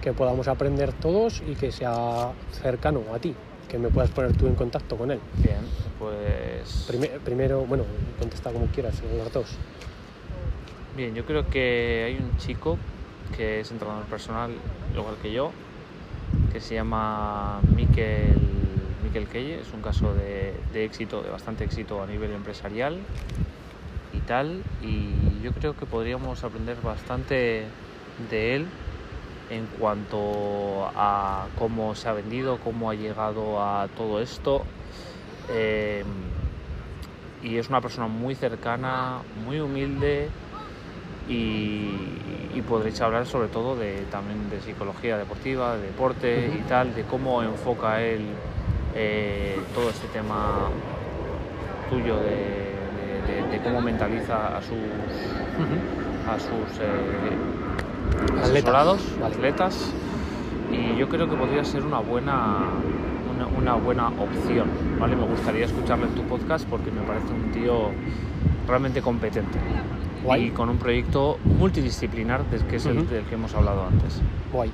que 0.00 0.12
podamos 0.12 0.48
aprender 0.48 0.92
todos 0.92 1.40
y 1.40 1.54
que 1.56 1.72
sea 1.72 2.34
cercano 2.50 3.14
a 3.14 3.18
ti, 3.18 3.36
que 3.68 3.78
me 3.78 3.90
puedas 3.90 4.10
poner 4.10 4.36
tú 4.36 4.46
en 4.46 4.56
contacto 4.56 4.96
con 4.96 5.10
él. 5.10 5.22
Bien, 5.42 5.70
pues... 5.98 6.84
Prime- 6.86 7.20
primero, 7.20 7.66
bueno, 7.66 7.86
contesta 8.18 8.52
como 8.52 8.68
quieras, 8.68 9.02
los 9.02 9.30
dos. 9.32 9.58
Bien, 10.94 11.14
yo 11.14 11.24
creo 11.24 11.48
que 11.48 12.04
hay 12.06 12.18
un 12.18 12.36
chico 12.36 12.78
que 13.30 13.60
es 13.60 13.70
entrenador 13.70 14.06
personal, 14.08 14.60
igual 14.92 15.18
que 15.18 15.32
yo, 15.32 15.54
que 16.50 16.60
se 16.60 16.74
llama 16.74 17.62
Miquel, 17.62 18.61
Miquel. 19.12 19.60
Es 19.60 19.72
un 19.74 19.82
caso 19.82 20.14
de, 20.14 20.54
de 20.72 20.84
éxito, 20.84 21.22
de 21.22 21.28
bastante 21.28 21.64
éxito 21.64 22.02
a 22.02 22.06
nivel 22.06 22.32
empresarial 22.32 22.98
y 24.12 24.18
tal. 24.20 24.62
Y 24.82 25.42
yo 25.44 25.52
creo 25.52 25.76
que 25.76 25.84
podríamos 25.84 26.42
aprender 26.44 26.80
bastante 26.82 27.64
de 28.30 28.56
él 28.56 28.66
en 29.50 29.66
cuanto 29.78 30.90
a 30.96 31.46
cómo 31.58 31.94
se 31.94 32.08
ha 32.08 32.12
vendido, 32.12 32.58
cómo 32.58 32.90
ha 32.90 32.94
llegado 32.94 33.62
a 33.62 33.88
todo 33.96 34.20
esto. 34.22 34.62
Eh, 35.50 36.04
y 37.42 37.56
es 37.56 37.68
una 37.68 37.80
persona 37.80 38.06
muy 38.06 38.34
cercana, 38.34 39.18
muy 39.44 39.60
humilde 39.60 40.28
y, 41.28 41.90
y 42.54 42.62
podréis 42.66 43.00
hablar 43.00 43.26
sobre 43.26 43.48
todo 43.48 43.76
de 43.76 44.04
también 44.10 44.48
de 44.48 44.60
psicología 44.60 45.18
deportiva, 45.18 45.76
de 45.76 45.86
deporte 45.86 46.50
y 46.56 46.62
tal, 46.68 46.94
de 46.94 47.02
cómo 47.02 47.42
enfoca 47.42 48.00
él 48.00 48.22
eh, 48.94 49.58
todo 49.74 49.90
este 49.90 50.06
tema 50.08 50.68
tuyo 51.90 52.16
de, 52.16 52.30
de- 53.26 53.42
de- 53.42 53.48
de 53.50 53.58
cómo 53.62 53.80
mentaliza 53.80 54.56
a 54.56 54.62
sus 54.62 54.76
a 56.28 56.38
sus 56.38 56.78
eh, 56.80 57.32
Atletas, 58.28 58.50
asesorados, 58.50 59.18
vale. 59.20 59.34
atletas 59.34 59.90
y 60.70 60.96
yo 60.98 61.08
creo 61.08 61.28
que 61.28 61.36
podría 61.36 61.64
ser 61.64 61.84
una 61.84 61.98
buena 61.98 62.58
una, 63.34 63.46
una 63.46 63.74
buena 63.74 64.08
opción, 64.08 64.68
¿vale? 64.98 65.16
Me 65.16 65.24
gustaría 65.26 65.64
escucharle 65.64 66.06
en 66.06 66.14
tu 66.14 66.22
podcast 66.22 66.66
porque 66.68 66.90
me 66.90 67.00
parece 67.02 67.32
un 67.32 67.50
tío 67.52 67.90
realmente 68.68 69.00
competente 69.02 69.58
Guay. 70.24 70.46
y 70.46 70.50
con 70.50 70.68
un 70.68 70.76
proyecto 70.78 71.38
multidisciplinar 71.44 72.42
que 72.68 72.76
es 72.76 72.86
el 72.86 73.08
del 73.08 73.24
que 73.24 73.34
hemos 73.34 73.54
hablado 73.54 73.86
antes. 73.86 74.20
Guay. 74.52 74.70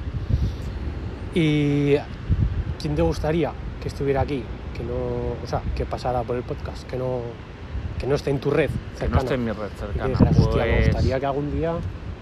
¿Y 1.35 1.97
quién 2.81 2.95
te 2.95 3.03
gustaría 3.03 3.53
que 3.81 3.89
estuviera 3.89 4.23
aquí? 4.23 4.45
Que 4.77 4.83
no, 4.85 4.95
o 5.43 5.47
sea, 5.47 5.63
que 5.75 5.85
pasara 5.87 6.23
por 6.23 6.37
el 6.37 6.43
podcast, 6.43 6.87
que 6.89 6.97
no, 6.97 7.21
que 7.99 8.07
no 8.07 8.15
esté 8.15 8.31
en 8.31 8.39
tu 8.41 8.51
red 8.51 8.71
Que 8.71 8.75
no 8.75 8.99
cercana. 8.99 9.19
esté 9.23 9.35
en 9.35 9.45
mi 9.45 9.53
red 9.53 9.71
cercana. 9.79 10.19
hostia, 10.31 10.65
me 10.65 10.73
pues- 10.75 10.87
gustaría 10.87 11.21
que 11.21 11.27
algún 11.27 11.51
día. 11.51 11.75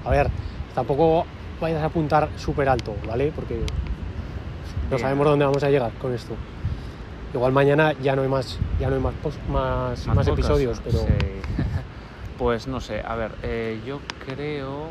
A 0.04 0.10
ver, 0.10 0.30
tampoco 0.74 1.26
vayas 1.60 1.82
a 1.82 1.86
apuntar 1.86 2.28
súper 2.36 2.68
alto, 2.68 2.94
¿vale? 3.06 3.32
Porque 3.34 3.60
no 4.90 4.98
sabemos 4.98 5.26
dónde 5.26 5.44
vamos 5.44 5.62
a 5.62 5.70
llegar 5.70 5.92
con 6.00 6.12
esto. 6.14 6.34
Igual 7.34 7.52
mañana 7.52 7.92
ya 8.02 8.14
no 8.16 8.22
hay 8.22 8.28
más, 8.28 8.58
ya 8.80 8.88
no 8.88 8.96
hay 8.96 9.02
más, 9.02 9.14
más, 9.50 10.06
más 10.06 10.28
episodios, 10.28 10.80
pero 10.84 10.98
sí. 11.00 11.06
pues 12.38 12.66
no 12.66 12.80
sé, 12.80 13.02
a 13.04 13.14
ver, 13.16 13.32
eh, 13.42 13.78
yo 13.86 14.00
creo 14.24 14.88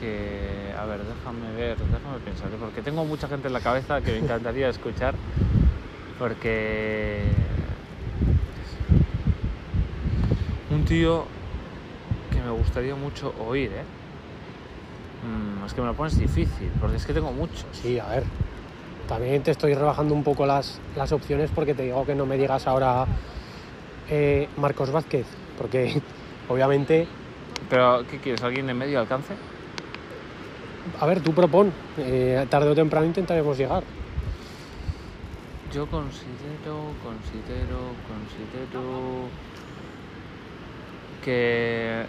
que. 0.00 0.72
A 0.78 0.84
ver, 0.86 1.00
déjame 1.00 1.52
ver, 1.56 1.76
déjame 1.78 2.18
pensar, 2.24 2.48
¿eh? 2.48 2.56
porque 2.58 2.80
tengo 2.82 3.04
mucha 3.04 3.28
gente 3.28 3.48
en 3.48 3.52
la 3.54 3.60
cabeza 3.60 4.00
que 4.00 4.12
me 4.12 4.18
encantaría 4.18 4.68
escuchar, 4.68 5.14
porque. 6.18 7.22
Un 10.70 10.84
tío 10.84 11.24
que 12.30 12.40
me 12.40 12.50
gustaría 12.50 12.94
mucho 12.94 13.34
oír, 13.46 13.70
¿eh? 13.72 13.84
Mm, 15.22 15.66
es 15.66 15.74
que 15.74 15.80
me 15.80 15.86
lo 15.88 15.94
pones 15.94 16.18
difícil, 16.18 16.70
porque 16.80 16.96
es 16.96 17.06
que 17.06 17.12
tengo 17.12 17.30
muchos. 17.32 17.66
Sí, 17.72 17.98
a 17.98 18.06
ver. 18.06 18.24
También 19.08 19.42
te 19.42 19.50
estoy 19.50 19.74
rebajando 19.74 20.14
un 20.14 20.24
poco 20.24 20.46
las, 20.46 20.80
las 20.96 21.12
opciones 21.12 21.50
porque 21.54 21.74
te 21.74 21.82
digo 21.82 22.06
que 22.06 22.14
no 22.14 22.24
me 22.24 22.38
digas 22.38 22.66
ahora 22.66 23.06
eh, 24.08 24.48
Marcos 24.56 24.90
Vázquez, 24.90 25.26
porque 25.58 26.00
obviamente... 26.48 27.06
¿Pero 27.68 28.04
qué 28.10 28.18
quieres? 28.18 28.42
¿Alguien 28.42 28.66
de 28.66 28.74
medio 28.74 29.00
alcance? 29.00 29.34
A 31.00 31.06
ver, 31.06 31.20
tú 31.20 31.32
propon. 31.32 31.72
Eh, 31.98 32.46
tarde 32.48 32.70
o 32.70 32.74
temprano 32.74 33.06
intentaremos 33.06 33.56
llegar. 33.56 33.82
Yo 35.72 35.86
considero, 35.86 36.92
considero, 37.02 37.78
considero 38.06 39.28
que 41.24 42.04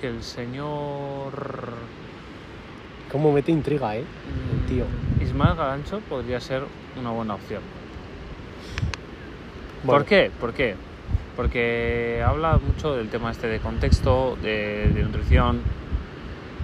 que 0.00 0.08
el 0.08 0.22
señor 0.24 1.32
cómo 3.12 3.32
mete 3.32 3.52
intriga, 3.52 3.96
eh, 3.96 4.02
el 4.02 4.68
tío. 4.68 4.84
Mm, 4.84 5.22
Ismael 5.22 5.54
Galancho 5.54 6.00
podría 6.08 6.40
ser 6.40 6.64
una 7.00 7.10
buena 7.10 7.34
opción. 7.34 7.62
¿Por 9.86 10.04
qué? 10.04 10.32
¿Por 10.40 10.52
qué? 10.52 10.74
Porque 11.36 12.24
habla 12.26 12.58
mucho 12.58 12.96
del 12.96 13.08
tema 13.08 13.30
este 13.30 13.46
de 13.46 13.60
contexto, 13.60 14.36
de, 14.42 14.90
nutrición 15.04 15.62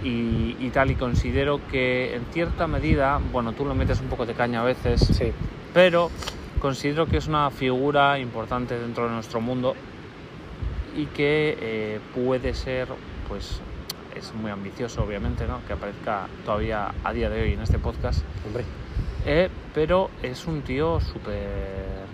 y, 0.05 0.57
y, 0.61 0.71
tal, 0.73 0.91
y 0.91 0.95
considero 0.95 1.61
que 1.71 2.15
en 2.15 2.25
cierta 2.33 2.67
medida, 2.67 3.21
bueno, 3.33 3.53
tú 3.53 3.65
lo 3.65 3.75
metes 3.75 4.01
un 4.01 4.09
poco 4.09 4.27
de 4.27 4.35
caña 4.35 4.61
a 4.61 4.65
veces, 4.65 5.01
sí. 5.01 5.33
pero 5.73 6.11
considero 6.61 7.07
que 7.07 7.19
es 7.19 7.27
una 7.27 7.51
figura 7.51 8.19
importante 8.19 8.79
dentro 8.79 9.05
de 9.05 9.11
nuestro 9.11 9.41
mundo 9.41 9.75
y 10.97 11.07
que 11.07 11.57
eh, 11.61 12.01
puede 12.15 12.55
ser, 12.55 12.89
pues 13.29 13.61
es 14.15 14.33
muy 14.35 14.51
ambicioso 14.51 15.03
obviamente, 15.03 15.47
¿no? 15.47 15.61
que 15.67 15.75
aparezca 15.75 16.27
todavía 16.45 16.95
a 17.05 17.13
día 17.13 17.29
de 17.29 17.43
hoy 17.43 17.53
en 17.53 17.61
este 17.61 17.79
podcast. 17.79 18.25
Hombre. 18.47 18.65
Eh, 19.27 19.51
pero 19.75 20.11
es 20.23 20.47
un 20.47 20.63
tío 20.63 21.01
súper 21.01 22.07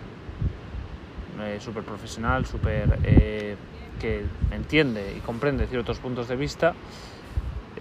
eh, 1.40 1.58
súper 1.60 1.82
profesional, 1.84 2.46
súper 2.46 2.98
que 4.00 4.24
entiende 4.50 5.14
y 5.16 5.20
comprende 5.20 5.66
ciertos 5.66 5.98
puntos 5.98 6.26
de 6.26 6.36
vista 6.36 6.74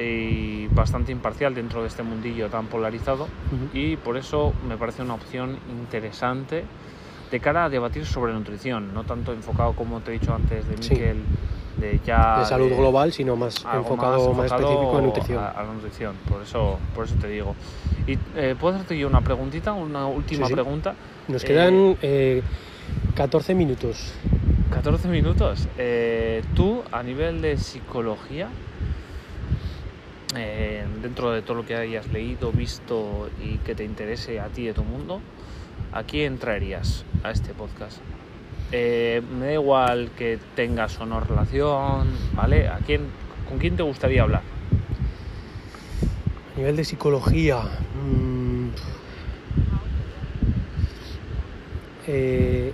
y 0.01 0.67
bastante 0.67 1.11
imparcial 1.11 1.53
dentro 1.53 1.81
de 1.81 1.87
este 1.87 2.03
mundillo 2.03 2.49
tan 2.49 2.67
polarizado 2.67 3.27
y 3.73 3.97
por 3.97 4.17
eso 4.17 4.53
me 4.67 4.77
parece 4.77 5.01
una 5.01 5.15
opción 5.15 5.57
interesante 5.69 6.63
de 7.31 7.39
cara 7.39 7.65
a 7.65 7.69
debatir 7.69 8.05
sobre 8.05 8.33
nutrición, 8.33 8.93
no 8.93 9.03
tanto 9.03 9.31
enfocado 9.31 9.73
como 9.73 10.01
te 10.01 10.11
he 10.11 10.19
dicho 10.19 10.33
antes 10.33 10.67
de 10.67 10.75
Miquel, 10.75 11.23
de 11.79 11.99
ya 12.05 12.39
de 12.39 12.45
salud 12.45 12.69
global, 12.75 13.13
sino 13.13 13.35
más 13.37 13.65
enfocado, 13.73 14.33
más, 14.33 14.47
específico 14.47 14.99
en 14.99 15.05
nutrición. 15.05 15.39
A, 15.39 15.63
la 15.63 15.73
nutrición, 15.73 16.15
por 16.27 16.41
eso, 16.41 16.77
por 16.93 17.05
eso 17.05 17.15
te 17.15 17.29
digo. 17.29 17.55
Y 18.05 18.17
eh, 18.35 18.55
puedo 18.59 18.75
hacerte 18.75 18.97
yo 18.97 19.07
una 19.07 19.21
preguntita, 19.21 19.71
una 19.71 20.07
última 20.07 20.47
pregunta. 20.47 20.95
Nos 21.29 21.43
quedan 21.43 21.95
14 23.15 23.51
eh, 23.51 23.55
minutos. 23.55 24.13
14 24.71 25.07
minutos. 25.07 25.67
Eh, 25.77 26.43
tú, 26.55 26.83
a 26.91 27.01
nivel 27.03 27.41
de 27.41 27.57
psicología, 27.57 28.49
dentro 30.34 31.32
de 31.32 31.41
todo 31.41 31.57
lo 31.57 31.65
que 31.65 31.75
hayas 31.75 32.07
leído, 32.07 32.51
visto 32.51 33.29
y 33.43 33.57
que 33.57 33.75
te 33.75 33.84
interese 33.84 34.39
a 34.39 34.47
ti 34.47 34.63
y 34.63 34.69
a 34.69 34.73
tu 34.73 34.84
mundo, 34.84 35.21
¿a 35.91 36.03
quién 36.03 36.38
traerías 36.38 37.03
a 37.23 37.32
este 37.32 37.53
podcast? 37.53 37.97
Eh, 38.71 39.21
me 39.38 39.47
da 39.47 39.53
igual 39.53 40.11
que 40.17 40.39
tengas 40.55 40.99
o 41.01 41.05
no 41.05 41.19
relación, 41.19 42.07
¿vale? 42.36 42.69
¿A 42.69 42.77
quién, 42.77 43.07
¿Con 43.49 43.57
quién 43.57 43.75
te 43.75 43.84
gustaría 43.84 44.21
hablar? 44.21 44.43
A 46.53 46.57
nivel 46.57 46.77
de 46.77 46.86
psicología. 46.86 47.63
Mm, 47.95 48.69
eh, 52.07 52.71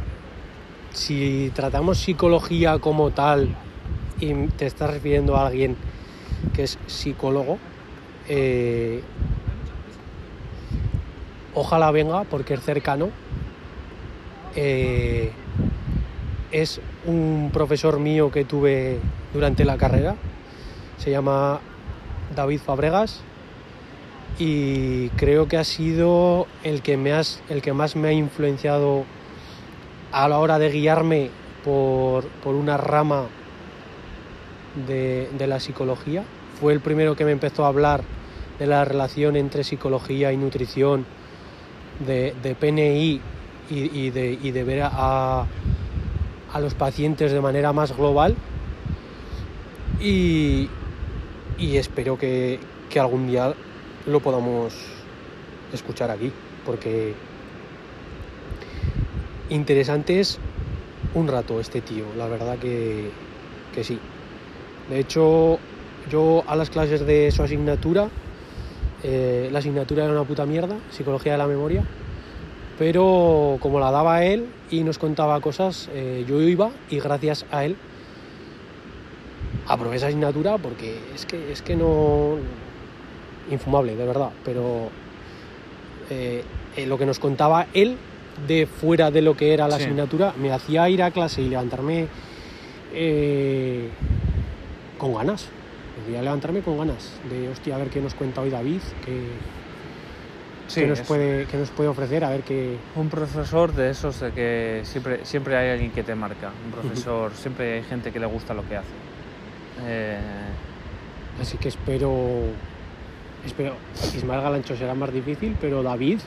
si 0.93 1.51
tratamos 1.55 1.97
psicología 1.97 2.77
como 2.79 3.11
tal 3.11 3.49
y 4.19 4.33
te 4.49 4.67
estás 4.67 4.91
refiriendo 4.91 5.35
a 5.37 5.47
alguien 5.47 5.75
que 6.53 6.63
es 6.63 6.77
psicólogo, 6.87 7.57
eh, 8.29 9.01
ojalá 11.53 11.91
venga 11.91 12.23
porque 12.23 12.55
es 12.55 12.61
cercano. 12.61 13.09
Eh, 14.55 15.31
es 16.51 16.81
un 17.05 17.51
profesor 17.53 17.99
mío 17.99 18.31
que 18.31 18.45
tuve 18.45 18.99
durante 19.33 19.65
la 19.65 19.77
carrera. 19.77 20.15
Se 20.97 21.11
llama 21.11 21.59
David 22.35 22.59
Fabregas 22.59 23.21
y 24.39 25.09
creo 25.09 25.47
que 25.47 25.57
ha 25.57 25.63
sido 25.63 26.47
el 26.63 26.81
que, 26.81 26.97
me 26.97 27.13
has, 27.13 27.41
el 27.49 27.61
que 27.61 27.73
más 27.73 27.95
me 27.95 28.09
ha 28.09 28.11
influenciado 28.13 29.05
a 30.11 30.27
la 30.27 30.39
hora 30.39 30.59
de 30.59 30.69
guiarme 30.69 31.29
por, 31.63 32.25
una 32.45 32.77
rama 32.77 33.25
de, 34.85 35.29
de 35.37 35.47
la 35.47 35.59
psicología. 35.59 36.23
Fue 36.59 36.73
el 36.73 36.79
primero 36.79 37.15
que 37.15 37.25
me 37.25 37.31
empezó 37.31 37.65
a 37.65 37.69
hablar 37.69 38.03
de 38.59 38.67
la 38.67 38.85
relación 38.85 39.35
entre 39.35 39.63
psicología 39.63 40.31
y 40.31 40.37
nutrición 40.37 41.05
de, 42.05 42.55
PNI 42.59 43.21
y, 43.69 44.09
de, 44.09 44.63
ver 44.63 44.81
a, 44.83 45.45
los 46.59 46.73
pacientes 46.73 47.31
de 47.31 47.41
manera 47.41 47.73
más 47.73 47.95
global 47.95 48.35
y, 49.99 50.69
espero 51.59 52.17
que, 52.17 52.59
algún 52.99 53.27
día 53.27 53.53
lo 54.07 54.19
podamos 54.21 54.73
escuchar 55.71 56.09
aquí 56.09 56.31
porque 56.65 57.13
interesante 59.51 60.19
es 60.19 60.39
un 61.13 61.27
rato 61.27 61.59
este 61.59 61.81
tío, 61.81 62.05
la 62.17 62.27
verdad 62.27 62.57
que, 62.57 63.11
que 63.75 63.83
sí. 63.83 63.99
De 64.89 64.99
hecho, 64.99 65.59
yo 66.09 66.43
a 66.47 66.55
las 66.55 66.69
clases 66.69 67.05
de 67.05 67.31
su 67.31 67.43
asignatura 67.43 68.09
eh, 69.03 69.49
la 69.51 69.59
asignatura 69.59 70.03
era 70.03 70.13
una 70.13 70.23
puta 70.23 70.45
mierda, 70.45 70.75
psicología 70.89 71.33
de 71.33 71.37
la 71.37 71.47
memoria, 71.47 71.83
pero 72.79 73.57
como 73.61 73.79
la 73.79 73.91
daba 73.91 74.23
él 74.23 74.47
y 74.71 74.83
nos 74.83 74.97
contaba 74.97 75.39
cosas, 75.39 75.89
eh, 75.93 76.25
yo 76.27 76.41
iba 76.41 76.71
y 76.89 76.99
gracias 76.99 77.45
a 77.51 77.65
él 77.65 77.75
aprobé 79.67 79.97
esa 79.97 80.07
asignatura 80.07 80.57
porque 80.57 80.99
es 81.13 81.25
que, 81.25 81.51
es 81.51 81.61
que 81.61 81.75
no... 81.75 82.37
infumable, 83.51 83.95
de 83.95 84.05
verdad, 84.05 84.31
pero 84.43 84.89
eh, 86.09 86.43
lo 86.87 86.97
que 86.97 87.05
nos 87.05 87.19
contaba 87.19 87.67
él 87.73 87.97
de 88.47 88.65
fuera 88.65 89.11
de 89.11 89.21
lo 89.21 89.35
que 89.35 89.53
era 89.53 89.67
la 89.67 89.77
asignatura 89.77 90.33
me 90.39 90.51
hacía 90.51 90.89
ir 90.89 91.01
a 91.01 91.11
clase 91.11 91.41
y 91.41 91.49
levantarme 91.49 92.07
con 94.97 95.13
ganas 95.13 95.49
a 96.17 96.21
levantarme 96.21 96.61
con 96.61 96.77
ganas 96.77 97.11
de, 97.29 97.49
hostia, 97.49 97.75
a 97.75 97.79
ver 97.79 97.89
qué 97.89 97.99
nos 98.01 98.13
cuenta 98.13 98.41
hoy 98.41 98.49
David, 98.49 98.81
qué, 99.03 100.85
nos, 100.85 101.01
puede, 101.01 101.45
qué 101.47 101.57
nos 101.57 101.69
puede 101.69 101.89
ofrecer, 101.89 102.23
a 102.23 102.29
ver 102.29 102.43
qué... 102.43 102.77
Un 102.95 103.09
profesor 103.09 103.73
de 103.73 103.89
esos 103.89 104.19
de 104.19 104.31
que 104.31 104.81
siempre, 104.83 105.25
siempre 105.25 105.57
hay 105.57 105.71
alguien 105.71 105.91
que 105.91 106.03
te 106.03 106.13
marca, 106.15 106.51
un 106.65 106.71
profesor, 106.71 107.31
siempre 107.33 107.77
hay 107.77 107.83
gente 107.83 108.11
que 108.11 108.19
le 108.19 108.27
gusta 108.27 108.53
lo 108.53 108.67
que 108.67 108.77
hace. 108.77 108.93
Eh, 109.85 110.19
Así 111.41 111.57
que 111.57 111.67
espero, 111.67 112.11
espero, 113.45 113.75
Ismael 114.15 114.41
Galancho 114.41 114.75
será 114.75 114.95
más 114.95 115.13
difícil, 115.13 115.55
pero 115.61 115.83
David, 115.83 116.19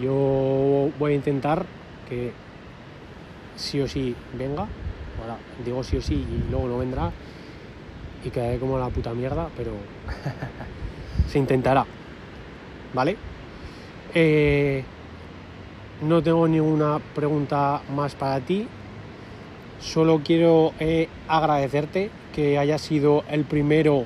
yo 0.00 0.90
voy 0.98 1.12
a 1.12 1.14
intentar 1.14 1.66
que 2.08 2.32
sí 3.56 3.78
o 3.80 3.86
sí 3.86 4.14
venga, 4.38 4.62
ahora 5.20 5.36
digo 5.64 5.84
sí 5.84 5.98
o 5.98 6.02
sí 6.02 6.14
y 6.14 6.50
luego 6.50 6.66
no 6.66 6.78
vendrá, 6.78 7.12
y 8.24 8.30
quedaré 8.30 8.58
como 8.58 8.78
la 8.78 8.88
puta 8.88 9.12
mierda, 9.14 9.48
pero 9.56 9.72
se 11.28 11.38
intentará. 11.38 11.86
¿Vale? 12.94 13.16
Eh, 14.14 14.84
no 16.02 16.22
tengo 16.22 16.46
ninguna 16.46 17.00
pregunta 17.14 17.82
más 17.94 18.14
para 18.14 18.40
ti. 18.40 18.68
Solo 19.80 20.20
quiero 20.24 20.72
eh, 20.78 21.08
agradecerte 21.28 22.10
que 22.34 22.58
hayas 22.58 22.80
sido 22.80 23.24
el 23.28 23.44
primero 23.44 24.04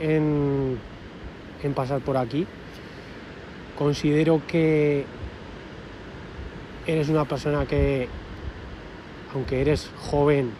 en, 0.00 0.78
en 1.62 1.74
pasar 1.74 2.00
por 2.00 2.16
aquí. 2.16 2.46
Considero 3.78 4.42
que 4.46 5.04
eres 6.86 7.08
una 7.08 7.24
persona 7.24 7.66
que, 7.66 8.08
aunque 9.34 9.60
eres 9.60 9.90
joven, 9.96 10.50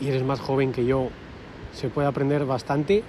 y 0.00 0.08
eres 0.08 0.24
más 0.24 0.40
joven 0.40 0.72
que 0.72 0.84
yo, 0.84 1.08
se 1.72 1.88
puede 1.88 2.08
aprender 2.08 2.44
bastante. 2.44 3.02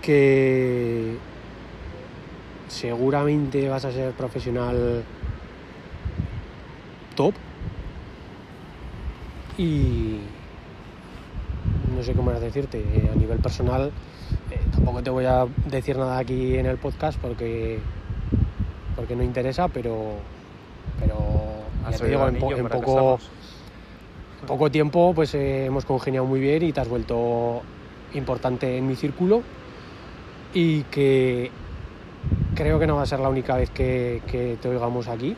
Que 0.00 1.16
seguramente 2.68 3.68
vas 3.68 3.84
a 3.84 3.92
ser 3.92 4.12
profesional 4.12 5.04
top. 7.14 7.34
Y, 9.58 10.20
no 11.94 12.02
sé 12.02 12.14
cómo 12.14 12.32
más 12.32 12.40
decirte. 12.40 12.82
A 13.12 13.14
nivel 13.16 13.38
personal, 13.38 13.92
eh, 14.50 14.60
tampoco 14.72 15.02
te 15.02 15.10
voy 15.10 15.26
a 15.26 15.46
decir 15.66 15.96
nada 15.96 16.18
aquí 16.18 16.56
en 16.56 16.66
el 16.66 16.78
podcast 16.78 17.18
porque, 17.20 17.78
porque 18.96 19.14
no 19.14 19.22
interesa, 19.22 19.68
pero, 19.68 20.16
pero 20.98 21.16
ya 21.90 21.96
te 21.98 22.08
digo, 22.08 22.28
en, 22.28 22.68
poco, 22.68 23.18
poco 24.46 24.70
tiempo 24.70 25.12
pues 25.14 25.34
eh, 25.34 25.66
hemos 25.66 25.84
congeniado 25.84 26.26
muy 26.26 26.40
bien 26.40 26.62
y 26.62 26.72
te 26.72 26.80
has 26.80 26.88
vuelto 26.88 27.62
importante 28.14 28.76
en 28.76 28.86
mi 28.86 28.96
círculo 28.96 29.42
y 30.54 30.82
que 30.84 31.50
creo 32.54 32.78
que 32.78 32.86
no 32.86 32.96
va 32.96 33.02
a 33.02 33.06
ser 33.06 33.20
la 33.20 33.28
única 33.28 33.56
vez 33.56 33.70
que, 33.70 34.20
te 34.60 34.68
oigamos 34.68 35.08
aquí. 35.08 35.36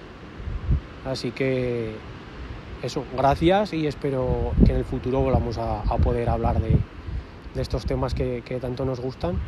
Así 1.05 1.30
que 1.30 1.94
eso, 2.82 3.05
gracias 3.16 3.72
y 3.72 3.86
espero 3.86 4.52
que 4.64 4.72
en 4.72 4.78
el 4.78 4.84
futuro 4.84 5.20
volvamos 5.20 5.59
a, 5.59 5.82
poder 6.02 6.28
hablar 6.28 6.61
de, 6.61 6.76
estos 7.61 7.86
temas 7.86 8.14
que, 8.14 8.59
tanto 8.61 8.84
nos 8.84 9.00
gustan. 9.00 9.38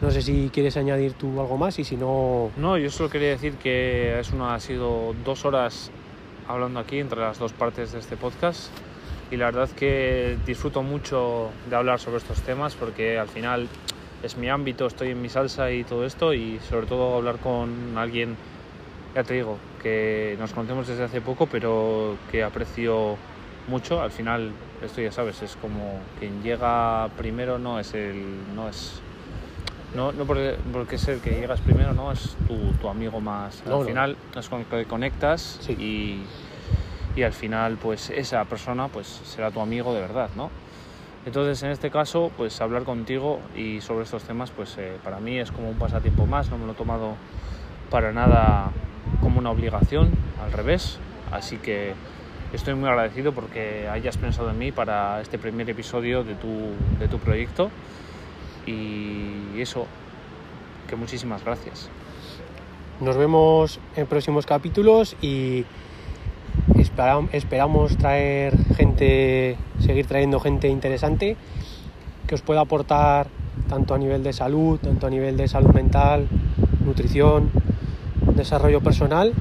No 0.00 0.10
sé 0.10 0.20
si 0.20 0.50
quieres 0.52 0.76
añadir 0.76 1.12
tú 1.12 1.40
algo 1.40 1.56
más 1.56 1.78
y 1.78 1.84
si 1.84 1.96
no... 1.96 2.50
No, 2.56 2.76
yo 2.76 2.90
solo 2.90 3.08
quería 3.08 3.28
decir 3.28 3.54
que 3.54 4.18
es 4.18 4.32
una, 4.32 4.54
ha 4.54 4.60
sido 4.60 5.14
dos 5.24 5.44
horas 5.44 5.92
hablando 6.48 6.80
aquí 6.80 6.98
entre 6.98 7.20
las 7.20 7.38
dos 7.38 7.52
partes 7.52 7.92
de 7.92 7.98
este 7.98 8.16
podcast. 8.16 8.70
Y 9.30 9.36
la 9.36 9.46
verdad 9.46 9.70
que 9.70 10.36
disfruto 10.44 10.82
mucho 10.82 11.50
de 11.68 11.76
hablar 11.76 12.00
sobre 12.00 12.18
estos 12.18 12.40
temas 12.42 12.74
porque 12.74 13.18
al 13.18 13.28
final 13.28 13.68
es 14.22 14.36
mi 14.36 14.48
ámbito, 14.48 14.86
estoy 14.86 15.10
en 15.10 15.22
mi 15.22 15.28
salsa 15.28 15.70
y 15.70 15.84
todo 15.84 16.04
esto. 16.04 16.34
Y 16.34 16.60
sobre 16.68 16.86
todo 16.86 17.16
hablar 17.16 17.38
con 17.38 17.96
alguien, 17.96 18.36
ya 19.14 19.24
te 19.24 19.34
digo, 19.34 19.58
que 19.82 20.36
nos 20.38 20.52
conocemos 20.52 20.86
desde 20.86 21.04
hace 21.04 21.20
poco 21.20 21.46
pero 21.46 22.16
que 22.30 22.42
aprecio 22.42 23.16
mucho, 23.68 24.02
al 24.02 24.10
final 24.10 24.52
esto 24.82 25.00
ya 25.00 25.12
sabes, 25.12 25.42
es 25.42 25.56
como 25.56 26.00
quien 26.18 26.42
llega 26.42 27.08
primero 27.16 27.58
no 27.58 27.78
es 27.78 27.94
el... 27.94 28.24
no 28.54 28.68
es 28.68 29.00
no, 29.94 30.12
no 30.12 30.24
porque, 30.24 30.56
porque, 30.72 30.96
es 30.96 31.08
el 31.08 31.20
que 31.20 31.30
llegas 31.30 31.60
primero, 31.60 31.92
no, 31.92 32.12
es 32.12 32.36
tu, 32.80 32.88
amigo 32.88 33.20
más. 33.20 33.62
al 33.66 33.84
final 33.84 34.16
es 34.36 34.48
con 34.48 34.60
el 34.60 34.66
que 34.66 34.84
conectas 34.86 35.60
y, 35.68 36.22
y 37.14 37.22
al 37.22 37.32
final 37.32 37.76
pues 37.76 38.10
esa 38.10 38.44
persona 38.44 38.88
pues 38.88 39.06
será 39.06 39.50
tu 39.50 39.60
amigo 39.60 39.92
de 39.94 40.00
verdad, 40.00 40.30
¿no? 40.36 40.50
Entonces 41.26 41.62
en 41.62 41.70
este 41.70 41.90
caso 41.90 42.32
pues 42.36 42.60
hablar 42.60 42.82
contigo 42.84 43.40
y 43.54 43.80
sobre 43.80 44.04
estos 44.04 44.24
temas 44.24 44.50
pues 44.50 44.76
eh, 44.78 44.96
para 45.04 45.20
mí 45.20 45.38
es 45.38 45.52
como 45.52 45.68
un 45.68 45.76
pasatiempo 45.76 46.26
más, 46.26 46.50
no 46.50 46.58
me 46.58 46.66
lo 46.66 46.72
he 46.72 46.74
tomado 46.74 47.14
para 47.90 48.12
nada 48.12 48.70
como 49.20 49.38
una 49.38 49.50
obligación, 49.50 50.10
al 50.42 50.52
revés, 50.52 50.98
así 51.30 51.58
que 51.58 51.94
estoy 52.52 52.74
muy 52.74 52.88
agradecido 52.88 53.32
porque 53.32 53.88
hayas 53.88 54.16
pensado 54.16 54.50
en 54.50 54.58
mí 54.58 54.72
para 54.72 55.20
este 55.20 55.38
primer 55.38 55.68
episodio 55.70 56.24
de 56.24 56.34
tu, 56.34 56.48
de 56.98 57.08
tu 57.08 57.18
proyecto 57.18 57.70
y 58.66 59.60
eso, 59.60 59.86
que 60.88 60.96
muchísimas 60.96 61.44
gracias. 61.44 61.88
Nos 63.00 63.16
vemos 63.16 63.80
en 63.96 64.06
próximos 64.06 64.46
capítulos 64.46 65.16
y 65.20 65.64
esperamos 67.32 67.96
traer 67.96 68.56
gente, 68.76 69.56
seguir 69.80 70.06
trayendo 70.06 70.40
gente 70.40 70.68
interesante 70.68 71.36
que 72.26 72.34
os 72.34 72.42
pueda 72.42 72.60
aportar 72.60 73.26
tanto 73.68 73.94
a 73.94 73.98
nivel 73.98 74.22
de 74.22 74.32
salud, 74.32 74.78
tanto 74.78 75.06
a 75.06 75.10
nivel 75.10 75.36
de 75.36 75.48
salud 75.48 75.70
mental, 75.72 76.28
nutrición, 76.84 77.50
desarrollo 78.36 78.80
personal. 78.80 79.32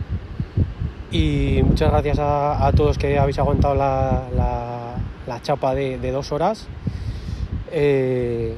Y 1.11 1.61
muchas 1.63 1.91
gracias 1.91 2.17
a, 2.19 2.71
todos 2.75 2.97
que 2.97 3.19
habéis 3.19 3.37
aguantado 3.39 3.75
la, 3.75 4.95
chapa 5.41 5.75
de, 5.75 6.11
dos 6.11 6.31
horas. 6.31 6.67
Eh, 7.71 8.55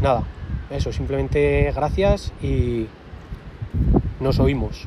nada, 0.00 0.22
eso, 0.70 0.92
simplemente 0.92 1.72
gracias 1.74 2.32
y 2.42 2.86
nos 4.20 4.38
oímos. 4.38 4.86